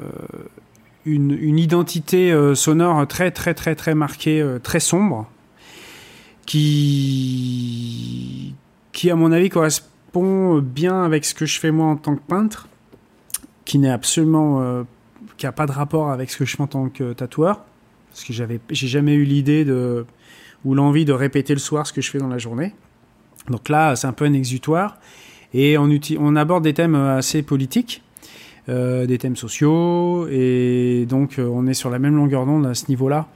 une, 1.06 1.58
identité 1.58 2.34
sonore 2.54 3.06
très 3.06 3.30
très 3.30 3.54
très 3.54 3.74
très 3.74 3.94
marquée, 3.94 4.46
très 4.62 4.80
sombre, 4.80 5.30
qui, 6.46 6.84
qui 8.92 9.10
à 9.10 9.16
mon 9.16 9.32
avis 9.32 9.48
correspond 9.48 10.58
bien 10.58 11.02
avec 11.04 11.24
ce 11.24 11.34
que 11.34 11.46
je 11.46 11.58
fais 11.58 11.70
moi 11.70 11.86
en 11.86 11.96
tant 11.96 12.16
que 12.16 12.22
peintre, 12.22 12.68
qui 13.64 13.78
n'est 13.78 13.90
absolument, 13.90 14.84
qui 15.36 15.46
a 15.46 15.52
pas 15.52 15.66
de 15.66 15.72
rapport 15.72 16.10
avec 16.10 16.30
ce 16.30 16.36
que 16.36 16.44
je 16.44 16.56
fais 16.56 16.62
en 16.62 16.66
tant 16.66 16.88
que 16.88 17.12
tatoueur, 17.12 17.64
parce 18.10 18.24
que 18.24 18.32
j'avais, 18.32 18.60
j'ai 18.70 18.88
jamais 18.88 19.14
eu 19.14 19.24
l'idée 19.24 19.64
de 19.64 20.04
ou 20.64 20.74
l'envie 20.74 21.04
de 21.04 21.12
répéter 21.12 21.54
le 21.54 21.60
soir 21.60 21.86
ce 21.86 21.92
que 21.92 22.02
je 22.02 22.10
fais 22.10 22.18
dans 22.18 22.28
la 22.28 22.38
journée. 22.38 22.74
Donc 23.48 23.68
là, 23.68 23.96
c'est 23.96 24.06
un 24.06 24.12
peu 24.12 24.24
un 24.24 24.32
exutoire, 24.32 24.98
et 25.54 25.76
on, 25.78 26.36
aborde 26.36 26.64
des 26.64 26.74
thèmes 26.74 26.94
assez 26.94 27.42
politiques. 27.42 28.02
euh, 28.68 29.06
des 29.06 29.18
thèmes 29.18 29.36
sociaux 29.36 30.28
et 30.30 31.06
donc 31.08 31.38
euh, 31.38 31.48
on 31.50 31.66
est 31.66 31.74
sur 31.74 31.88
la 31.88 31.98
même 31.98 32.14
longueur 32.14 32.44
d'onde 32.44 32.66
à 32.66 32.74
ce 32.74 32.84
niveau-là 32.88 33.26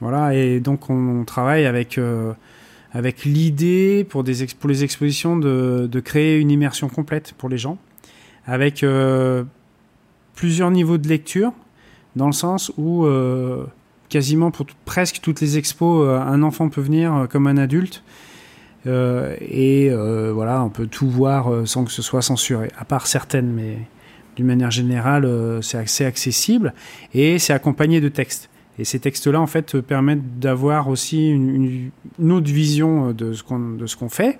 voilà 0.00 0.34
et 0.34 0.58
donc 0.58 0.88
on, 0.88 1.22
travaille 1.24 1.66
avec 1.66 1.98
euh, 1.98 2.32
avec 2.92 3.24
l'idée 3.24 4.04
pour, 4.08 4.24
pour 4.58 4.68
les 4.68 4.84
expositions 4.84 5.36
de, 5.36 5.88
de 5.90 6.00
créer 6.00 6.38
une 6.38 6.50
immersion 6.50 6.88
complète 6.88 7.34
pour 7.38 7.48
les 7.48 7.58
gens, 7.58 7.78
avec 8.46 8.82
euh, 8.82 9.44
plusieurs 10.34 10.70
niveaux 10.70 10.98
de 10.98 11.08
lecture, 11.08 11.52
dans 12.16 12.26
le 12.26 12.32
sens 12.32 12.72
où 12.76 13.04
euh, 13.04 13.64
quasiment 14.08 14.50
pour 14.50 14.66
presque 14.84 15.20
toutes 15.22 15.40
les 15.40 15.58
expos, 15.58 16.06
euh, 16.06 16.18
un 16.18 16.42
enfant 16.42 16.68
peut 16.68 16.80
venir 16.80 17.14
euh, 17.14 17.26
comme 17.26 17.46
un 17.46 17.56
adulte. 17.56 18.02
Euh, 18.86 19.36
et 19.40 19.90
euh, 19.90 20.32
voilà, 20.32 20.62
on 20.64 20.70
peut 20.70 20.86
tout 20.86 21.08
voir 21.08 21.52
euh, 21.52 21.66
sans 21.66 21.84
que 21.84 21.92
ce 21.92 22.02
soit 22.02 22.22
censuré, 22.22 22.68
à 22.78 22.84
part 22.84 23.06
certaines, 23.06 23.50
mais 23.52 23.78
d'une 24.36 24.46
manière 24.46 24.70
générale, 24.70 25.28
c'est 25.60 25.76
assez 25.76 26.04
accessible 26.04 26.72
et 27.12 27.38
c'est 27.38 27.52
accompagné 27.52 28.00
de 28.00 28.08
textes. 28.08 28.48
Et 28.78 28.84
ces 28.84 28.98
textes-là, 28.98 29.38
en 29.40 29.46
fait, 29.46 29.80
permettent 29.80 30.38
d'avoir 30.38 30.88
aussi 30.88 31.28
une, 31.28 31.90
une- 32.18 32.32
autre 32.32 32.50
vision 32.50 33.12
de 33.12 33.34
ce 33.34 33.42
qu'on 33.42 33.76
qu'on 33.98 34.08
fait. 34.08 34.38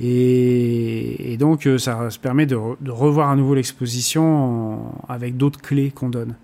Et, 0.00 1.32
et 1.32 1.36
donc, 1.36 1.68
ça 1.78 2.10
se 2.10 2.18
permet 2.20 2.46
de, 2.46 2.56
de 2.80 2.90
revoir 2.90 3.30
à 3.30 3.34
nouveau 3.36 3.54
l'exposition 3.54 4.92
avec 5.08 5.36
d'autres 5.36 5.60
clés 5.60 5.90
qu'on 5.90 6.10
donne. 6.10 6.34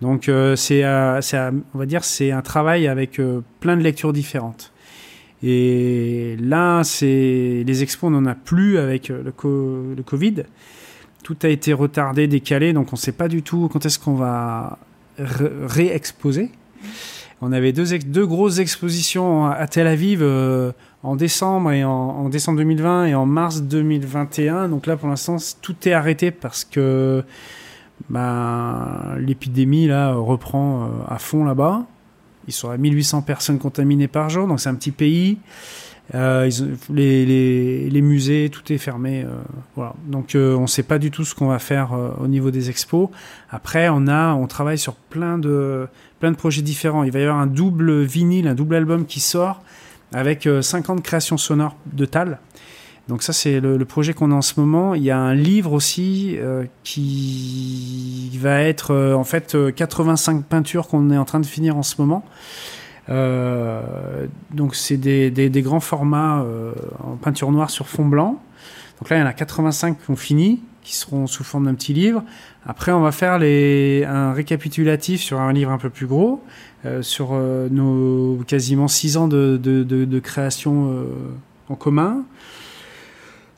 Donc, 0.00 0.28
euh, 0.28 0.54
c'est, 0.54 0.84
on 0.84 1.78
va 1.78 1.86
dire, 1.86 2.04
c'est 2.04 2.30
un 2.30 2.42
travail 2.42 2.86
avec 2.86 3.20
plein 3.58 3.76
de 3.76 3.82
lectures 3.82 4.12
différentes. 4.12 4.72
Et 5.46 6.36
là, 6.40 6.82
c'est 6.84 7.64
les 7.66 7.82
expos, 7.82 8.08
on 8.08 8.12
n'en 8.18 8.24
a 8.24 8.34
plus 8.34 8.78
avec 8.78 9.10
euh, 9.10 9.22
le, 9.22 9.30
co- 9.30 9.94
le 9.94 10.02
Covid. 10.02 10.44
Tout 11.22 11.36
a 11.42 11.48
été 11.48 11.72
retardé, 11.74 12.26
décalé, 12.26 12.72
donc 12.72 12.88
on 12.92 12.96
ne 12.96 13.00
sait 13.00 13.12
pas 13.12 13.28
du 13.28 13.42
tout 13.42 13.68
quand 13.70 13.84
est-ce 13.84 13.98
qu'on 13.98 14.14
va 14.14 14.78
ré- 15.18 15.50
réexposer. 15.66 16.50
On 17.42 17.52
avait 17.52 17.72
deux, 17.72 18.26
grosses 18.26 18.58
expositions 18.58 19.44
à 19.46 19.66
Tel 19.66 19.86
Aviv 19.86 20.20
euh, 20.22 20.72
en 21.02 21.14
décembre 21.14 21.72
et 21.72 21.84
en, 21.84 22.28
décembre 22.30 22.58
2020 22.58 23.06
et 23.06 23.14
en 23.14 23.26
mars 23.26 23.60
2021. 23.62 24.68
Donc 24.70 24.86
là, 24.86 24.96
pour 24.96 25.08
l'instant, 25.10 25.36
tout 25.60 25.76
est 25.86 25.92
arrêté 25.92 26.30
parce 26.30 26.64
que 26.64 27.22
ben, 28.08 29.16
l'épidémie 29.18 29.86
là 29.88 30.14
reprend 30.14 30.84
euh, 30.84 30.86
à 31.08 31.18
fond 31.18 31.44
là-bas. 31.44 31.84
Ils 32.46 32.52
sont 32.52 32.70
à 32.70 32.76
1800 32.76 33.22
personnes 33.22 33.58
contaminées 33.58 34.08
par 34.08 34.30
jour, 34.30 34.46
donc 34.46 34.60
c'est 34.60 34.68
un 34.68 34.74
petit 34.74 34.90
pays. 34.90 35.38
Euh, 36.14 36.50
les, 36.92 37.88
les, 37.88 38.02
musées, 38.02 38.50
tout 38.50 38.70
est 38.70 38.78
fermé. 38.78 39.22
euh, 39.22 39.28
voilà. 39.74 39.94
Donc 40.06 40.34
euh, 40.34 40.54
on 40.54 40.62
ne 40.62 40.66
sait 40.66 40.82
pas 40.82 40.98
du 40.98 41.10
tout 41.10 41.24
ce 41.24 41.34
qu'on 41.34 41.46
va 41.46 41.58
faire 41.58 41.96
au 42.20 42.26
niveau 42.26 42.50
des 42.50 42.68
expos. 42.68 43.08
Après, 43.50 43.88
on 43.90 44.06
a, 44.06 44.34
on 44.34 44.46
travaille 44.46 44.76
sur 44.76 44.94
plein 44.94 45.38
de, 45.38 45.88
plein 46.20 46.30
de 46.30 46.36
projets 46.36 46.60
différents. 46.60 47.04
Il 47.04 47.10
va 47.10 47.20
y 47.20 47.22
avoir 47.22 47.38
un 47.38 47.46
double 47.46 48.02
vinyle, 48.02 48.48
un 48.48 48.54
double 48.54 48.74
album 48.74 49.06
qui 49.06 49.20
sort 49.20 49.62
avec 50.14 50.46
euh, 50.46 50.62
50 50.62 51.02
créations 51.02 51.36
sonores 51.36 51.76
de 51.92 52.04
Tal. 52.06 52.38
Donc 53.08 53.22
ça, 53.22 53.32
c'est 53.32 53.60
le, 53.60 53.84
projet 53.84 54.14
qu'on 54.14 54.30
a 54.30 54.34
en 54.34 54.42
ce 54.42 54.58
moment. 54.58 54.94
Il 54.94 55.02
y 55.02 55.10
a 55.10 55.18
un 55.18 55.34
livre 55.34 55.72
aussi 55.72 56.36
euh, 56.38 56.64
qui 56.84 58.30
va 58.40 58.62
être 58.62 58.92
euh, 58.92 59.14
en 59.14 59.24
fait 59.24 59.54
euh, 59.54 59.70
85 59.70 60.44
peintures 60.44 60.88
qu'on 60.88 61.10
est 61.10 61.18
en 61.18 61.24
train 61.24 61.40
de 61.40 61.46
finir 61.46 61.76
en 61.76 61.82
ce 61.82 62.00
moment. 62.00 62.24
Euh, 63.10 64.26
donc 64.52 64.74
c'est 64.74 64.96
des, 64.96 65.30
des, 65.30 65.50
des 65.50 65.62
grands 65.62 65.80
formats 65.80 66.40
euh, 66.42 66.72
en 67.02 67.16
peinture 67.16 67.52
noire 67.52 67.70
sur 67.70 67.88
fond 67.88 68.06
blanc. 68.06 68.40
Donc 69.00 69.10
là, 69.10 69.16
il 69.16 69.20
y 69.20 69.22
en 69.22 69.26
a 69.26 69.32
85 69.32 69.98
qui 70.02 70.10
ont 70.10 70.16
fini, 70.16 70.62
qui 70.82 70.96
seront 70.96 71.26
sous 71.26 71.44
forme 71.44 71.66
d'un 71.66 71.74
petit 71.74 71.92
livre. 71.92 72.22
Après, 72.66 72.92
on 72.92 73.00
va 73.00 73.12
faire 73.12 73.38
les, 73.38 74.04
un 74.04 74.32
récapitulatif 74.32 75.20
sur 75.20 75.40
un 75.40 75.52
livre 75.52 75.70
un 75.70 75.78
peu 75.78 75.90
plus 75.90 76.06
gros, 76.06 76.42
euh, 76.86 77.02
sur 77.02 77.30
euh, 77.32 77.68
nos 77.70 78.42
quasiment 78.46 78.88
6 78.88 79.16
ans 79.16 79.28
de, 79.28 79.58
de, 79.62 79.82
de, 79.82 80.04
de 80.04 80.18
création 80.20 80.90
euh, 80.90 81.04
en 81.68 81.74
commun. 81.74 82.24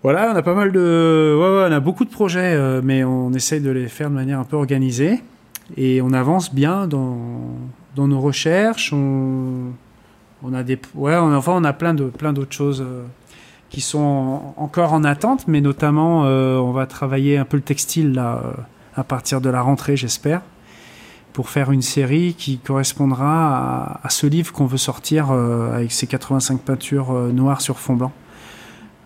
Voilà, 0.06 0.30
on 0.32 0.36
a 0.36 0.42
pas 0.42 0.54
mal 0.54 0.70
de. 0.70 1.36
On 1.36 1.72
a 1.72 1.80
beaucoup 1.80 2.04
de 2.04 2.10
projets, 2.10 2.54
euh, 2.54 2.80
mais 2.80 3.02
on 3.02 3.32
essaye 3.32 3.60
de 3.60 3.70
les 3.70 3.88
faire 3.88 4.08
de 4.08 4.14
manière 4.14 4.38
un 4.38 4.44
peu 4.44 4.54
organisée. 4.54 5.20
Et 5.76 6.00
on 6.00 6.12
avance 6.12 6.54
bien 6.54 6.86
dans, 6.86 7.08
nos 7.96 8.20
recherches. 8.20 8.92
On, 8.92 9.72
a 10.54 10.62
des. 10.62 10.78
Ouais, 10.94 11.16
enfin, 11.16 11.54
on 11.56 11.64
a 11.64 11.72
plein 11.72 11.92
d'autres 11.92 12.16
plein 12.16 12.32
choses 12.48 12.82
euh, 12.82 13.02
qui 13.68 13.80
sont 13.80 13.98
en- 13.98 14.54
encore 14.58 14.92
en 14.92 15.02
attente, 15.02 15.48
mais 15.48 15.60
notamment, 15.60 16.22
euh, 16.24 16.56
on 16.58 16.70
va 16.70 16.86
travailler 16.86 17.36
un 17.36 17.44
peu 17.44 17.56
le 17.56 17.64
textile 17.64 18.12
là, 18.12 18.40
à 18.94 19.02
partir 19.02 19.40
de 19.40 19.50
la 19.50 19.60
rentrée, 19.60 19.96
j'espère, 19.96 20.42
pour 21.32 21.48
faire 21.48 21.72
une 21.72 21.82
série 21.82 22.34
qui 22.38 22.58
correspondra 22.58 23.56
à, 23.56 24.06
à 24.06 24.10
ce 24.10 24.28
livre 24.28 24.52
qu'on 24.52 24.66
veut 24.66 24.78
sortir 24.78 25.32
avec 25.32 25.90
ses 25.90 26.06
85 26.06 26.60
peintures 26.60 27.12
noires 27.32 27.60
sur 27.60 27.80
fond 27.80 27.94
blanc. 27.94 28.12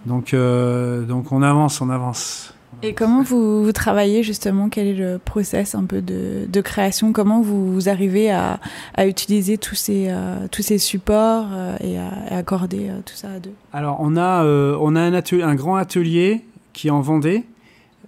Donc, 0.06 0.34
euh, 0.34 1.02
donc 1.02 1.32
on 1.32 1.42
avance, 1.42 1.80
on 1.80 1.90
avance. 1.90 2.54
Et 2.82 2.94
comment 2.94 3.22
vous, 3.22 3.62
vous 3.64 3.72
travaillez 3.72 4.22
justement? 4.22 4.68
Quel 4.70 4.86
est 4.86 4.94
le 4.94 5.18
process 5.18 5.74
un 5.74 5.84
peu 5.84 6.00
de, 6.00 6.46
de 6.48 6.60
création? 6.60 7.12
Comment 7.12 7.42
vous, 7.42 7.72
vous 7.72 7.88
arrivez 7.88 8.30
à, 8.30 8.58
à 8.94 9.06
utiliser 9.06 9.58
tous 9.58 9.74
ces, 9.74 10.06
euh, 10.08 10.46
tous 10.50 10.62
ces 10.62 10.78
supports 10.78 11.48
euh, 11.52 11.76
et 11.80 11.98
à, 11.98 12.08
à 12.30 12.38
accorder 12.38 12.88
euh, 12.88 13.00
tout 13.04 13.14
ça 13.14 13.32
à 13.32 13.38
deux? 13.38 13.52
Alors, 13.72 13.98
on 14.00 14.16
a, 14.16 14.44
on 14.44 14.96
a 14.96 15.00
un, 15.00 15.12
atelier, 15.12 15.42
un 15.42 15.54
grand 15.54 15.76
atelier 15.76 16.44
qui 16.72 16.88
est 16.88 16.90
en 16.90 17.00
Vendée. 17.00 17.44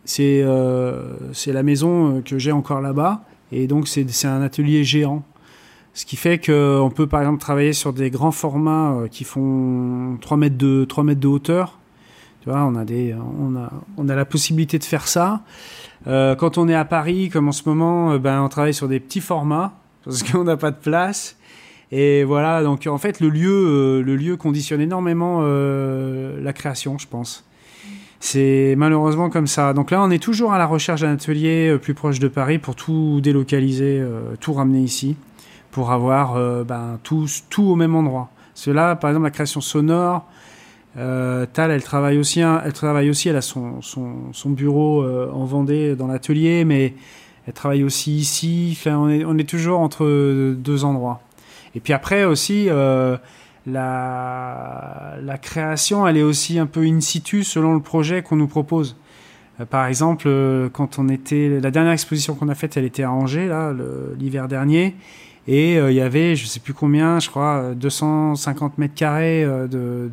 C'est 0.05 0.45
c'est 1.33 1.53
la 1.53 1.63
maison 1.63 2.23
que 2.25 2.37
j'ai 2.37 2.51
encore 2.51 2.81
là-bas. 2.81 3.23
Et 3.53 3.69
donc, 3.69 3.87
c'est 3.87 4.09
c'est 4.11 4.27
un 4.27 4.43
atelier 4.43 4.83
géant. 4.83 5.23
Ce 5.95 6.07
qui 6.07 6.17
fait 6.17 6.39
qu'on 6.39 6.91
peut, 6.93 7.07
par 7.07 7.21
exemple, 7.21 7.41
travailler 7.41 7.73
sur 7.73 7.93
des 7.93 8.11
grands 8.11 8.33
formats 8.33 9.03
qui 9.11 9.23
font 9.23 10.17
3 10.21 10.37
mètres 10.39 10.57
de, 10.57 10.85
3 10.85 11.05
mètres 11.05 11.21
de 11.21 11.29
hauteur. 11.29 11.79
Tu 12.43 12.51
vois, 12.51 12.65
on 12.65 12.75
a, 12.75 12.85
des, 12.85 13.15
on, 13.97 14.09
a, 14.09 14.15
la 14.17 14.25
possibilité 14.25 14.77
de 14.81 14.85
faire 14.85 15.07
ça. 15.07 15.43
Euh, 16.09 16.35
quand 16.35 16.59
on 16.59 16.69
est 16.69 16.75
à 16.75 16.85
Paris, 16.85 17.29
comme 17.29 17.47
en 17.47 17.53
ce 17.53 17.69
moment, 17.69 18.11
euh, 18.11 18.19
ben, 18.19 18.43
on 18.43 18.49
travaille 18.49 18.75
sur 18.75 18.89
des 18.89 18.99
petits 18.99 19.21
formats 19.21 19.75
parce 20.05 20.23
qu'on 20.33 20.43
n'a 20.43 20.57
pas 20.57 20.73
de 20.73 20.77
place. 20.77 21.37
Et 21.93 22.25
voilà, 22.25 22.65
donc 22.65 22.89
en 22.89 22.99
fait, 22.99 23.21
le 23.21 23.29
lieu, 23.29 24.03
euh, 24.03 24.37
conditionne 24.37 24.81
énormément 24.81 25.43
la 25.43 26.53
création, 26.53 26.99
je 26.99 27.07
pense. 27.07 27.45
C'est 28.19 28.75
malheureusement 28.77 29.31
comme 29.31 29.47
ça. 29.47 29.73
Donc 29.73 29.93
là, 29.93 30.03
on 30.03 30.11
est 30.11 30.23
toujours 30.23 30.53
à 30.53 30.59
la 30.59 30.67
recherche 30.67 31.03
d'un 31.03 31.13
atelier 31.13 31.77
plus 31.81 31.95
proche 31.95 32.19
de 32.19 32.29
Paris 32.29 32.59
pour 32.59 32.75
tout 32.75 33.21
délocaliser, 33.23 34.03
tout 34.41 34.53
ramener 34.55 34.81
ici, 34.81 35.17
pour 35.71 35.93
avoir 35.93 36.65
ben, 36.65 36.99
tout, 37.03 37.27
tout 37.51 37.65
au 37.65 37.77
même 37.77 37.95
endroit. 37.95 38.31
Cela, 38.55 38.97
par 38.97 39.11
exemple, 39.11 39.25
la 39.25 39.31
création 39.31 39.61
sonore, 39.61 40.27
euh, 40.99 41.47
Tal, 41.51 41.71
elle 41.71 41.83
travaille 41.83 42.19
aussi, 42.19 42.43
hein, 42.43 42.61
elle 42.65 42.73
travaille 42.73 43.09
aussi, 43.09 43.29
elle 43.29 43.37
a 43.37 43.43
son, 43.43 43.81
bureau 44.47 45.03
euh, 45.03 45.31
en 45.33 45.45
Vendée 45.45 45.97
dans 45.97 46.07
l'atelier, 46.07 46.65
mais 46.65 46.95
elle 47.47 47.55
travaille 47.55 47.85
aussi 47.85 48.17
ici. 48.17 48.79
On 48.87 49.39
est, 49.39 49.49
toujours 49.49 49.81
entre 49.81 50.55
deux 50.55 50.85
endroits. 50.85 51.21
Et 51.75 51.81
puis 51.81 51.93
après 51.93 52.25
aussi, 52.25 52.67
euh, 52.69 53.17
la, 53.67 55.39
création, 55.41 56.07
elle 56.07 56.19
est 56.19 56.23
aussi 56.23 56.59
un 56.59 56.67
peu 56.67 56.85
in 56.85 57.01
situ 57.01 57.43
selon 57.43 57.75
le 57.75 57.81
projet 57.81 58.23
qu'on 58.23 58.37
nous 58.37 58.47
propose. 58.47 58.97
Euh, 59.61 59.65
par 59.65 59.87
exemple, 59.87 60.29
quand 60.73 60.99
on 60.99 61.09
était, 61.09 61.61
la 61.61 61.71
dernière 61.71 61.93
exposition 61.93 62.35
qu'on 62.35 62.49
a 62.49 62.55
faite, 62.55 62.77
elle 62.77 62.85
était 62.85 63.03
à 63.03 63.13
Angers 63.13 63.51
l'hiver 64.19 64.47
dernier, 64.47 64.95
et 65.49 65.77
il 65.77 65.95
y 65.95 66.01
avait, 66.01 66.37
je 66.37 66.47
sais 66.47 66.61
plus 66.61 66.75
combien, 66.75 67.19
je 67.19 67.29
crois, 67.29 67.57
euh, 67.57 67.75
250 67.75 68.79
mètres 68.79 68.95
carrés 68.95 69.45
de, 69.45 70.11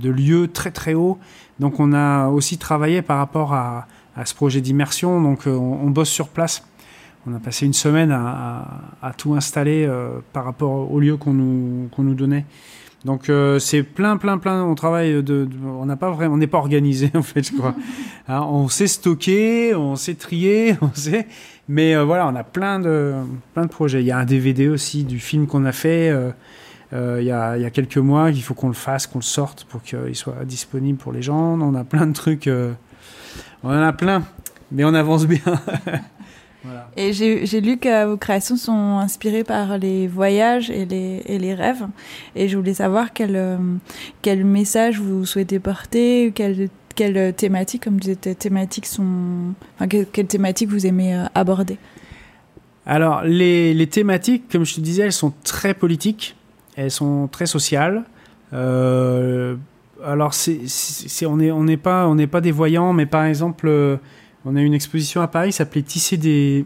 de 0.00 0.10
lieux 0.10 0.48
très 0.48 0.70
très 0.70 0.94
hauts. 0.94 1.18
Donc 1.60 1.80
on 1.80 1.92
a 1.92 2.28
aussi 2.28 2.58
travaillé 2.58 3.02
par 3.02 3.18
rapport 3.18 3.52
à, 3.54 3.86
à 4.16 4.24
ce 4.24 4.34
projet 4.34 4.60
d'immersion. 4.60 5.20
Donc 5.20 5.46
euh, 5.46 5.50
on, 5.54 5.86
on 5.86 5.90
bosse 5.90 6.10
sur 6.10 6.28
place. 6.28 6.64
On 7.26 7.34
a 7.34 7.38
passé 7.40 7.66
une 7.66 7.74
semaine 7.74 8.10
à, 8.12 8.22
à- 9.02 9.08
à 9.08 9.12
tout 9.12 9.34
installer 9.34 9.84
euh, 9.86 10.20
par 10.32 10.44
rapport 10.44 10.90
au 10.90 11.00
lieu 11.00 11.16
qu'on 11.16 11.34
nous, 11.34 11.88
qu'on 11.94 12.02
nous 12.04 12.14
donnait. 12.14 12.46
Donc 13.04 13.28
euh, 13.28 13.58
c'est 13.58 13.82
plein, 13.84 14.16
plein, 14.16 14.38
plein. 14.38 14.64
On 14.64 14.74
travaille 14.74 15.12
de, 15.14 15.20
de- 15.22 15.48
on 15.64 15.84
n'a 15.86 15.96
pas 15.96 16.10
vraiment, 16.10 16.34
on 16.34 16.38
n'est 16.38 16.46
pas 16.48 16.58
organisé 16.58 17.10
en 17.14 17.22
fait, 17.22 17.42
je 17.46 17.56
crois. 17.56 17.74
Hein, 18.30 18.42
on 18.50 18.68
sait 18.68 18.86
stocker, 18.88 19.74
on 19.74 19.96
sait 19.96 20.14
trier, 20.14 20.76
on 20.82 20.90
sait. 20.92 21.26
Mais 21.66 21.94
euh, 21.96 22.04
voilà, 22.04 22.26
on 22.28 22.34
a 22.36 22.44
plein 22.44 22.78
de, 22.78 23.14
plein 23.54 23.62
de 23.64 23.70
projets. 23.70 24.00
Il 24.02 24.06
y 24.06 24.10
a 24.10 24.18
un 24.18 24.24
DVD 24.26 24.68
aussi 24.68 25.04
du 25.04 25.18
film 25.18 25.46
qu'on 25.46 25.64
a 25.64 25.72
fait. 25.72 26.10
Euh, 26.92 27.16
euh, 27.16 27.20
il 27.20 27.26
y, 27.26 27.30
a, 27.30 27.56
il 27.56 27.62
y 27.62 27.66
a 27.66 27.70
quelques 27.70 27.98
mois, 27.98 28.30
il 28.30 28.42
faut 28.42 28.54
qu'on 28.54 28.68
le 28.68 28.74
fasse, 28.74 29.06
qu'on 29.06 29.18
le 29.18 29.24
sorte 29.24 29.64
pour 29.64 29.82
qu'il 29.82 30.14
soit 30.16 30.44
disponible 30.44 30.98
pour 30.98 31.12
les 31.12 31.22
gens. 31.22 31.60
On 31.60 31.74
a 31.74 31.84
plein 31.84 32.06
de 32.06 32.12
trucs. 32.12 32.46
euh, 32.46 32.72
on 33.62 33.70
en 33.70 33.82
a 33.82 33.92
plein, 33.92 34.22
mais 34.70 34.84
on 34.84 34.94
avance 34.94 35.26
bien. 35.26 35.40
voilà. 36.64 36.90
Et 36.96 37.12
j'ai 37.12 37.60
lu 37.60 37.76
que 37.76 38.06
vos 38.06 38.16
créations 38.16 38.56
sont 38.56 38.98
inspirées 38.98 39.44
par 39.44 39.78
les 39.78 40.06
voyages 40.06 40.70
et 40.70 40.84
les, 40.86 41.22
et 41.26 41.38
les 41.38 41.54
rêves. 41.54 41.86
Et 42.36 42.48
je 42.48 42.56
voulais 42.56 42.74
savoir 42.74 43.12
quel, 43.12 43.36
euh, 43.36 43.56
quel 44.22 44.44
message 44.44 45.00
vous 45.00 45.26
souhaitez 45.26 45.58
porter, 45.58 46.32
quelle, 46.34 46.68
quelle 46.94 47.34
thématique, 47.34 47.84
comme 47.84 47.94
vous 47.94 48.00
dites, 48.00 48.38
thématiques 48.38 48.86
sont, 48.86 49.54
enfin, 49.76 49.88
quelle, 49.88 50.06
quelle 50.06 50.26
thématique 50.26 50.68
vous 50.68 50.86
aimez 50.86 51.14
euh, 51.14 51.24
aborder? 51.34 51.78
Alors, 52.86 53.22
les, 53.22 53.74
les 53.74 53.86
thématiques, 53.86 54.48
comme 54.50 54.64
je 54.64 54.76
te 54.76 54.80
disais, 54.80 55.02
elles 55.02 55.12
sont 55.12 55.34
très 55.44 55.74
politiques, 55.74 56.36
elles 56.78 56.92
sont 56.92 57.28
très 57.30 57.46
sociales. 57.46 58.04
Euh, 58.52 59.56
alors, 60.04 60.32
on 61.26 61.36
n'est 61.64 61.76
pas, 61.76 62.40
des 62.40 62.52
voyants, 62.52 62.92
mais 62.92 63.04
par 63.04 63.24
exemple, 63.24 63.66
euh, 63.66 63.96
on 64.44 64.54
a 64.54 64.60
une 64.62 64.74
exposition 64.74 65.20
à 65.20 65.26
Paris 65.26 65.48
qui 65.48 65.56
s'appelait 65.56 65.82
Tisser 65.82 66.16
des. 66.16 66.64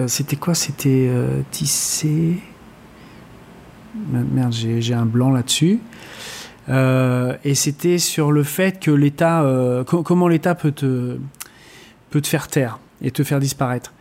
euh, 0.00 0.06
c'était 0.06 0.36
quoi? 0.36 0.54
C'était 0.54 1.10
Tisser. 1.50 2.38
Merde, 4.12 4.52
j'ai 4.52 4.94
un 4.94 5.06
blanc 5.06 5.30
là-dessus. 5.32 5.80
Et 6.68 7.54
c'était 7.56 7.98
sur 7.98 8.30
le 8.30 8.44
fait 8.44 8.78
que 8.78 8.92
l'État, 8.92 9.44
co- 9.86 10.04
comment 10.04 10.28
l'État 10.28 10.54
peut 10.54 10.70
te, 10.70 11.18
faire 12.22 12.46
taire 12.46 12.78
et 13.02 13.10
te 13.10 13.24
faire 13.24 13.40
disparaître. 13.40 13.92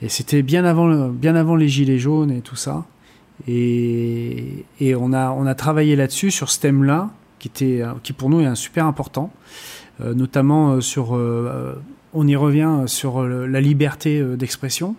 Et 0.00 0.08
c'était 0.08 0.42
bien 0.42 0.64
avant 0.64 1.56
les 1.56 1.68
gilets 1.68 1.98
jaunes 1.98 2.30
et 2.30 2.40
tout 2.40 2.56
ça. 2.56 2.84
Et, 3.48 4.64
on, 4.96 5.12
a, 5.12 5.30
on 5.30 5.46
a 5.46 5.54
travaillé 5.54 5.96
là-dessus, 5.96 6.30
sur 6.30 6.50
ce 6.50 6.60
thème-là, 6.60 7.10
qui, 7.38 7.48
était, 7.48 7.82
euh, 7.82 7.92
qui 8.02 8.12
pour 8.12 8.30
nous 8.30 8.40
est 8.40 8.46
un 8.46 8.54
super 8.54 8.86
important, 8.86 9.30
euh, 10.00 10.14
notamment 10.14 10.72
euh, 10.72 10.80
sur, 10.80 11.18
on 12.14 12.26
y 12.26 12.36
revient, 12.36 12.84
sur 12.86 13.22
la 13.24 13.60
liberté 13.60 14.22
d'expression. 14.36 14.96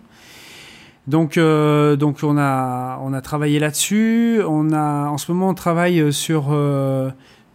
Donc, 1.08 1.38
donc 1.38 2.20
on, 2.24 2.38
a, 2.38 3.00
on 3.02 3.14
a 3.14 3.22
travaillé 3.22 3.60
là-dessus. 3.60 4.42
En 4.44 5.18
ce 5.18 5.32
moment, 5.32 5.50
on 5.50 5.54
travaille 5.54 6.12
sur, 6.12 6.50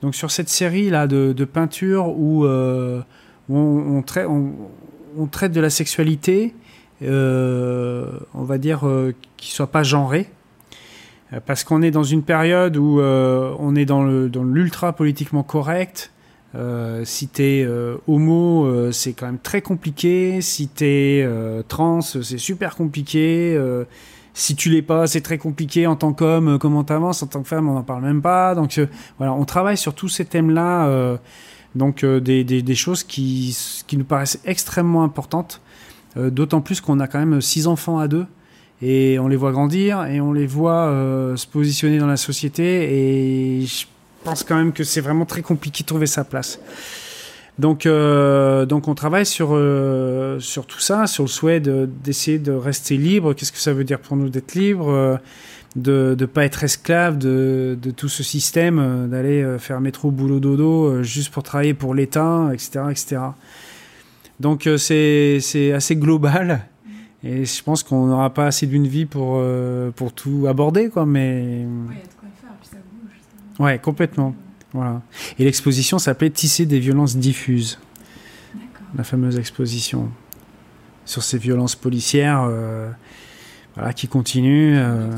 donc 0.03 0.15
sur 0.15 0.31
cette 0.31 0.49
série-là 0.49 1.07
de, 1.09 1.33
de 1.33 1.45
peintures 1.45 2.09
où, 2.09 2.47
on, 2.47 3.03
on, 3.51 4.05
on- 5.19 5.27
traite 5.27 5.53
de 5.53 5.61
la 5.61 5.69
sexualité, 5.69 6.55
on 7.03 8.15
va 8.35 8.59
dire, 8.59 8.83
qui 9.37 9.51
soit 9.51 9.71
pas 9.71 9.83
genrée. 9.83 10.31
Euh, 11.33 11.41
Parce 11.45 11.65
qu'on 11.65 11.83
est 11.83 11.91
dans 11.91 12.05
une 12.05 12.23
période 12.23 12.77
où 12.77 13.01
euh, 13.01 13.55
on 13.59 13.75
est 13.75 13.85
dans 13.85 14.03
l'ultra 14.03 14.93
politiquement 14.93 15.43
correct. 15.43 16.13
Euh, 16.57 17.05
si 17.05 17.29
t'es 17.29 17.67
homo, 18.09 18.91
c'est 18.93 19.13
quand 19.13 19.27
même 19.27 19.39
très 19.39 19.63
compliqué. 19.63 20.41
Si 20.41 20.69
t'es 20.69 21.27
trans, 21.69 22.01
c'est 22.01 22.39
super 22.39 22.77
compliqué. 22.77 23.59
Si 24.33 24.55
tu 24.55 24.71
l'es 24.71 24.83
pas, 24.83 25.07
c'est 25.07 25.21
très 25.21 25.39
compliqué 25.39 25.87
en 25.87 25.97
tant 25.97 26.13
qu'homme. 26.13 26.59
Comment 26.59 26.85
t'avances 26.85 27.23
en 27.23 27.27
tant 27.27 27.43
que 27.43 27.49
femme, 27.49 27.69
on 27.69 27.75
n'en 27.75 27.83
parle 27.83 28.03
même 28.03 28.23
pas. 28.23 28.55
Donc 28.55 28.81
voilà, 29.19 29.33
on 29.33 29.45
travaille 29.45 29.77
sur 29.77 29.95
tous 29.95 30.09
ces 30.09 30.25
thèmes-là. 30.25 31.19
donc 31.77 32.05
des, 32.05 32.75
choses 32.75 33.05
qui, 33.05 33.57
nous 33.93 34.05
paraissent 34.05 34.41
extrêmement 34.45 35.05
importantes. 35.05 35.61
D'autant 36.17 36.61
plus 36.61 36.81
qu'on 36.81 36.99
a 36.99 37.07
quand 37.07 37.21
même 37.21 37.41
six 37.41 37.69
enfants 37.69 38.01
à 38.01 38.09
deux 38.09 38.27
et 38.83 39.19
on 39.19 39.29
les 39.29 39.37
voit 39.37 39.53
grandir 39.53 40.05
et 40.07 40.21
on 40.21 40.33
les 40.33 40.47
voit 40.47 40.87
euh, 40.87 41.37
se 41.37 41.47
positionner 41.47 41.99
dans 41.99 42.07
la 42.07 42.17
société 42.17 43.61
et 43.61 43.67
je 43.67 43.87
pense 44.25 44.43
quand 44.43 44.57
même 44.57 44.73
que 44.73 44.85
c'est 44.85 45.01
vraiment 45.01 45.27
très 45.27 45.43
compliqué 45.43 45.83
de 45.83 45.87
trouver 45.87 46.07
sa 46.07 46.25
place. 46.25 46.59
Donc, 47.59 47.85
euh, 47.85 48.65
donc 48.65 48.89
on 48.89 48.95
travaille 48.95 49.27
sur, 49.27 49.51
euh, 49.53 50.41
sur 50.41 50.65
tout 50.65 50.81
ça, 50.81 51.07
sur 51.07 51.25
le 51.25 51.29
souhait 51.29 51.61
de- 51.61 51.89
d'essayer 52.03 52.39
de, 52.39 52.53
rester 52.53 52.97
libre. 52.97 53.35
Qu'est-ce 53.35 53.53
que 53.53 53.59
ça 53.59 53.75
veut 53.75 53.85
dire 53.85 53.99
pour 53.99 54.17
nous 54.17 54.31
d'être 54.31 54.55
libre 54.55 55.19
De 55.77 56.17
ne 56.19 56.27
pas 56.27 56.47
être 56.47 56.65
esclave 56.65 57.19
de, 57.19 57.77
de 57.81 57.91
tout 57.91 58.09
ce 58.09 58.23
système, 58.23 59.09
d'aller 59.11 59.57
faire 59.59 59.83
métro, 59.83 60.11
boulot, 60.11 60.41
dodo, 60.41 61.03
juste 61.03 61.31
pour 61.31 61.43
travailler 61.43 61.75
pour 61.75 61.95
l'État, 61.95 62.49
etc., 62.55 62.81
etc. 62.91 63.19
Donc 64.39 64.67
c'est 64.79 65.73
assez 65.75 65.97
global. 65.97 66.63
Et 67.23 67.45
je 67.45 67.63
pense 67.63 67.83
qu'on 67.83 68.07
n'aura 68.07 68.31
pas 68.33 68.47
assez 68.47 68.67
d'une 68.67 68.87
vie 68.87 69.05
pour, 69.05 69.35
euh, 69.37 69.91
pour 69.91 70.13
tout 70.13 70.47
aborder, 70.49 70.89
quoi, 70.89 71.05
mais... 71.05 71.67
Ouais, 73.59 73.79
complètement. 73.79 74.35
Voilà. 74.73 75.03
Et 75.39 75.45
l'exposition 75.45 75.99
s'appelait 75.99 76.31
Tisser 76.31 76.65
des 76.65 76.79
violences 76.81 77.17
diffuses. 77.17 77.79
La 78.97 79.05
fameuse 79.05 79.39
exposition 79.39 80.09
sur 81.05 81.23
ces 81.23 81.39
violences 81.39 81.77
policières 81.77 82.47
euh, 82.49 82.91
voilà, 83.75 83.93
qui 83.93 84.09
continuent. 84.09 84.77
euh, 84.79 85.11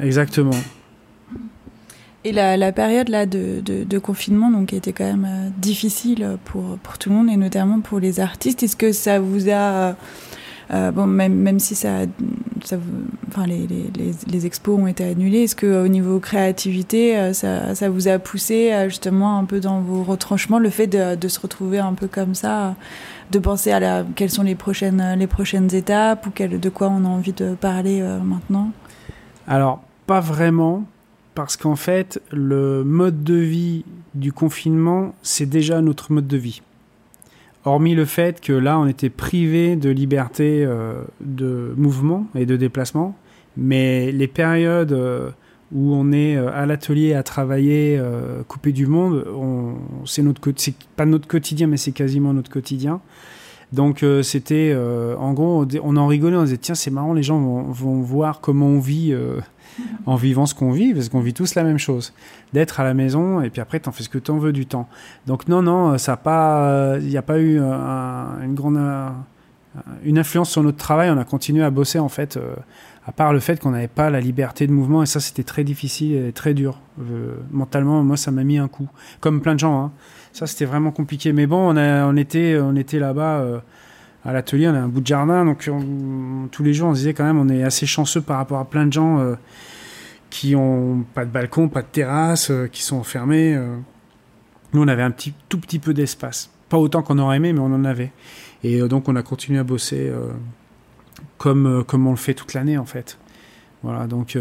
exactement. 0.00 0.52
Et 2.24 2.32
la, 2.32 2.56
la 2.56 2.72
période 2.72 3.10
là 3.10 3.26
de, 3.26 3.60
de, 3.60 3.84
de 3.84 3.98
confinement 3.98 4.50
donc 4.50 4.72
était 4.72 4.92
quand 4.94 5.04
même 5.04 5.26
euh, 5.28 5.50
difficile 5.58 6.38
pour, 6.46 6.78
pour 6.78 6.96
tout 6.96 7.10
le 7.10 7.16
monde 7.16 7.28
et 7.28 7.36
notamment 7.36 7.80
pour 7.80 8.00
les 8.00 8.18
artistes. 8.18 8.62
Est-ce 8.62 8.76
que 8.76 8.92
ça 8.92 9.20
vous 9.20 9.50
a 9.50 9.94
euh, 10.74 10.92
même 11.06 11.58
si 11.60 11.76
les, 14.26 14.46
expos 14.46 14.78
ont 14.78 14.86
été 14.86 15.04
annulés, 15.04 15.42
est-ce 15.44 15.54
que 15.54 15.84
au 15.84 15.88
niveau 15.88 16.18
créativité 16.18 17.16
euh, 17.16 17.32
ça, 17.32 17.88
vous 17.88 18.08
a 18.08 18.18
poussé 18.18 18.72
euh, 18.72 18.88
justement 18.88 19.38
un 19.38 19.44
peu 19.44 19.60
dans 19.60 19.80
vos 19.80 20.02
retranchements 20.02 20.58
le 20.58 20.70
fait 20.70 20.86
de, 20.86 21.28
se 21.28 21.38
retrouver 21.38 21.78
un 21.78 21.92
peu 21.92 22.08
comme 22.08 22.34
ça, 22.34 22.74
de 23.30 23.38
penser 23.38 23.70
à 23.70 23.78
la, 23.78 24.04
quelles 24.16 24.30
sont 24.30 24.42
les 24.42 24.56
prochaines 24.56 25.74
étapes 25.74 26.26
ou 26.26 26.30
de 26.30 26.68
quoi 26.70 26.88
on 26.88 27.04
a 27.04 27.08
envie 27.08 27.32
de 27.32 27.54
parler 27.54 28.02
maintenant? 28.24 28.70
Alors, 29.46 29.82
pas 30.06 30.20
vraiment, 30.20 30.84
parce 31.34 31.56
qu'en 31.56 31.76
fait, 31.76 32.20
le 32.32 32.82
mode 32.84 33.22
de 33.22 33.34
vie 33.34 33.84
du 34.14 34.32
confinement, 34.32 35.14
c'est 35.22 35.46
déjà 35.46 35.80
notre 35.80 36.12
mode 36.12 36.26
de 36.26 36.36
vie. 36.36 36.62
Hormis 37.64 37.94
le 37.94 38.04
fait 38.04 38.42
que 38.42 38.52
là, 38.52 38.78
on 38.78 38.86
était 38.86 39.08
privé 39.08 39.76
de 39.76 39.88
liberté 39.88 40.64
euh, 40.64 41.02
de 41.22 41.72
mouvement 41.78 42.26
et 42.34 42.44
de 42.44 42.56
déplacement, 42.56 43.16
mais 43.56 44.12
les 44.12 44.28
périodes 44.28 44.92
euh, 44.92 45.30
où 45.72 45.94
on 45.94 46.12
est 46.12 46.36
euh, 46.36 46.50
à 46.52 46.66
l'atelier 46.66 47.14
à 47.14 47.22
travailler, 47.22 47.98
coupé 48.48 48.72
du 48.72 48.86
monde, 48.86 49.26
on, 49.34 49.76
c'est 50.04 50.22
notre, 50.22 50.42
pas 50.94 51.06
notre 51.06 51.26
quotidien, 51.26 51.66
mais 51.66 51.78
c'est 51.78 51.92
quasiment 51.92 52.34
notre 52.34 52.50
quotidien. 52.50 53.00
Donc 53.72 54.04
c'était, 54.22 54.76
en 55.18 55.32
gros, 55.32 55.66
on 55.82 55.96
en 55.96 56.06
rigolait, 56.06 56.36
on 56.36 56.44
disait 56.44 56.58
tiens 56.58 56.76
c'est 56.76 56.92
marrant, 56.92 57.12
les 57.12 57.24
gens 57.24 57.40
vont, 57.40 57.62
vont 57.62 58.00
voir 58.02 58.40
comment 58.40 58.66
on 58.66 58.78
vit 58.78 59.12
en 60.06 60.16
vivant 60.16 60.46
ce 60.46 60.54
qu'on 60.54 60.70
vit, 60.70 60.94
parce 60.94 61.08
qu'on 61.08 61.20
vit 61.20 61.34
tous 61.34 61.54
la 61.54 61.64
même 61.64 61.78
chose. 61.78 62.12
D'être 62.52 62.80
à 62.80 62.84
la 62.84 62.94
maison 62.94 63.40
et 63.42 63.50
puis 63.50 63.60
après 63.60 63.80
t'en 63.80 63.92
fais 63.92 64.02
ce 64.02 64.08
que 64.08 64.18
t'en 64.18 64.38
veux 64.38 64.52
du 64.52 64.66
temps. 64.66 64.88
Donc 65.26 65.48
non 65.48 65.62
non, 65.62 65.98
ça 65.98 66.16
pas, 66.16 66.96
il 67.00 67.08
n'y 67.08 67.16
a 67.16 67.22
pas 67.22 67.38
eu 67.38 67.58
euh, 67.60 67.72
un- 67.72 68.42
une 68.42 68.54
grande, 68.54 68.76
euh, 68.76 69.08
une 70.04 70.18
influence 70.18 70.50
sur 70.50 70.62
notre 70.62 70.78
travail. 70.78 71.10
On 71.10 71.18
a 71.18 71.24
continué 71.24 71.62
à 71.64 71.70
bosser 71.70 71.98
en 71.98 72.08
fait, 72.08 72.36
euh, 72.36 72.54
à 73.06 73.12
part 73.12 73.32
le 73.32 73.40
fait 73.40 73.60
qu'on 73.60 73.70
n'avait 73.72 73.88
pas 73.88 74.08
la 74.10 74.20
liberté 74.20 74.66
de 74.66 74.72
mouvement 74.72 75.02
et 75.02 75.06
ça 75.06 75.20
c'était 75.20 75.42
très 75.42 75.64
difficile 75.64 76.14
et 76.26 76.32
très 76.32 76.54
dur 76.54 76.80
mentalement. 77.50 78.02
Moi 78.04 78.16
ça 78.16 78.30
m'a 78.30 78.44
mis 78.44 78.58
un 78.58 78.68
coup, 78.68 78.88
comme 79.20 79.40
plein 79.40 79.54
de 79.54 79.60
gens. 79.60 79.78
Hein. 79.84 79.92
Ça 80.32 80.46
c'était 80.46 80.64
vraiment 80.64 80.90
compliqué. 80.92 81.32
Mais 81.32 81.46
bon, 81.46 81.74
on, 81.74 81.76
a, 81.76 82.06
on 82.06 82.16
était, 82.16 82.58
on 82.60 82.76
était 82.76 82.98
là-bas. 82.98 83.44
À 84.24 84.32
l'atelier, 84.32 84.68
on 84.68 84.74
a 84.74 84.78
un 84.80 84.88
bout 84.88 85.00
de 85.00 85.06
jardin, 85.06 85.44
donc 85.44 85.68
on- 85.70 86.48
tous 86.50 86.62
les 86.62 86.72
jours 86.72 86.88
on 86.88 86.94
se 86.94 87.00
disait 87.00 87.14
quand 87.14 87.24
même 87.24 87.38
on 87.38 87.48
est 87.48 87.62
assez 87.62 87.86
chanceux 87.86 88.20
par 88.22 88.38
rapport 88.38 88.58
à 88.58 88.64
plein 88.64 88.86
de 88.86 88.92
gens 88.92 89.18
euh, 89.20 89.34
qui 90.30 90.56
ont 90.56 91.04
pas 91.14 91.24
de 91.24 91.30
balcon, 91.30 91.68
pas 91.68 91.82
de 91.82 91.86
terrasse, 91.92 92.50
euh, 92.50 92.66
qui 92.66 92.82
sont 92.82 92.96
enfermés. 92.96 93.54
euh. 93.54 93.76
Nous 94.72 94.82
on 94.82 94.88
avait 94.88 95.02
un 95.02 95.10
petit, 95.10 95.34
tout 95.48 95.58
petit 95.60 95.78
peu 95.78 95.92
d'espace, 95.94 96.50
pas 96.68 96.78
autant 96.78 97.02
qu'on 97.02 97.18
aurait 97.18 97.36
aimé, 97.36 97.52
mais 97.52 97.60
on 97.60 97.66
en 97.72 97.84
avait. 97.84 98.12
Et 98.64 98.80
donc 98.88 99.08
on 99.08 99.14
a 99.16 99.22
continué 99.22 99.58
à 99.58 99.62
bosser 99.64 100.10
comme 101.38 101.84
comme 101.86 102.06
on 102.06 102.10
le 102.10 102.16
fait 102.16 102.34
toute 102.34 102.54
l'année 102.54 102.78
en 102.78 102.84
fait. 102.86 103.18
Voilà, 103.82 104.06
donc 104.06 104.38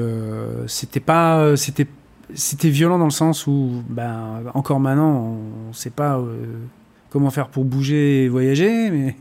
c'était 0.67 1.01
pas, 1.01 1.55
c'était 1.57 1.87
c'était 2.33 2.69
violent 2.69 2.97
dans 2.97 3.03
le 3.05 3.11
sens 3.11 3.45
où 3.47 3.83
ben 3.89 4.41
encore 4.53 4.79
maintenant 4.79 5.37
on 5.69 5.73
sait 5.73 5.89
pas 5.89 6.19
comment 7.09 7.29
faire 7.29 7.49
pour 7.49 7.65
bouger 7.65 8.23
et 8.23 8.29
voyager, 8.29 8.89
mais 8.89 9.15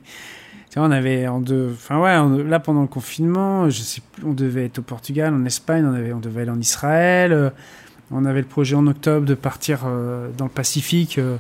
on 0.80 0.90
avait, 0.90 1.28
en 1.28 1.40
deux, 1.40 1.70
enfin 1.72 2.00
ouais, 2.00 2.44
là 2.44 2.58
pendant 2.58 2.80
le 2.80 2.86
confinement, 2.88 3.68
je 3.68 3.82
sais 3.82 4.00
plus, 4.12 4.24
on 4.24 4.32
devait 4.32 4.64
être 4.64 4.78
au 4.78 4.82
Portugal, 4.82 5.34
en 5.34 5.44
Espagne, 5.44 5.84
on 5.84 6.18
devait 6.18 6.42
aller 6.42 6.50
en 6.50 6.60
Israël, 6.60 7.32
euh, 7.32 7.50
on 8.10 8.24
avait 8.24 8.40
le 8.40 8.46
projet 8.46 8.74
en 8.74 8.86
octobre 8.86 9.26
de 9.26 9.34
partir 9.34 9.80
euh, 9.84 10.28
dans 10.36 10.46
le 10.46 10.50
Pacifique. 10.50 11.18
euh, 11.18 11.36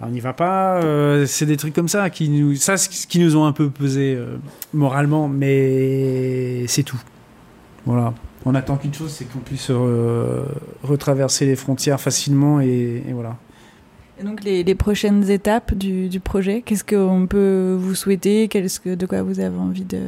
on 0.00 0.08
n'y 0.08 0.18
va 0.18 0.32
pas, 0.32 0.80
c'est 1.26 1.46
des 1.46 1.56
trucs 1.56 1.74
comme 1.74 1.86
ça 1.86 2.10
qui 2.10 2.28
nous, 2.28 2.54
qui 3.08 3.18
nous 3.20 3.36
ont 3.36 3.44
un 3.44 3.52
peu 3.52 3.70
pesé 3.70 4.18
moralement, 4.74 5.28
mais 5.28 6.66
c'est 6.66 6.82
tout. 6.82 7.00
Voilà. 7.86 8.12
On 8.44 8.56
attend 8.56 8.78
qu'une 8.78 8.92
chose, 8.92 9.12
c'est 9.12 9.26
qu'on 9.26 9.38
puisse 9.38 9.70
retraverser 10.82 11.46
les 11.46 11.54
frontières 11.54 12.00
facilement 12.00 12.60
et 12.60 13.04
voilà. 13.12 13.36
Et 14.22 14.24
donc 14.24 14.44
les, 14.44 14.62
les 14.62 14.74
prochaines 14.74 15.28
étapes 15.30 15.74
du, 15.74 16.08
du 16.08 16.20
projet, 16.20 16.62
qu'est-ce 16.62 16.84
qu'on 16.84 17.26
peut 17.26 17.76
vous 17.78 17.94
souhaiter? 17.94 18.46
Qu'est-ce 18.48 18.78
que, 18.78 18.94
De 18.94 19.06
quoi 19.06 19.22
vous 19.22 19.40
avez 19.40 19.58
envie 19.58 19.84
de... 19.84 19.98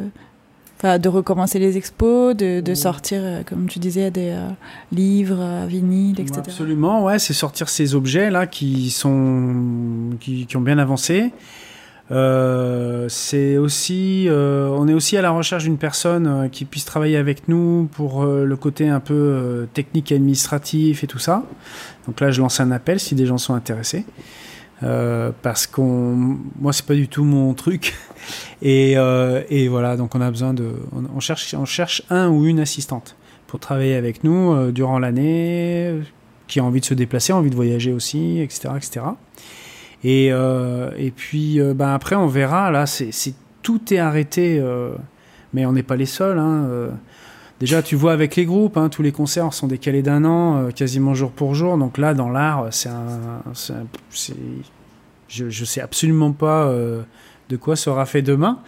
Enfin, 0.78 0.98
de 0.98 1.08
recommencer 1.08 1.58
les 1.58 1.76
expos, 1.76 2.36
de, 2.36 2.74
sortir, 2.74 3.20
euh, 3.22 3.42
comme 3.42 3.68
tu 3.68 3.78
disais, 3.78 4.10
des 4.10 4.30
euh, 4.30 4.50
livres, 4.92 5.38
euh, 5.40 5.66
vinyles, 5.66 6.20
etc. 6.20 6.40
Absolument, 6.44 7.04
ouais, 7.04 7.18
c'est 7.18 7.32
sortir 7.32 7.68
ces 7.68 7.94
objets 7.94 8.30
là 8.30 8.46
qui 8.46 8.90
sont 8.90 10.10
qui, 10.20 10.46
qui 10.46 10.56
ont 10.56 10.60
bien 10.60 10.78
avancé. 10.78 11.32
Euh, 12.10 13.08
c'est 13.08 13.56
aussi, 13.56 14.26
euh, 14.28 14.68
on 14.68 14.88
est 14.88 14.92
aussi 14.92 15.16
à 15.16 15.22
la 15.22 15.30
recherche 15.30 15.64
d'une 15.64 15.78
personne 15.78 16.26
euh, 16.26 16.48
qui 16.48 16.66
puisse 16.66 16.84
travailler 16.84 17.16
avec 17.16 17.48
nous 17.48 17.88
pour 17.92 18.22
euh, 18.22 18.44
le 18.44 18.56
côté 18.56 18.88
un 18.88 19.00
peu 19.00 19.14
euh, 19.14 19.66
technique 19.72 20.12
et 20.12 20.16
administratif 20.16 21.02
et 21.02 21.06
tout 21.06 21.18
ça. 21.18 21.44
Donc 22.06 22.20
là, 22.20 22.30
je 22.30 22.40
lance 22.42 22.60
un 22.60 22.70
appel 22.70 23.00
si 23.00 23.14
des 23.14 23.26
gens 23.26 23.38
sont 23.38 23.54
intéressés. 23.54 24.04
Parce 25.40 25.66
qu'on, 25.66 26.36
moi, 26.60 26.74
c'est 26.74 26.84
pas 26.84 26.94
du 26.94 27.08
tout 27.08 27.24
mon 27.24 27.54
truc. 27.54 27.94
Et, 28.62 28.92
et 28.92 29.68
voilà, 29.68 29.96
donc 29.96 30.14
on 30.14 30.20
a 30.20 30.30
besoin 30.30 30.52
de, 30.52 30.72
on, 30.94 31.04
on 31.16 31.20
cherche, 31.20 31.54
on 31.54 31.64
cherche 31.64 32.02
un 32.10 32.28
ou 32.28 32.44
une 32.44 32.60
assistante 32.60 33.16
pour 33.46 33.60
travailler 33.60 33.94
avec 33.94 34.24
nous 34.24 34.72
durant 34.72 34.98
l'année, 34.98 36.00
qui 36.48 36.60
a 36.60 36.64
envie 36.64 36.80
de 36.80 36.84
se 36.84 36.92
déplacer, 36.92 37.32
envie 37.32 37.48
de 37.48 37.54
voyager 37.54 37.92
aussi, 37.92 38.40
etc., 38.40 38.74
etc. 38.76 39.00
Et, 40.04 40.28
euh, 40.30 40.90
et 40.96 41.10
puis, 41.10 41.60
euh, 41.60 41.74
ben 41.74 41.94
après, 41.94 42.14
on 42.14 42.26
verra. 42.26 42.70
Là, 42.70 42.84
tout 43.62 43.92
est 43.92 43.98
arrêté, 43.98 44.58
euh, 44.60 44.92
mais 45.54 45.66
on 45.66 45.72
n'est 45.72 45.82
pas 45.82 45.96
les 45.96 46.06
seuls. 46.06 46.38
hein. 46.38 46.68
Déjà, 47.60 47.82
tu 47.82 47.96
vois 47.96 48.12
avec 48.12 48.36
les 48.36 48.44
groupes, 48.44 48.76
hein, 48.76 48.90
tous 48.90 49.02
les 49.02 49.12
concerts 49.12 49.54
sont 49.54 49.68
décalés 49.68 50.02
d'un 50.02 50.24
an, 50.24 50.70
quasiment 50.74 51.14
jour 51.14 51.30
pour 51.30 51.54
jour. 51.54 51.78
Donc 51.78 51.98
là, 51.98 52.12
dans 52.12 52.28
l'art, 52.28 52.68
je, 52.70 53.72
je 55.28 55.64
sais 55.64 55.80
absolument 55.80 56.32
pas 56.32 56.70
de 57.48 57.56
quoi 57.56 57.76
sera 57.76 58.04
fait 58.04 58.22
demain. 58.22 58.58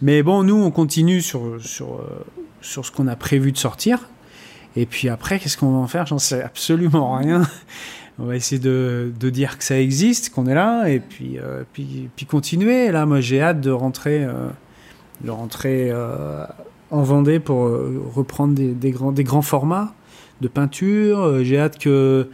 Mais 0.00 0.22
bon, 0.22 0.44
nous, 0.44 0.54
on 0.54 0.70
continue 0.70 1.20
sur, 1.20 1.58
sur 1.60 2.86
ce 2.86 2.90
qu'on 2.92 3.08
a 3.08 3.16
prévu 3.16 3.52
de 3.52 3.58
sortir. 3.58 4.08
Et 4.76 4.86
puis 4.86 5.08
après, 5.08 5.40
qu'est-ce 5.40 5.58
qu'on 5.58 5.72
va 5.72 5.78
en 5.78 5.88
faire? 5.88 6.06
J'en 6.06 6.18
sais 6.18 6.42
absolument 6.42 7.16
rien. 7.16 7.42
On 8.20 8.26
va 8.26 8.34
essayer 8.34 8.60
de, 8.60 9.12
dire 9.30 9.58
que 9.58 9.64
ça 9.64 9.78
existe, 9.78 10.30
qu'on 10.30 10.46
est 10.46 10.54
là, 10.54 10.88
et 10.88 10.98
puis, 10.98 11.38
euh, 11.38 11.62
continuer. 12.28 12.90
Là, 12.90 13.06
moi, 13.06 13.20
j'ai 13.20 13.40
hâte 13.40 13.60
de 13.60 13.70
rentrer, 13.70 14.24
euh, 14.24 14.48
de 15.22 15.30
rentrer 15.30 15.90
euh, 15.92 16.44
en 16.90 17.02
Vendée 17.02 17.38
pour 17.38 17.70
reprendre 18.14 18.54
des, 18.54 18.90
grands, 18.90 19.42
formats 19.42 19.94
de 20.40 20.48
peinture. 20.48 21.44
J'ai 21.44 21.60
hâte 21.60 21.78
que 21.78 22.28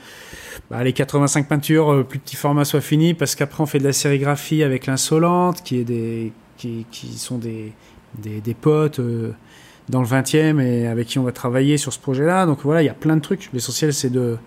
bah, 0.71 0.83
les 0.83 0.95
85 0.95 1.49
peintures 1.49 2.07
plus 2.07 2.19
petit 2.19 2.37
format 2.37 2.65
soient 2.65 2.81
finies, 2.81 3.13
parce 3.13 3.35
qu'après, 3.35 3.63
on 3.63 3.67
fait 3.67 3.79
de 3.79 3.85
la 3.85 3.93
sérigraphie 3.93 4.63
avec 4.63 4.87
l'insolente, 4.87 5.63
qui, 5.63 5.85
qui, 6.57 7.19
sont 7.19 7.37
des, 7.37 7.75
des, 8.19 8.41
des 8.41 8.55
potes. 8.55 9.03
dans 9.91 10.01
le 10.01 10.07
20e 10.07 10.63
et 10.63 10.87
avec 10.87 11.09
qui 11.09 11.19
on 11.19 11.25
va 11.25 11.33
travailler 11.33 11.77
sur 11.77 11.93
ce 11.93 11.99
projet-là. 11.99 12.47
Donc 12.47 12.61
voilà, 12.63 12.81
il 12.81 12.87
y 12.87 12.91
a 12.91 12.95
plein 12.95 13.17
de 13.17 13.21
trucs. 13.21 13.51
L'essentiel, 13.53 13.93
c'est 13.93 14.09
de, 14.09 14.39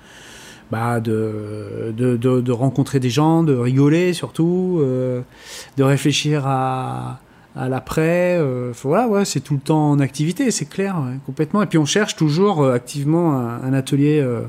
bah, 0.72 1.00
de, 1.00 1.94
de, 1.96 2.18
de, 2.18 2.42
de 2.42 2.52
rencontrer 2.52 3.00
des 3.00 3.10
gens, 3.10 3.44
de 3.44 3.56
rigoler 3.56 4.14
surtout, 4.14 4.80
euh, 4.82 5.22
de 5.78 5.84
réfléchir 5.84 6.44
à, 6.46 7.20
à 7.56 7.70
l'après. 7.70 8.38
euh, 8.38 8.72
voilà, 8.84 9.08
ouais, 9.08 9.26
c'est 9.26 9.40
tout 9.40 9.54
le 9.56 9.60
temps 9.60 9.92
en 9.92 10.00
activité, 10.00 10.52
c'est 10.52 10.66
clair, 10.68 10.98
ouais, 10.98 11.18
complètement. 11.26 11.62
Et 11.62 11.68
puis 11.68 11.78
on 11.78 11.86
cherche 11.86 12.16
toujours 12.16 12.62
euh, 12.64 12.74
activement 12.74 13.34
un, 13.34 13.62
un 13.64 13.74
atelier 13.74 14.20
euh, 14.22 14.42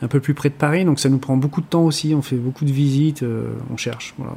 un 0.00 0.08
peu 0.08 0.20
plus 0.20 0.34
près 0.34 0.48
de 0.48 0.54
Paris, 0.54 0.84
donc 0.84 0.98
ça 1.00 1.08
nous 1.08 1.18
prend 1.18 1.36
beaucoup 1.36 1.60
de 1.60 1.66
temps 1.66 1.84
aussi. 1.84 2.14
On 2.14 2.22
fait 2.22 2.36
beaucoup 2.36 2.64
de 2.64 2.72
visites, 2.72 3.22
euh, 3.22 3.52
on 3.72 3.76
cherche. 3.76 4.14
Voilà. 4.18 4.34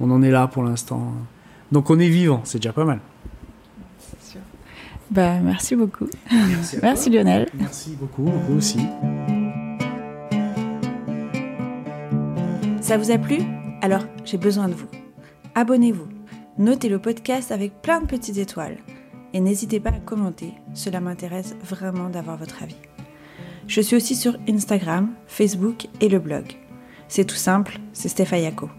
On 0.00 0.10
en 0.10 0.22
est 0.22 0.30
là 0.30 0.46
pour 0.46 0.62
l'instant. 0.62 1.12
Donc 1.72 1.90
on 1.90 1.98
est 1.98 2.08
vivant, 2.08 2.42
c'est 2.44 2.58
déjà 2.58 2.72
pas 2.72 2.84
mal. 2.84 3.00
Bah, 5.08 5.38
merci 5.40 5.76
beaucoup. 5.76 6.08
Merci, 6.32 6.78
Merci. 6.82 7.10
Lionel. 7.10 7.48
Merci 7.54 7.96
beaucoup, 7.98 8.24
vous 8.48 8.56
aussi. 8.58 8.80
Ça 12.86 12.96
vous 12.96 13.10
a 13.10 13.18
plu? 13.18 13.38
Alors, 13.82 14.04
j'ai 14.24 14.38
besoin 14.38 14.68
de 14.68 14.74
vous. 14.74 14.86
Abonnez-vous, 15.56 16.06
notez 16.56 16.88
le 16.88 17.00
podcast 17.00 17.50
avec 17.50 17.82
plein 17.82 18.00
de 18.00 18.06
petites 18.06 18.36
étoiles 18.36 18.76
et 19.32 19.40
n'hésitez 19.40 19.80
pas 19.80 19.90
à 19.90 19.98
commenter, 19.98 20.52
cela 20.72 21.00
m'intéresse 21.00 21.56
vraiment 21.64 22.08
d'avoir 22.08 22.36
votre 22.36 22.62
avis. 22.62 22.76
Je 23.66 23.80
suis 23.80 23.96
aussi 23.96 24.14
sur 24.14 24.36
Instagram, 24.48 25.10
Facebook 25.26 25.88
et 26.00 26.08
le 26.08 26.20
blog. 26.20 26.44
C'est 27.08 27.24
tout 27.24 27.34
simple, 27.34 27.80
c'est 27.92 28.08
Stefayako. 28.08 28.70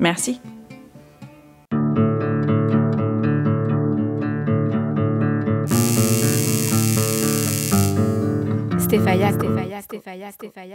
Merci. 0.00 0.40
Stéphaya, 8.78 9.32
Stéphaya, 9.32 9.82
Stéphaya, 9.82 10.32
Stéphaya. 10.32 10.70